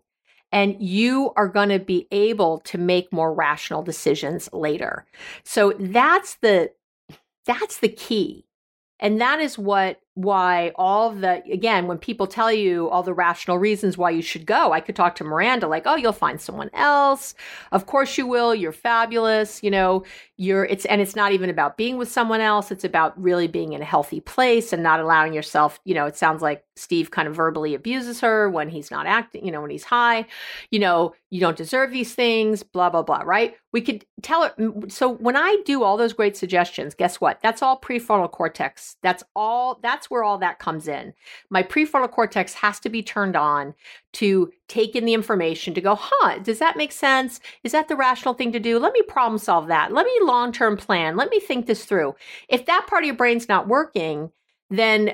and 0.53 0.81
you 0.81 1.33
are 1.35 1.49
going 1.49 1.67
to 1.67 1.79
be 1.79 2.07
able 2.11 2.59
to 2.59 2.77
make 2.77 3.11
more 3.11 3.33
rational 3.33 3.83
decisions 3.83 4.49
later. 4.53 5.05
So 5.43 5.73
that's 5.77 6.35
the 6.35 6.71
that's 7.45 7.79
the 7.79 7.89
key. 7.89 8.45
And 8.99 9.19
that 9.19 9.41
is 9.41 9.57
what 9.57 9.99
why 10.15 10.71
all 10.75 11.11
the 11.11 11.41
again 11.51 11.87
when 11.87 11.97
people 11.97 12.27
tell 12.27 12.51
you 12.51 12.89
all 12.89 13.01
the 13.01 13.13
rational 13.13 13.57
reasons 13.57 13.97
why 13.97 14.09
you 14.09 14.21
should 14.21 14.45
go 14.45 14.73
i 14.73 14.79
could 14.81 14.95
talk 14.95 15.15
to 15.15 15.23
miranda 15.23 15.67
like 15.67 15.83
oh 15.85 15.95
you'll 15.95 16.11
find 16.11 16.41
someone 16.41 16.69
else. 16.73 17.35
Of 17.71 17.85
course 17.85 18.17
you 18.17 18.27
will. 18.27 18.53
You're 18.55 18.71
fabulous. 18.71 19.63
You 19.63 19.71
know 19.71 20.03
you're 20.37 20.65
it's 20.65 20.85
and 20.85 21.01
it's 21.01 21.15
not 21.15 21.31
even 21.31 21.49
about 21.49 21.77
being 21.77 21.97
with 21.97 22.11
someone 22.11 22.41
else. 22.41 22.71
It's 22.71 22.83
about 22.83 23.19
really 23.21 23.47
being 23.47 23.73
in 23.73 23.81
a 23.81 23.85
healthy 23.85 24.19
place 24.19 24.73
and 24.73 24.83
not 24.83 24.99
allowing 24.99 25.33
yourself 25.33 25.79
you 25.85 25.93
know 25.93 26.05
it 26.05 26.17
sounds 26.17 26.41
like 26.41 26.63
steve 26.75 27.11
kind 27.11 27.27
of 27.27 27.35
verbally 27.35 27.75
abuses 27.75 28.19
her 28.21 28.49
when 28.49 28.69
he's 28.69 28.89
not 28.89 29.05
acting 29.05 29.45
you 29.45 29.51
know 29.51 29.61
when 29.61 29.71
he's 29.71 29.83
high. 29.83 30.25
You 30.71 30.79
know 30.79 31.13
you 31.29 31.39
don't 31.39 31.57
deserve 31.57 31.91
these 31.91 32.13
things 32.13 32.63
blah 32.63 32.89
blah 32.89 33.03
blah 33.03 33.21
right? 33.25 33.55
We 33.71 33.81
could 33.81 34.05
tell 34.21 34.43
her 34.43 34.53
mm, 34.59 34.91
so 34.91 35.09
when 35.09 35.37
i 35.37 35.57
do 35.65 35.83
all 35.83 35.97
those 35.97 36.13
great 36.13 36.35
suggestions 36.35 36.95
guess 36.95 37.21
what? 37.21 37.39
That's 37.41 37.61
all 37.61 37.79
prefrontal 37.79 38.31
cortex. 38.31 38.97
That's 39.01 39.23
all 39.35 39.79
that's 39.81 40.00
that's 40.01 40.09
where 40.09 40.23
all 40.23 40.39
that 40.39 40.57
comes 40.57 40.87
in. 40.87 41.13
My 41.51 41.61
prefrontal 41.61 42.09
cortex 42.09 42.55
has 42.55 42.79
to 42.79 42.89
be 42.89 43.03
turned 43.03 43.35
on 43.35 43.75
to 44.13 44.51
take 44.67 44.95
in 44.95 45.05
the 45.05 45.13
information 45.13 45.75
to 45.75 45.81
go, 45.81 45.95
huh, 45.99 46.39
does 46.39 46.57
that 46.57 46.75
make 46.75 46.91
sense? 46.91 47.39
Is 47.63 47.71
that 47.73 47.87
the 47.87 47.95
rational 47.95 48.33
thing 48.33 48.51
to 48.53 48.59
do? 48.59 48.79
Let 48.79 48.93
me 48.93 49.03
problem 49.03 49.37
solve 49.37 49.67
that. 49.67 49.93
Let 49.93 50.07
me 50.07 50.19
long 50.23 50.51
term 50.51 50.75
plan. 50.75 51.17
Let 51.17 51.29
me 51.29 51.39
think 51.39 51.67
this 51.67 51.85
through. 51.85 52.15
If 52.49 52.65
that 52.65 52.87
part 52.87 53.03
of 53.03 53.05
your 53.05 53.15
brain's 53.15 53.47
not 53.47 53.67
working, 53.67 54.31
then 54.71 55.13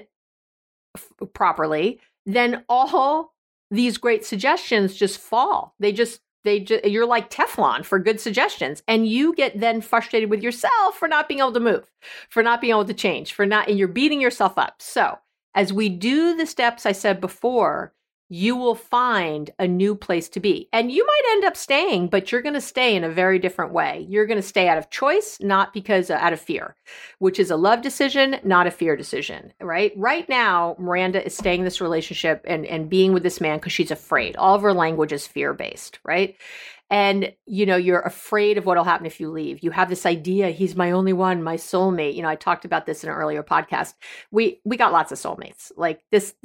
f- 0.95 1.11
properly, 1.33 1.99
then 2.25 2.63
all 2.69 3.33
these 3.69 3.97
great 3.97 4.23
suggestions 4.23 4.95
just 4.95 5.19
fall. 5.19 5.75
They 5.79 5.91
just 5.91 6.21
they 6.47 6.61
just 6.61 6.85
you're 6.85 7.05
like 7.05 7.29
Teflon 7.29 7.85
for 7.85 7.99
good 7.99 8.19
suggestions 8.19 8.81
and 8.87 9.07
you 9.07 9.35
get 9.35 9.59
then 9.59 9.81
frustrated 9.81 10.29
with 10.29 10.41
yourself 10.41 10.95
for 10.97 11.07
not 11.07 11.27
being 11.27 11.39
able 11.39 11.53
to 11.53 11.59
move, 11.59 11.91
for 12.29 12.41
not 12.41 12.61
being 12.61 12.71
able 12.71 12.85
to 12.85 12.93
change, 12.93 13.33
for 13.33 13.45
not 13.45 13.67
and 13.67 13.77
you're 13.77 13.87
beating 13.87 14.21
yourself 14.21 14.57
up. 14.57 14.81
So, 14.81 15.19
as 15.53 15.73
we 15.73 15.89
do 15.89 16.35
the 16.35 16.45
steps 16.45 16.85
I 16.85 16.91
said 16.91 17.19
before, 17.19 17.93
you 18.29 18.55
will 18.55 18.75
find 18.75 19.51
a 19.57 19.67
new 19.67 19.95
place 19.95 20.27
to 20.29 20.39
be. 20.39 20.67
And 20.73 20.91
you 20.91 21.05
might 21.05 21.31
end 21.31 21.45
up 21.45 21.55
staying, 21.55 22.07
but 22.07 22.31
you're 22.31 22.41
going 22.41 22.53
to 22.53 22.61
stay 22.61 22.95
in 22.95 23.03
a 23.03 23.09
very 23.09 23.39
different 23.39 23.73
way. 23.73 24.05
You're 24.09 24.25
going 24.25 24.41
to 24.41 24.47
stay 24.47 24.67
out 24.67 24.77
of 24.77 24.89
choice, 24.89 25.37
not 25.39 25.73
because 25.73 26.09
uh, 26.09 26.15
out 26.15 26.33
of 26.33 26.41
fear, 26.41 26.75
which 27.19 27.39
is 27.39 27.51
a 27.51 27.55
love 27.55 27.81
decision, 27.81 28.37
not 28.43 28.67
a 28.67 28.71
fear 28.71 28.95
decision, 28.95 29.53
right? 29.61 29.93
Right 29.95 30.27
now, 30.27 30.75
Miranda 30.77 31.25
is 31.25 31.37
staying 31.37 31.59
in 31.59 31.65
this 31.65 31.81
relationship 31.81 32.43
and, 32.45 32.65
and 32.65 32.89
being 32.89 33.13
with 33.13 33.23
this 33.23 33.39
man 33.39 33.57
because 33.57 33.73
she's 33.73 33.91
afraid. 33.91 34.35
All 34.35 34.55
of 34.55 34.61
her 34.61 34.73
language 34.73 35.13
is 35.13 35.25
fear 35.25 35.53
based, 35.53 35.99
right? 36.03 36.35
And 36.89 37.33
you 37.45 37.65
know 37.65 37.75
you're 37.75 38.01
afraid 38.01 38.57
of 38.57 38.65
what'll 38.65 38.83
happen 38.83 39.05
if 39.05 39.19
you 39.19 39.29
leave 39.29 39.61
you 39.61 39.71
have 39.71 39.89
this 39.89 40.05
idea 40.05 40.49
he's 40.49 40.75
my 40.75 40.91
only 40.91 41.13
one 41.13 41.43
my 41.43 41.55
soulmate 41.55 42.15
you 42.15 42.21
know 42.21 42.29
i 42.29 42.35
talked 42.35 42.65
about 42.65 42.85
this 42.85 43.03
in 43.03 43.09
an 43.09 43.15
earlier 43.15 43.43
podcast 43.43 43.93
we 44.31 44.61
we 44.63 44.77
got 44.77 44.91
lots 44.91 45.11
of 45.11 45.17
soulmates 45.17 45.71
like 45.75 46.01
this 46.11 46.35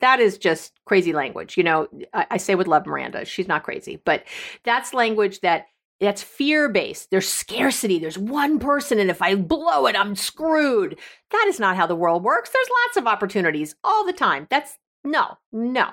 that, 0.00 0.20
is 0.20 0.38
just 0.38 0.78
crazy 0.84 1.12
language 1.12 1.56
you 1.56 1.64
know 1.64 1.88
I, 2.14 2.26
I 2.32 2.36
say 2.36 2.54
with 2.54 2.68
love 2.68 2.86
miranda 2.86 3.24
she's 3.24 3.48
not 3.48 3.64
crazy 3.64 4.00
but 4.04 4.24
that's 4.64 4.94
language 4.94 5.40
that 5.40 5.66
that's 6.00 6.22
fear 6.22 6.68
based. 6.68 7.10
There's 7.10 7.26
scarcity. 7.26 7.98
There's 7.98 8.16
one 8.16 8.60
person, 8.60 9.00
and 9.00 9.10
if 9.10 9.20
I 9.20 9.34
blow 9.34 9.86
it, 9.86 9.96
I'm 9.96 10.14
screwed. 10.14 10.96
That 11.32 11.46
is 11.48 11.58
not 11.58 11.74
how 11.74 11.88
the 11.88 11.96
world 11.96 12.22
works. 12.22 12.50
There's 12.50 12.68
lots 12.86 12.96
of 12.98 13.08
opportunities 13.08 13.74
all 13.82 14.06
the 14.06 14.12
time. 14.12 14.46
That's 14.48 14.78
no, 15.02 15.38
no. 15.50 15.88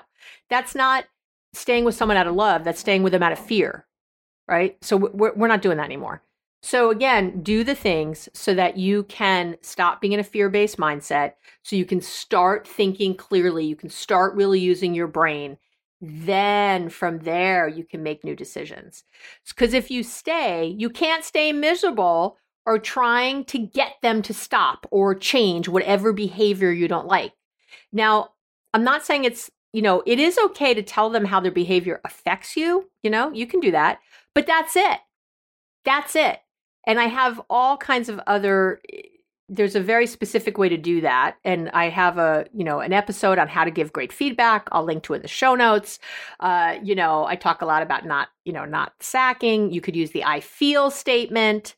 That's 0.48 0.76
not 0.76 1.06
staying 1.54 1.84
with 1.84 1.96
someone 1.96 2.16
out 2.16 2.28
of 2.28 2.36
love. 2.36 2.62
That's 2.62 2.78
staying 2.78 3.02
with 3.02 3.12
them 3.12 3.22
out 3.24 3.32
of 3.32 3.38
fear 3.40 3.84
right? 4.48 4.76
So 4.82 4.96
we're, 4.96 5.34
we're 5.34 5.48
not 5.48 5.62
doing 5.62 5.76
that 5.78 5.84
anymore. 5.84 6.22
So 6.62 6.90
again, 6.90 7.42
do 7.42 7.62
the 7.62 7.74
things 7.74 8.28
so 8.32 8.54
that 8.54 8.76
you 8.76 9.04
can 9.04 9.56
stop 9.62 10.00
being 10.00 10.12
in 10.12 10.20
a 10.20 10.24
fear 10.24 10.48
based 10.48 10.78
mindset, 10.78 11.34
so 11.62 11.76
you 11.76 11.84
can 11.84 12.00
start 12.00 12.66
thinking 12.66 13.14
clearly, 13.14 13.64
you 13.64 13.76
can 13.76 13.90
start 13.90 14.34
really 14.34 14.58
using 14.58 14.94
your 14.94 15.06
brain. 15.06 15.58
Then 16.00 16.88
from 16.88 17.20
there, 17.20 17.68
you 17.68 17.84
can 17.84 18.02
make 18.02 18.24
new 18.24 18.34
decisions. 18.34 19.04
Because 19.48 19.74
if 19.74 19.90
you 19.90 20.02
stay, 20.02 20.74
you 20.76 20.90
can't 20.90 21.24
stay 21.24 21.52
miserable 21.52 22.36
or 22.66 22.78
trying 22.78 23.44
to 23.44 23.58
get 23.58 23.92
them 24.02 24.20
to 24.22 24.34
stop 24.34 24.86
or 24.90 25.14
change 25.14 25.68
whatever 25.68 26.12
behavior 26.12 26.72
you 26.72 26.88
don't 26.88 27.06
like. 27.06 27.32
Now, 27.92 28.30
I'm 28.74 28.84
not 28.84 29.06
saying 29.06 29.24
it's, 29.24 29.50
you 29.76 29.82
know, 29.82 30.02
it 30.06 30.18
is 30.18 30.38
okay 30.38 30.72
to 30.72 30.82
tell 30.82 31.10
them 31.10 31.26
how 31.26 31.38
their 31.38 31.52
behavior 31.52 32.00
affects 32.02 32.56
you. 32.56 32.88
You 33.02 33.10
know, 33.10 33.30
you 33.30 33.46
can 33.46 33.60
do 33.60 33.72
that. 33.72 33.98
But 34.34 34.46
that's 34.46 34.74
it. 34.74 35.00
That's 35.84 36.16
it. 36.16 36.40
And 36.86 36.98
I 36.98 37.08
have 37.08 37.42
all 37.50 37.76
kinds 37.76 38.08
of 38.08 38.18
other 38.26 38.80
there's 39.50 39.76
a 39.76 39.80
very 39.80 40.06
specific 40.06 40.56
way 40.58 40.68
to 40.68 40.76
do 40.76 41.00
that 41.00 41.36
and 41.44 41.70
i 41.70 41.88
have 41.88 42.18
a 42.18 42.44
you 42.52 42.64
know 42.64 42.80
an 42.80 42.92
episode 42.92 43.38
on 43.38 43.46
how 43.46 43.62
to 43.62 43.70
give 43.70 43.92
great 43.92 44.12
feedback 44.12 44.68
i'll 44.72 44.82
link 44.82 45.04
to 45.04 45.14
in 45.14 45.22
the 45.22 45.28
show 45.28 45.54
notes 45.54 46.00
uh, 46.40 46.74
you 46.82 46.96
know 46.96 47.24
i 47.26 47.36
talk 47.36 47.62
a 47.62 47.64
lot 47.64 47.80
about 47.80 48.04
not 48.04 48.26
you 48.44 48.52
know 48.52 48.64
not 48.64 48.92
sacking 48.98 49.70
you 49.70 49.80
could 49.80 49.94
use 49.94 50.10
the 50.10 50.24
i 50.24 50.40
feel 50.40 50.90
statement 50.90 51.76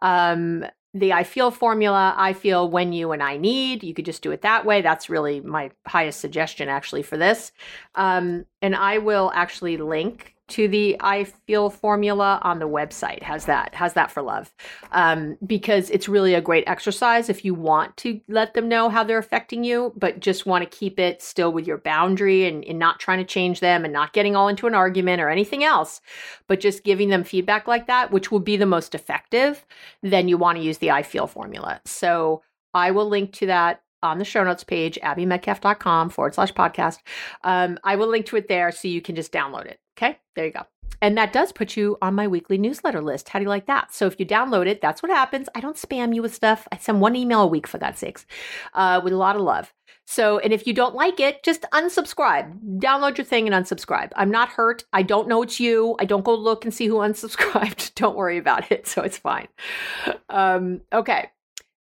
um, 0.00 0.64
the 0.98 1.12
I 1.12 1.24
feel 1.24 1.50
formula, 1.50 2.14
I 2.16 2.32
feel 2.32 2.68
when 2.68 2.92
you 2.92 3.12
and 3.12 3.22
I 3.22 3.36
need. 3.36 3.82
You 3.82 3.94
could 3.94 4.04
just 4.04 4.22
do 4.22 4.30
it 4.30 4.42
that 4.42 4.64
way. 4.64 4.82
That's 4.82 5.10
really 5.10 5.40
my 5.40 5.70
highest 5.86 6.20
suggestion, 6.20 6.68
actually, 6.68 7.02
for 7.02 7.16
this. 7.16 7.52
Um, 7.94 8.46
and 8.62 8.74
I 8.74 8.98
will 8.98 9.30
actually 9.34 9.76
link 9.76 10.34
to 10.48 10.68
the 10.68 10.96
I 11.00 11.24
feel 11.24 11.70
formula 11.70 12.40
on 12.42 12.58
the 12.58 12.68
website. 12.68 13.22
How's 13.22 13.44
that? 13.46 13.74
How's 13.74 13.94
that 13.94 14.10
for 14.10 14.22
love? 14.22 14.54
Um, 14.92 15.36
because 15.46 15.90
it's 15.90 16.08
really 16.08 16.34
a 16.34 16.40
great 16.40 16.64
exercise 16.66 17.28
if 17.28 17.44
you 17.44 17.54
want 17.54 17.96
to 17.98 18.20
let 18.28 18.54
them 18.54 18.68
know 18.68 18.88
how 18.88 19.04
they're 19.04 19.18
affecting 19.18 19.64
you, 19.64 19.92
but 19.96 20.20
just 20.20 20.46
want 20.46 20.62
to 20.64 20.78
keep 20.78 20.98
it 20.98 21.22
still 21.22 21.52
with 21.52 21.66
your 21.66 21.78
boundary 21.78 22.46
and, 22.46 22.64
and 22.64 22.78
not 22.78 23.00
trying 23.00 23.18
to 23.18 23.24
change 23.24 23.60
them 23.60 23.84
and 23.84 23.92
not 23.92 24.12
getting 24.12 24.34
all 24.34 24.48
into 24.48 24.66
an 24.66 24.74
argument 24.74 25.20
or 25.20 25.28
anything 25.28 25.64
else, 25.64 26.00
but 26.46 26.60
just 26.60 26.84
giving 26.84 27.08
them 27.08 27.24
feedback 27.24 27.66
like 27.66 27.86
that, 27.86 28.10
which 28.10 28.30
will 28.30 28.40
be 28.40 28.56
the 28.56 28.66
most 28.66 28.94
effective, 28.94 29.64
then 30.02 30.28
you 30.28 30.38
want 30.38 30.58
to 30.58 30.64
use 30.64 30.78
the 30.78 30.90
I 30.90 31.02
feel 31.02 31.26
formula. 31.26 31.80
So 31.84 32.42
I 32.74 32.90
will 32.90 33.08
link 33.08 33.32
to 33.34 33.46
that 33.46 33.82
on 34.02 34.18
the 34.18 34.24
show 34.24 34.44
notes 34.44 34.64
page, 34.64 34.98
abbymedcalf.com 35.02 36.10
forward 36.10 36.34
slash 36.34 36.52
podcast. 36.52 36.98
Um, 37.42 37.78
I 37.84 37.96
will 37.96 38.08
link 38.08 38.26
to 38.26 38.36
it 38.36 38.48
there 38.48 38.70
so 38.72 38.88
you 38.88 39.00
can 39.00 39.14
just 39.14 39.32
download 39.32 39.66
it. 39.66 39.80
Okay, 39.96 40.18
there 40.36 40.46
you 40.46 40.52
go. 40.52 40.66
And 41.00 41.16
that 41.16 41.32
does 41.32 41.52
put 41.52 41.76
you 41.76 41.96
on 42.02 42.14
my 42.14 42.26
weekly 42.26 42.58
newsletter 42.58 43.00
list. 43.00 43.28
How 43.28 43.38
do 43.38 43.44
you 43.44 43.48
like 43.48 43.66
that? 43.66 43.92
So 43.92 44.06
if 44.06 44.18
you 44.18 44.26
download 44.26 44.66
it, 44.66 44.80
that's 44.80 45.02
what 45.02 45.10
happens. 45.10 45.48
I 45.54 45.60
don't 45.60 45.76
spam 45.76 46.14
you 46.14 46.22
with 46.22 46.34
stuff. 46.34 46.66
I 46.72 46.78
send 46.78 47.00
one 47.00 47.14
email 47.14 47.42
a 47.42 47.46
week, 47.46 47.66
for 47.66 47.78
God's 47.78 47.98
sakes, 47.98 48.26
uh, 48.74 49.00
with 49.02 49.12
a 49.12 49.16
lot 49.16 49.36
of 49.36 49.42
love. 49.42 49.72
So, 50.06 50.38
and 50.38 50.52
if 50.52 50.66
you 50.66 50.72
don't 50.72 50.94
like 50.94 51.20
it, 51.20 51.42
just 51.42 51.66
unsubscribe. 51.72 52.80
Download 52.80 53.16
your 53.18 53.26
thing 53.26 53.46
and 53.52 53.64
unsubscribe. 53.64 54.10
I'm 54.16 54.30
not 54.30 54.48
hurt. 54.48 54.84
I 54.92 55.02
don't 55.02 55.28
know 55.28 55.42
it's 55.42 55.60
you. 55.60 55.96
I 56.00 56.06
don't 56.06 56.24
go 56.24 56.34
look 56.34 56.64
and 56.64 56.72
see 56.72 56.86
who 56.86 56.94
unsubscribed. 56.98 57.94
don't 57.94 58.16
worry 58.16 58.38
about 58.38 58.72
it. 58.72 58.86
So 58.86 59.02
it's 59.02 59.18
fine. 59.18 59.48
Um, 60.30 60.80
okay. 60.92 61.30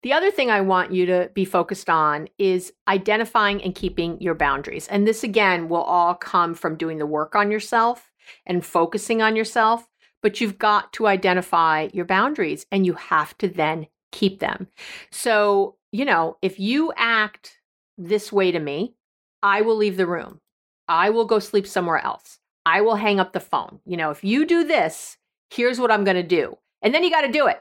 The 0.06 0.13
other 0.13 0.30
thing 0.30 0.52
I 0.52 0.62
want 0.62 0.94
you 0.94 1.08
to 1.08 1.32
be 1.34 1.46
focused 1.46 1.89
on 1.89 2.30
is 2.38 2.72
identifying 2.88 3.63
and 3.63 3.74
keeping 3.74 4.22
your 4.22 4.36
boundaries. 4.36 4.88
And 4.88 5.08
this, 5.08 5.24
again, 5.24 5.68
will 5.68 5.82
all 5.82 6.13
come 6.13 6.54
from 6.54 6.78
doing 6.78 7.00
the 7.00 7.08
work 7.08 7.36
on 7.36 7.50
yourself 7.50 8.12
and 8.46 8.63
focusing 8.63 9.24
on 9.24 9.36
yourself. 9.36 9.88
But 10.22 10.39
you've 10.39 10.60
got 10.60 10.94
to 10.94 11.08
identify 11.08 11.88
your 11.91 12.06
boundaries 12.06 12.68
and 12.72 12.86
you 12.86 12.94
have 12.94 13.36
to 13.39 13.48
then 13.48 13.88
keep 14.12 14.41
them. 14.41 14.68
So, 15.10 15.78
you 15.91 16.06
know, 16.06 16.38
if 16.44 16.60
you 16.60 16.94
act 16.96 17.58
this 17.98 18.32
way 18.32 18.52
to 18.52 18.60
me, 18.60 18.94
I 19.41 19.62
will 19.62 19.76
leave 19.76 19.98
the 19.98 20.06
room. 20.06 20.39
I 20.88 21.10
will 21.10 21.26
go 21.26 21.39
sleep 21.39 21.65
somewhere 21.65 21.98
else. 21.98 22.38
I 22.63 22.82
will 22.82 22.98
hang 22.98 23.20
up 23.20 23.34
the 23.34 23.39
phone. 23.39 23.80
You 23.88 23.98
know, 23.98 24.12
if 24.12 24.24
you 24.24 24.46
do 24.46 24.65
this, 24.65 25.18
here's 25.50 25.80
what 25.80 25.89
I'm 25.89 26.04
going 26.04 26.15
to 26.15 26.22
do. 26.22 26.60
And 26.84 26.94
then 26.94 27.04
you 27.04 27.10
got 27.10 27.22
to 27.22 27.32
do 27.32 27.48
it. 27.48 27.60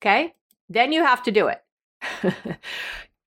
Okay? 0.00 0.32
Then 0.68 0.92
you 0.92 1.02
have 1.02 1.22
to 1.24 1.32
do 1.32 1.48
it. 1.48 1.62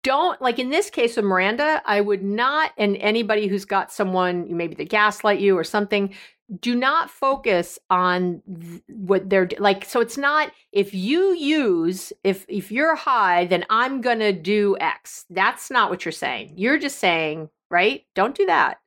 Don't 0.04 0.42
like 0.42 0.58
in 0.58 0.72
this 0.72 0.90
case 0.90 1.18
of 1.18 1.26
Miranda, 1.26 1.82
I 1.86 2.02
would 2.02 2.24
not, 2.24 2.72
and 2.78 2.98
anybody 2.98 3.48
who's 3.48 3.66
got 3.66 3.92
someone 3.92 4.58
maybe 4.58 4.74
they 4.74 4.86
gaslight 4.86 5.40
you 5.40 5.56
or 5.56 5.64
something, 5.64 6.16
do 6.60 6.76
not 6.76 7.10
focus 7.10 7.80
on 7.90 8.42
what 8.88 9.30
they're 9.30 9.48
like. 9.60 9.86
So 9.86 10.02
it's 10.02 10.18
not 10.18 10.52
if 10.72 10.94
you 10.94 11.34
use 11.36 12.12
if 12.24 12.46
if 12.50 12.72
you're 12.72 12.96
high, 12.96 13.46
then 13.46 13.64
I'm 13.70 14.02
gonna 14.02 14.34
do 14.34 14.76
X. 14.80 15.26
That's 15.30 15.72
not 15.72 15.90
what 15.90 16.04
you're 16.04 16.12
saying. 16.12 16.54
You're 16.56 16.80
just 16.80 17.00
saying, 17.00 17.50
right? 17.70 18.04
Don't 18.16 18.36
do 18.36 18.48
that. 18.48 18.80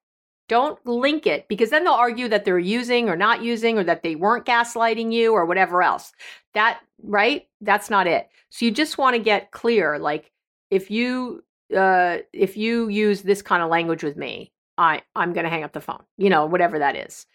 Don't 0.48 0.78
link 0.86 1.26
it 1.26 1.48
because 1.48 1.70
then 1.70 1.84
they'll 1.84 1.94
argue 1.94 2.28
that 2.28 2.44
they're 2.44 2.58
using 2.58 3.08
or 3.08 3.16
not 3.16 3.42
using 3.42 3.78
or 3.78 3.84
that 3.84 4.02
they 4.02 4.14
weren't 4.14 4.44
gaslighting 4.44 5.12
you 5.12 5.32
or 5.32 5.46
whatever 5.46 5.82
else. 5.82 6.12
That, 6.52 6.80
right? 7.02 7.48
That's 7.60 7.88
not 7.88 8.06
it. 8.06 8.28
So 8.50 8.66
you 8.66 8.70
just 8.70 8.98
want 8.98 9.16
to 9.16 9.22
get 9.22 9.52
clear. 9.52 9.98
Like 9.98 10.30
if 10.70 10.90
you, 10.90 11.42
uh, 11.74 12.18
if 12.32 12.56
you 12.56 12.88
use 12.88 13.22
this 13.22 13.42
kind 13.42 13.62
of 13.62 13.70
language 13.70 14.04
with 14.04 14.16
me, 14.16 14.52
I, 14.76 15.02
I'm 15.16 15.32
going 15.32 15.44
to 15.44 15.50
hang 15.50 15.64
up 15.64 15.72
the 15.72 15.80
phone, 15.80 16.02
you 16.18 16.28
know, 16.28 16.46
whatever 16.46 16.78
that 16.78 16.96
is. 16.96 17.26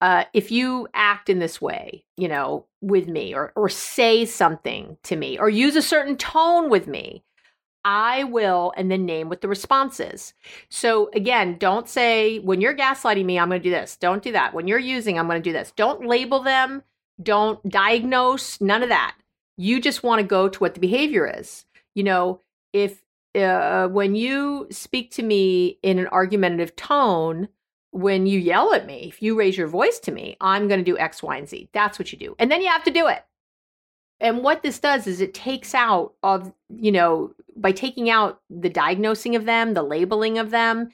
Uh, 0.00 0.24
if 0.34 0.50
you 0.50 0.88
act 0.92 1.30
in 1.30 1.38
this 1.38 1.60
way, 1.60 2.04
you 2.16 2.28
know, 2.28 2.66
with 2.82 3.08
me 3.08 3.34
or, 3.34 3.52
or 3.56 3.68
say 3.68 4.24
something 4.24 4.96
to 5.04 5.16
me 5.16 5.38
or 5.38 5.48
use 5.48 5.76
a 5.76 5.82
certain 5.82 6.16
tone 6.16 6.68
with 6.68 6.86
me, 6.86 7.22
I 7.88 8.24
will, 8.24 8.72
and 8.76 8.90
then 8.90 9.06
name 9.06 9.28
what 9.28 9.42
the 9.42 9.48
response 9.48 10.00
is. 10.00 10.34
So 10.68 11.08
again, 11.14 11.56
don't 11.56 11.88
say, 11.88 12.40
when 12.40 12.60
you're 12.60 12.76
gaslighting 12.76 13.24
me, 13.24 13.38
I'm 13.38 13.48
going 13.48 13.62
to 13.62 13.68
do 13.68 13.70
this. 13.70 13.96
Don't 13.96 14.24
do 14.24 14.32
that. 14.32 14.52
When 14.52 14.66
you're 14.66 14.80
using, 14.80 15.16
I'm 15.16 15.28
going 15.28 15.40
to 15.40 15.48
do 15.48 15.52
this. 15.52 15.72
Don't 15.76 16.04
label 16.04 16.42
them. 16.42 16.82
Don't 17.22 17.66
diagnose, 17.68 18.60
none 18.60 18.82
of 18.82 18.88
that. 18.88 19.14
You 19.56 19.80
just 19.80 20.02
want 20.02 20.20
to 20.20 20.26
go 20.26 20.48
to 20.48 20.58
what 20.58 20.74
the 20.74 20.80
behavior 20.80 21.32
is. 21.38 21.64
You 21.94 22.02
know, 22.02 22.40
if 22.72 23.04
uh, 23.36 23.86
when 23.86 24.16
you 24.16 24.66
speak 24.72 25.12
to 25.12 25.22
me 25.22 25.78
in 25.84 26.00
an 26.00 26.08
argumentative 26.08 26.74
tone, 26.74 27.48
when 27.92 28.26
you 28.26 28.40
yell 28.40 28.74
at 28.74 28.84
me, 28.84 29.04
if 29.06 29.22
you 29.22 29.38
raise 29.38 29.56
your 29.56 29.68
voice 29.68 30.00
to 30.00 30.12
me, 30.12 30.36
I'm 30.40 30.66
going 30.66 30.80
to 30.80 30.84
do 30.84 30.98
X, 30.98 31.22
Y, 31.22 31.36
and 31.36 31.48
Z. 31.48 31.68
That's 31.72 32.00
what 32.00 32.10
you 32.10 32.18
do. 32.18 32.34
And 32.40 32.50
then 32.50 32.62
you 32.62 32.68
have 32.68 32.84
to 32.84 32.90
do 32.90 33.06
it. 33.06 33.24
And 34.20 34.42
what 34.42 34.62
this 34.62 34.78
does 34.78 35.06
is 35.06 35.20
it 35.20 35.34
takes 35.34 35.74
out 35.74 36.14
of, 36.22 36.52
you 36.68 36.92
know, 36.92 37.32
by 37.56 37.72
taking 37.72 38.08
out 38.10 38.40
the 38.48 38.70
diagnosing 38.70 39.36
of 39.36 39.44
them, 39.44 39.74
the 39.74 39.82
labeling 39.82 40.38
of 40.38 40.50
them, 40.50 40.90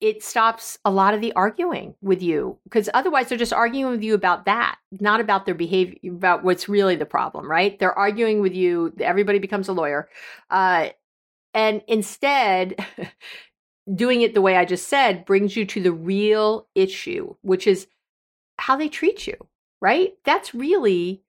it 0.00 0.22
stops 0.22 0.78
a 0.84 0.90
lot 0.90 1.14
of 1.14 1.20
the 1.20 1.32
arguing 1.34 1.94
with 2.02 2.20
you 2.20 2.58
because 2.64 2.90
otherwise 2.92 3.28
they're 3.28 3.38
just 3.38 3.52
arguing 3.52 3.92
with 3.92 4.02
you 4.02 4.14
about 4.14 4.46
that, 4.46 4.76
not 5.00 5.20
about 5.20 5.46
their 5.46 5.54
behavior, 5.54 5.96
about 6.10 6.42
what's 6.42 6.68
really 6.68 6.96
the 6.96 7.06
problem, 7.06 7.48
right? 7.48 7.78
They're 7.78 7.96
arguing 7.96 8.40
with 8.40 8.52
you. 8.52 8.92
Everybody 9.00 9.38
becomes 9.38 9.68
a 9.68 9.72
lawyer. 9.72 10.08
Uh, 10.50 10.88
and 11.54 11.82
instead, 11.86 12.84
doing 13.94 14.22
it 14.22 14.34
the 14.34 14.42
way 14.42 14.56
I 14.56 14.64
just 14.64 14.88
said 14.88 15.24
brings 15.24 15.56
you 15.56 15.64
to 15.66 15.80
the 15.80 15.92
real 15.92 16.66
issue, 16.74 17.36
which 17.42 17.68
is 17.68 17.86
how 18.58 18.76
they 18.76 18.88
treat 18.88 19.26
you, 19.28 19.36
right? 19.80 20.14
That's 20.24 20.52
really 20.52 21.22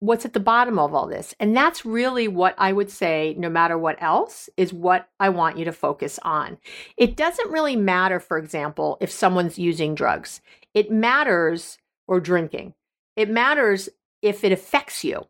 what's 0.00 0.24
at 0.24 0.34
the 0.34 0.40
bottom 0.40 0.78
of 0.78 0.94
all 0.94 1.06
this. 1.06 1.34
And 1.40 1.56
that's 1.56 1.86
really 1.86 2.28
what 2.28 2.54
I 2.58 2.72
would 2.72 2.90
say, 2.90 3.34
no 3.38 3.48
matter 3.48 3.78
what 3.78 4.00
else, 4.02 4.48
is 4.56 4.72
what 4.72 5.08
I 5.18 5.30
want 5.30 5.56
you 5.56 5.64
to 5.64 5.72
focus 5.72 6.18
on. 6.22 6.58
It 6.96 7.16
doesn't 7.16 7.50
really 7.50 7.76
matter, 7.76 8.20
for 8.20 8.38
example, 8.38 8.98
if 9.00 9.10
someone's 9.10 9.58
using 9.58 9.94
drugs, 9.94 10.40
it 10.74 10.90
matters, 10.90 11.78
or 12.06 12.20
drinking, 12.20 12.74
it 13.16 13.30
matters 13.30 13.88
if 14.22 14.44
it 14.44 14.52
affects 14.52 15.02
you, 15.02 15.26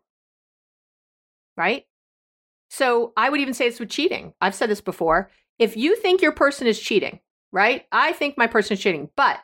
right? 1.56 1.86
So 2.68 3.12
I 3.16 3.30
would 3.30 3.40
even 3.40 3.54
say 3.54 3.68
this 3.68 3.80
with 3.80 3.88
cheating. 3.88 4.34
I've 4.40 4.54
said 4.54 4.68
this 4.68 4.80
before. 4.80 5.30
If 5.58 5.76
you 5.76 5.96
think 5.96 6.20
your 6.20 6.32
person 6.32 6.66
is 6.66 6.80
cheating, 6.80 7.20
right? 7.52 7.86
I 7.92 8.12
think 8.12 8.36
my 8.36 8.46
person 8.46 8.74
is 8.74 8.80
cheating, 8.80 9.10
but 9.16 9.38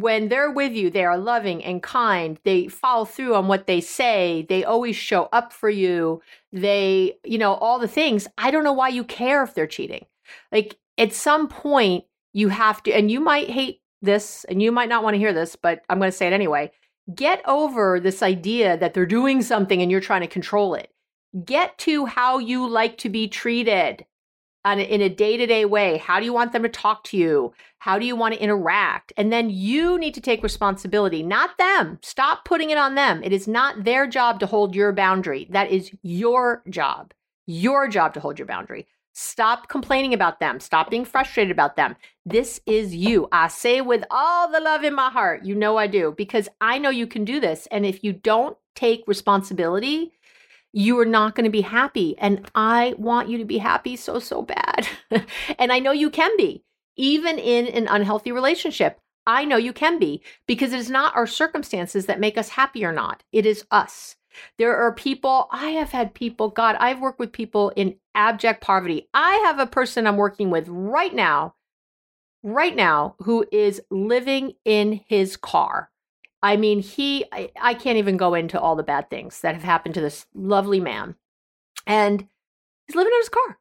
when 0.00 0.28
they're 0.28 0.50
with 0.50 0.72
you, 0.72 0.90
they 0.90 1.04
are 1.04 1.16
loving 1.16 1.62
and 1.62 1.80
kind. 1.80 2.38
They 2.44 2.66
follow 2.66 3.04
through 3.04 3.36
on 3.36 3.46
what 3.46 3.68
they 3.68 3.80
say. 3.80 4.44
They 4.48 4.64
always 4.64 4.96
show 4.96 5.28
up 5.32 5.52
for 5.52 5.70
you. 5.70 6.20
They, 6.52 7.18
you 7.22 7.38
know, 7.38 7.54
all 7.54 7.78
the 7.78 7.86
things. 7.86 8.26
I 8.36 8.50
don't 8.50 8.64
know 8.64 8.72
why 8.72 8.88
you 8.88 9.04
care 9.04 9.44
if 9.44 9.54
they're 9.54 9.68
cheating. 9.68 10.06
Like 10.50 10.76
at 10.98 11.12
some 11.12 11.46
point, 11.46 12.04
you 12.32 12.48
have 12.48 12.82
to, 12.82 12.92
and 12.92 13.08
you 13.08 13.20
might 13.20 13.48
hate 13.48 13.82
this 14.02 14.42
and 14.44 14.60
you 14.60 14.72
might 14.72 14.88
not 14.88 15.04
want 15.04 15.14
to 15.14 15.18
hear 15.18 15.32
this, 15.32 15.54
but 15.54 15.82
I'm 15.88 15.98
going 15.98 16.10
to 16.10 16.16
say 16.16 16.26
it 16.26 16.32
anyway. 16.32 16.72
Get 17.14 17.40
over 17.46 18.00
this 18.00 18.20
idea 18.20 18.76
that 18.76 18.94
they're 18.94 19.06
doing 19.06 19.42
something 19.42 19.80
and 19.80 19.92
you're 19.92 20.00
trying 20.00 20.22
to 20.22 20.26
control 20.26 20.74
it. 20.74 20.90
Get 21.44 21.78
to 21.78 22.06
how 22.06 22.38
you 22.38 22.68
like 22.68 22.98
to 22.98 23.08
be 23.08 23.28
treated 23.28 24.06
in 24.64 25.00
a 25.02 25.08
day 25.08 25.36
to 25.36 25.46
day 25.46 25.64
way. 25.64 25.98
How 25.98 26.18
do 26.18 26.24
you 26.24 26.32
want 26.32 26.52
them 26.52 26.62
to 26.62 26.68
talk 26.68 27.04
to 27.04 27.16
you? 27.16 27.52
How 27.78 27.98
do 27.98 28.06
you 28.06 28.16
want 28.16 28.34
to 28.34 28.42
interact? 28.42 29.12
And 29.16 29.32
then 29.32 29.50
you 29.50 29.98
need 29.98 30.14
to 30.14 30.20
take 30.20 30.42
responsibility, 30.42 31.22
not 31.22 31.58
them. 31.58 31.98
Stop 32.02 32.44
putting 32.44 32.70
it 32.70 32.78
on 32.78 32.94
them. 32.94 33.22
It 33.22 33.32
is 33.32 33.46
not 33.46 33.84
their 33.84 34.06
job 34.06 34.40
to 34.40 34.46
hold 34.46 34.74
your 34.74 34.92
boundary. 34.92 35.46
That 35.50 35.70
is 35.70 35.90
your 36.02 36.62
job. 36.70 37.12
Your 37.46 37.88
job 37.88 38.14
to 38.14 38.20
hold 38.20 38.38
your 38.38 38.46
boundary. 38.46 38.86
Stop 39.12 39.68
complaining 39.68 40.12
about 40.12 40.40
them. 40.40 40.58
Stop 40.58 40.90
being 40.90 41.04
frustrated 41.04 41.52
about 41.52 41.76
them. 41.76 41.94
This 42.26 42.60
is 42.66 42.94
you. 42.96 43.28
I 43.30 43.48
say 43.48 43.80
with 43.80 44.02
all 44.10 44.50
the 44.50 44.60
love 44.60 44.82
in 44.82 44.94
my 44.94 45.10
heart, 45.10 45.44
you 45.44 45.54
know 45.54 45.76
I 45.76 45.86
do, 45.86 46.14
because 46.16 46.48
I 46.60 46.78
know 46.78 46.90
you 46.90 47.06
can 47.06 47.24
do 47.24 47.38
this. 47.38 47.68
And 47.70 47.86
if 47.86 48.02
you 48.02 48.12
don't 48.12 48.56
take 48.74 49.04
responsibility, 49.06 50.12
you 50.74 50.98
are 50.98 51.06
not 51.06 51.36
going 51.36 51.44
to 51.44 51.50
be 51.50 51.60
happy. 51.60 52.16
And 52.18 52.50
I 52.54 52.94
want 52.98 53.28
you 53.28 53.38
to 53.38 53.44
be 53.44 53.58
happy 53.58 53.94
so, 53.94 54.18
so 54.18 54.42
bad. 54.42 54.88
and 55.58 55.72
I 55.72 55.78
know 55.78 55.92
you 55.92 56.10
can 56.10 56.36
be, 56.36 56.64
even 56.96 57.38
in 57.38 57.66
an 57.68 57.86
unhealthy 57.88 58.32
relationship. 58.32 58.98
I 59.26 59.44
know 59.44 59.56
you 59.56 59.72
can 59.72 59.98
be 59.98 60.22
because 60.46 60.72
it 60.72 60.80
is 60.80 60.90
not 60.90 61.14
our 61.16 61.28
circumstances 61.28 62.06
that 62.06 62.20
make 62.20 62.36
us 62.36 62.50
happy 62.50 62.84
or 62.84 62.92
not. 62.92 63.22
It 63.32 63.46
is 63.46 63.64
us. 63.70 64.16
There 64.58 64.76
are 64.76 64.92
people, 64.92 65.48
I 65.52 65.70
have 65.70 65.92
had 65.92 66.12
people, 66.12 66.50
God, 66.50 66.76
I've 66.80 67.00
worked 67.00 67.20
with 67.20 67.32
people 67.32 67.70
in 67.76 67.96
abject 68.16 68.60
poverty. 68.60 69.08
I 69.14 69.34
have 69.46 69.60
a 69.60 69.66
person 69.66 70.08
I'm 70.08 70.16
working 70.16 70.50
with 70.50 70.66
right 70.68 71.14
now, 71.14 71.54
right 72.42 72.74
now, 72.74 73.14
who 73.20 73.46
is 73.52 73.80
living 73.90 74.54
in 74.64 75.00
his 75.06 75.36
car. 75.36 75.90
I 76.44 76.58
mean, 76.58 76.80
he, 76.80 77.24
I, 77.32 77.50
I 77.58 77.72
can't 77.72 77.96
even 77.96 78.18
go 78.18 78.34
into 78.34 78.60
all 78.60 78.76
the 78.76 78.82
bad 78.82 79.08
things 79.08 79.40
that 79.40 79.54
have 79.54 79.64
happened 79.64 79.94
to 79.94 80.02
this 80.02 80.26
lovely 80.34 80.78
man. 80.78 81.14
And 81.86 82.28
he's 82.86 82.94
living 82.94 83.14
in 83.14 83.20
his 83.20 83.30
car. 83.30 83.58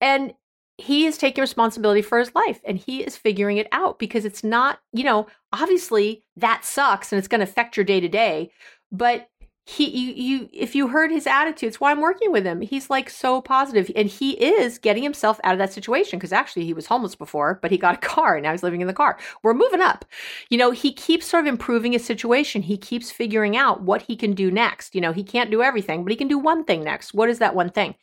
And 0.00 0.32
he 0.78 1.04
is 1.04 1.18
taking 1.18 1.42
responsibility 1.42 2.00
for 2.00 2.18
his 2.18 2.34
life 2.34 2.62
and 2.64 2.78
he 2.78 3.02
is 3.02 3.18
figuring 3.18 3.58
it 3.58 3.68
out 3.70 3.98
because 3.98 4.24
it's 4.24 4.42
not, 4.42 4.80
you 4.94 5.04
know, 5.04 5.26
obviously 5.52 6.24
that 6.36 6.64
sucks 6.64 7.12
and 7.12 7.18
it's 7.18 7.28
going 7.28 7.40
to 7.40 7.44
affect 7.44 7.76
your 7.76 7.84
day 7.84 8.00
to 8.00 8.08
day, 8.08 8.50
but 8.90 9.28
he 9.70 9.88
you, 9.88 10.12
you 10.14 10.50
if 10.52 10.74
you 10.74 10.88
heard 10.88 11.12
his 11.12 11.28
attitude, 11.28 11.68
it's 11.68 11.80
why 11.80 11.92
I'm 11.92 12.00
working 12.00 12.32
with 12.32 12.44
him. 12.44 12.60
He's 12.60 12.90
like 12.90 13.08
so 13.08 13.40
positive 13.40 13.88
and 13.94 14.08
he 14.08 14.32
is 14.32 14.78
getting 14.78 15.04
himself 15.04 15.38
out 15.44 15.52
of 15.52 15.58
that 15.58 15.72
situation 15.72 16.18
because 16.18 16.32
actually 16.32 16.64
he 16.64 16.72
was 16.72 16.86
homeless 16.86 17.14
before, 17.14 17.60
but 17.62 17.70
he 17.70 17.78
got 17.78 17.94
a 17.94 17.98
car 18.08 18.34
and 18.34 18.42
now 18.42 18.50
he's 18.50 18.64
living 18.64 18.80
in 18.80 18.88
the 18.88 18.92
car. 18.92 19.16
We're 19.44 19.54
moving 19.54 19.80
up. 19.80 20.04
You 20.48 20.58
know, 20.58 20.72
he 20.72 20.92
keeps 20.92 21.26
sort 21.26 21.44
of 21.44 21.48
improving 21.48 21.92
his 21.92 22.04
situation. 22.04 22.62
He 22.62 22.76
keeps 22.76 23.12
figuring 23.12 23.56
out 23.56 23.82
what 23.82 24.02
he 24.02 24.16
can 24.16 24.34
do 24.34 24.50
next. 24.50 24.94
You 24.94 25.00
know, 25.00 25.12
he 25.12 25.22
can't 25.22 25.52
do 25.52 25.62
everything, 25.62 26.02
but 26.02 26.10
he 26.10 26.16
can 26.16 26.28
do 26.28 26.38
one 26.38 26.64
thing 26.64 26.82
next. 26.82 27.14
What 27.14 27.28
is 27.28 27.38
that 27.38 27.54
one 27.54 27.70
thing? 27.70 27.94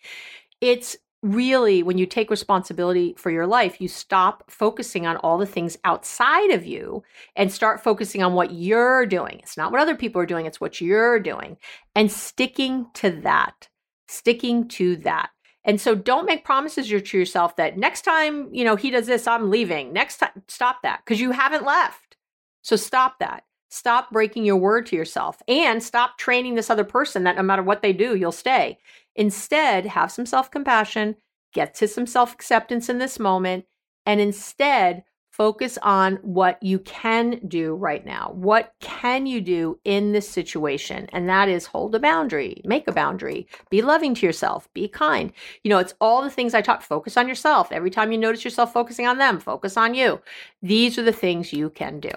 It's 0.61 0.95
really, 1.23 1.83
when 1.83 1.97
you 1.97 2.05
take 2.05 2.29
responsibility 2.29 3.15
for 3.17 3.31
your 3.31 3.47
life, 3.47 3.81
you 3.81 3.87
stop 3.87 4.43
focusing 4.49 5.07
on 5.07 5.17
all 5.17 5.37
the 5.37 5.45
things 5.45 5.77
outside 5.83 6.51
of 6.51 6.65
you 6.65 7.03
and 7.35 7.51
start 7.51 7.83
focusing 7.83 8.21
on 8.21 8.33
what 8.33 8.51
you're 8.51 9.05
doing. 9.05 9.39
It's 9.41 9.57
not 9.57 9.71
what 9.71 9.81
other 9.81 9.95
people 9.95 10.21
are 10.21 10.27
doing, 10.27 10.45
it's 10.45 10.61
what 10.61 10.79
you're 10.79 11.19
doing. 11.19 11.57
And 11.95 12.11
sticking 12.11 12.87
to 12.95 13.09
that, 13.21 13.67
sticking 14.07 14.67
to 14.69 14.97
that. 14.97 15.29
And 15.63 15.81
so 15.81 15.95
don't 15.95 16.25
make 16.25 16.45
promises 16.45 16.87
to 16.87 17.17
yourself 17.17 17.57
that 17.57 17.77
next 17.77 18.03
time, 18.03 18.47
you 18.53 18.63
know, 18.63 18.77
he 18.77 18.89
does 18.89 19.05
this, 19.05 19.27
I'm 19.27 19.49
leaving. 19.49 19.91
Next 19.91 20.17
time, 20.17 20.43
stop 20.47 20.77
that 20.83 21.01
because 21.03 21.19
you 21.19 21.31
haven't 21.31 21.65
left. 21.65 22.15
So 22.61 22.75
stop 22.75 23.19
that. 23.19 23.43
Stop 23.69 24.11
breaking 24.11 24.45
your 24.45 24.55
word 24.55 24.85
to 24.85 24.95
yourself 24.95 25.41
and 25.47 25.83
stop 25.83 26.17
training 26.17 26.55
this 26.55 26.69
other 26.69 26.85
person 26.85 27.25
that 27.25 27.35
no 27.35 27.43
matter 27.43 27.63
what 27.63 27.81
they 27.81 27.91
do, 27.91 28.15
you'll 28.15 28.31
stay. 28.31 28.77
Instead, 29.17 29.87
have 29.87 30.11
some 30.11 30.25
self 30.25 30.49
compassion, 30.49 31.15
get 31.53 31.73
to 31.75 31.87
some 31.87 32.05
self 32.05 32.33
acceptance 32.33 32.87
in 32.87 32.99
this 32.99 33.19
moment, 33.19 33.65
and 34.05 34.21
instead 34.21 35.03
focus 35.37 35.77
on 35.83 36.15
what 36.23 36.61
you 36.63 36.79
can 36.79 37.39
do 37.47 37.75
right 37.75 38.03
now. 38.03 38.31
What 38.33 38.73
can 38.79 39.27
you 39.27 39.39
do 39.39 39.79
in 39.83 40.11
this 40.11 40.27
situation? 40.27 41.07
And 41.13 41.29
that 41.29 41.47
is 41.47 41.67
hold 41.67 41.93
a 41.93 41.99
boundary, 41.99 42.59
make 42.65 42.87
a 42.87 42.91
boundary, 42.91 43.47
be 43.69 43.83
loving 43.83 44.15
to 44.15 44.25
yourself, 44.25 44.67
be 44.73 44.87
kind. 44.87 45.31
You 45.63 45.69
know, 45.69 45.77
it's 45.77 45.93
all 46.01 46.23
the 46.23 46.31
things 46.31 46.55
I 46.55 46.61
talk 46.61 46.81
focus 46.81 47.17
on 47.17 47.27
yourself. 47.27 47.71
Every 47.71 47.91
time 47.91 48.11
you 48.11 48.17
notice 48.17 48.43
yourself 48.43 48.73
focusing 48.73 49.05
on 49.05 49.19
them, 49.19 49.39
focus 49.39 49.77
on 49.77 49.93
you. 49.93 50.21
These 50.63 50.97
are 50.97 51.03
the 51.03 51.11
things 51.11 51.53
you 51.53 51.69
can 51.69 51.99
do. 51.99 52.11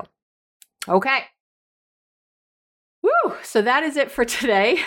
Okay. 0.88 1.24
Woo! 3.02 3.34
So 3.42 3.60
that 3.60 3.82
is 3.82 3.98
it 3.98 4.10
for 4.10 4.24
today. 4.40 4.80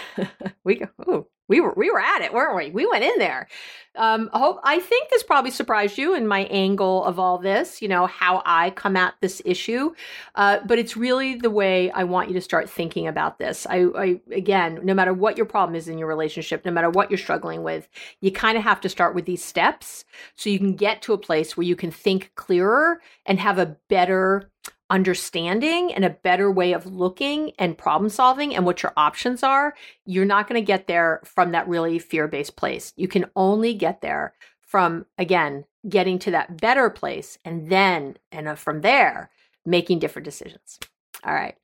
we 0.64 0.76
go. 0.76 0.88
Ooh, 1.08 1.28
we 1.48 1.60
were 1.60 1.74
we 1.76 1.92
were 1.92 2.00
at 2.00 2.22
it, 2.22 2.34
weren't 2.34 2.56
we? 2.56 2.72
We 2.72 2.88
went 2.88 3.04
in 3.04 3.18
there. 3.20 3.48
Um, 3.96 4.30
hope 4.34 4.60
I 4.64 4.80
think 4.80 5.10
this 5.10 5.22
probably 5.22 5.52
surprised 5.52 5.98
you 5.98 6.16
in 6.16 6.26
my 6.26 6.46
angle 6.46 7.04
of 7.04 7.20
all 7.20 7.38
this. 7.38 7.82
You 7.82 7.88
know 7.88 8.08
how 8.08 8.42
I 8.46 8.72
come 8.72 8.96
at 8.96 9.14
this 9.22 9.42
issue, 9.46 9.94
uh, 10.36 10.60
but 10.66 10.80
it's 10.80 10.98
really 10.98 11.36
the 11.36 11.50
way 11.50 11.92
I 11.92 12.06
want 12.06 12.30
you 12.30 12.34
to 12.36 12.42
start 12.42 12.70
thinking 12.70 13.08
about 13.08 13.38
this. 13.38 13.68
I, 13.70 13.86
I 13.96 14.22
again, 14.32 14.80
no 14.84 14.94
matter 14.94 15.14
what 15.14 15.38
your 15.38 15.46
problem 15.46 15.76
is 15.76 15.88
in 15.88 15.98
your 15.98 16.08
relationship, 16.08 16.66
no 16.66 16.72
matter 16.72 16.90
what 16.90 17.12
you're 17.12 17.18
struggling 17.18 17.62
with, 17.62 17.88
you 18.22 18.32
kind 18.32 18.58
of 18.58 18.64
have 18.64 18.82
to 18.82 18.90
start 18.90 19.14
with 19.14 19.26
these 19.26 19.44
steps 19.44 20.06
so 20.36 20.50
you 20.50 20.58
can 20.58 20.76
get 20.76 21.02
to 21.04 21.14
a 21.14 21.18
place 21.18 21.56
where 21.56 21.66
you 21.66 21.76
can 21.76 21.92
think 21.92 22.32
clearer 22.36 23.02
and 23.26 23.40
have 23.40 23.60
a 23.60 23.78
better 23.90 24.50
understanding 24.94 25.92
and 25.92 26.06
a 26.06 26.10
better 26.12 26.52
way 26.52 26.72
of 26.72 26.86
looking 26.86 27.52
and 27.58 27.76
problem 27.76 28.10
solving 28.10 28.56
and 28.56 28.64
what 28.64 28.84
your 28.84 28.94
options 28.96 29.42
are, 29.42 29.74
you're 30.06 30.24
not 30.24 30.48
going 30.48 30.62
to 30.62 30.66
get 30.66 30.86
there 30.86 31.20
from 31.26 31.52
that 31.52 31.68
really 31.68 31.98
fear 31.98 32.28
based 32.28 32.56
place. 32.56 32.94
You 32.96 33.08
can 33.08 33.26
only 33.36 33.74
get 33.74 34.02
there 34.02 34.34
from, 34.62 35.08
again, 35.18 35.66
getting 35.90 36.20
to 36.20 36.32
that 36.32 36.62
better 36.62 36.92
place 36.92 37.40
and 37.44 37.70
then, 37.70 38.18
and 38.32 38.48
uh, 38.48 38.56
from 38.56 38.82
there, 38.82 39.32
making 39.66 39.98
different 39.98 40.26
decisions. 40.26 40.80
All 41.26 41.34
right. 41.34 41.56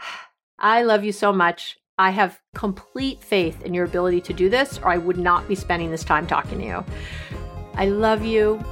I 0.58 0.84
love 0.84 1.02
you 1.04 1.12
so 1.12 1.32
much. 1.32 1.78
I 1.98 2.10
have 2.10 2.40
complete 2.54 3.24
faith 3.24 3.60
in 3.62 3.74
your 3.74 3.86
ability 3.86 4.20
to 4.22 4.32
do 4.32 4.48
this, 4.48 4.78
or 4.78 4.88
I 4.88 4.98
would 4.98 5.18
not 5.18 5.48
be 5.48 5.54
spending 5.56 5.90
this 5.90 6.04
time 6.04 6.28
talking 6.28 6.58
to 6.58 6.64
you. 6.64 6.84
I 7.74 7.86
love 7.86 8.24
you. 8.24 8.62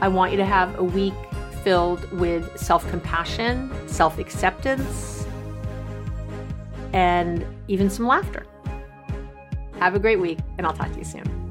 I 0.00 0.08
want 0.08 0.30
you 0.30 0.38
to 0.38 0.44
have 0.44 0.78
a 0.78 0.84
week 0.84 1.14
filled 1.62 2.10
with 2.12 2.58
self 2.58 2.88
compassion, 2.90 3.70
self 3.88 4.18
acceptance, 4.18 5.26
and 6.92 7.44
even 7.68 7.90
some 7.90 8.06
laughter. 8.06 8.46
Have 9.78 9.94
a 9.94 9.98
great 9.98 10.20
week, 10.20 10.38
and 10.58 10.66
I'll 10.66 10.72
talk 10.72 10.92
to 10.92 10.98
you 10.98 11.04
soon. 11.04 11.42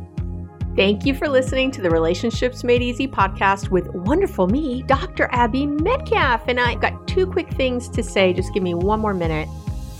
Thank 0.76 1.06
you 1.06 1.14
for 1.14 1.28
listening 1.28 1.70
to 1.72 1.82
the 1.82 1.90
Relationships 1.90 2.64
Made 2.64 2.82
Easy 2.82 3.06
podcast 3.06 3.70
with 3.70 3.90
wonderful 3.90 4.48
me, 4.48 4.84
Dr. 4.84 5.28
Abby 5.34 5.66
Medcalf. 5.66 6.42
And 6.48 6.62
I've 6.62 6.80
got 6.80 7.08
two 7.10 7.28
quick 7.28 7.52
things 7.56 7.90
to 7.90 8.02
say. 8.02 8.32
Just 8.32 8.54
give 8.54 8.64
me 8.64 8.74
one 8.74 9.02
more 9.02 9.14
minute. 9.14 9.50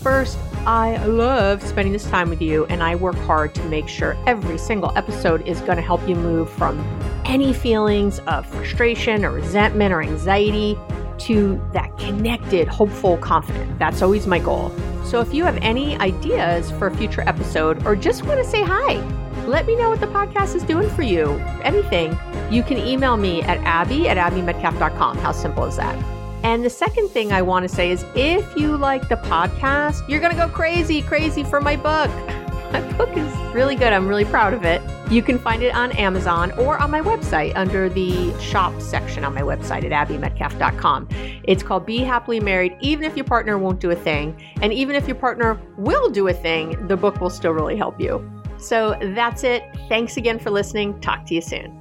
First, 0.02 0.38
I 0.66 1.04
love 1.06 1.62
spending 1.62 1.94
this 1.94 2.06
time 2.10 2.30
with 2.30 2.42
you, 2.42 2.66
and 2.66 2.82
I 2.82 2.96
work 2.96 3.16
hard 3.18 3.54
to 3.56 3.64
make 3.66 3.88
sure 3.88 4.18
every 4.26 4.58
single 4.58 4.92
episode 4.96 5.48
is 5.48 5.62
going 5.62 5.76
to 5.76 5.84
help 5.84 6.08
you 6.08 6.16
move 6.16 6.50
from 6.50 6.80
any 7.26 7.54
feelings 7.54 8.18
of 8.28 8.48
frustration 8.48 9.24
or 9.24 9.32
resentment 9.32 9.94
or 9.94 10.02
anxiety 10.02 10.76
to 11.20 11.62
that 11.74 11.96
connected, 12.00 12.68
hopeful, 12.68 13.18
confident. 13.18 13.78
That's 13.78 14.02
always 14.02 14.26
my 14.26 14.40
goal. 14.40 14.72
So 15.06 15.20
if 15.20 15.36
you 15.36 15.44
have 15.44 15.58
any 15.58 15.98
ideas 15.98 16.72
for 16.72 16.88
a 16.88 16.98
future 16.98 17.22
episode 17.22 17.86
or 17.86 17.96
just 17.96 18.24
want 18.26 18.40
to 18.40 18.46
say 18.46 18.64
hi, 18.64 18.96
let 19.46 19.68
me 19.68 19.76
know 19.76 19.90
what 19.90 20.00
the 20.00 20.08
podcast 20.08 20.56
is 20.56 20.64
doing 20.64 20.90
for 20.90 21.04
you. 21.04 21.30
Anything, 21.64 22.18
you 22.50 22.64
can 22.64 22.80
email 22.80 23.18
me 23.18 23.44
at 23.44 23.60
abby 23.60 24.10
at 24.10 24.18
abbymedcalf.com. 24.18 25.18
How 25.20 25.32
simple 25.32 25.66
is 25.66 25.78
that? 25.78 26.21
And 26.44 26.66
the 26.66 26.70
second 26.70 27.10
thing 27.10 27.32
I 27.32 27.42
want 27.42 27.68
to 27.68 27.70
say 27.70 27.92
is 27.92 28.04
if 28.16 28.56
you 28.56 28.78
like 28.78 29.10
the 29.10 29.16
podcast, 29.16 30.08
you're 30.10 30.20
going 30.20 30.32
to 30.32 30.38
go 30.38 30.50
crazy, 30.50 31.02
crazy 31.02 31.44
for 31.44 31.62
my 31.62 31.76
book. 31.76 32.10
My 32.72 32.80
book 32.94 33.10
is 33.18 33.30
really 33.54 33.76
good. 33.76 33.92
I'm 33.92 34.08
really 34.08 34.24
proud 34.24 34.54
of 34.54 34.64
it. 34.64 34.82
You 35.12 35.22
can 35.22 35.38
find 35.38 35.62
it 35.62 35.76
on 35.76 35.92
Amazon 35.92 36.54
or 36.54 36.78
on 36.78 36.90
my 36.90 37.02
website 37.02 37.52
under 37.58 37.90
the 37.90 38.34
shop 38.40 38.82
section 38.82 39.26
on 39.26 39.34
my 39.34 39.42
website 39.42 39.84
at 39.92 40.08
abbymedcalf.com. 40.08 41.10
It's 41.44 41.64
called 41.64 41.86
Be 41.86 41.98
Happily 41.98 42.40
Married, 42.40 42.78
even 42.80 43.04
if 43.04 43.18
your 43.18 43.26
partner 43.26 43.58
won't 43.58 43.82
do 43.82 43.92
a 43.92 43.96
thing. 43.96 44.42
And 44.62 44.72
even 44.72 44.96
if 44.96 45.06
your 45.06 45.18
partner 45.18 45.60
will 45.78 46.10
do 46.10 46.30
a 46.30 46.34
thing, 46.34 46.88
the 46.88 46.96
book 46.96 47.20
will 47.20 47.30
still 47.30 47.52
really 47.52 47.76
help 47.76 48.00
you. 48.00 48.26
So 48.58 48.98
that's 49.02 49.44
it. 49.44 49.64
Thanks 49.90 50.16
again 50.16 50.40
for 50.40 50.50
listening. 50.50 50.98
Talk 51.02 51.26
to 51.26 51.36
you 51.36 51.42
soon. 51.42 51.81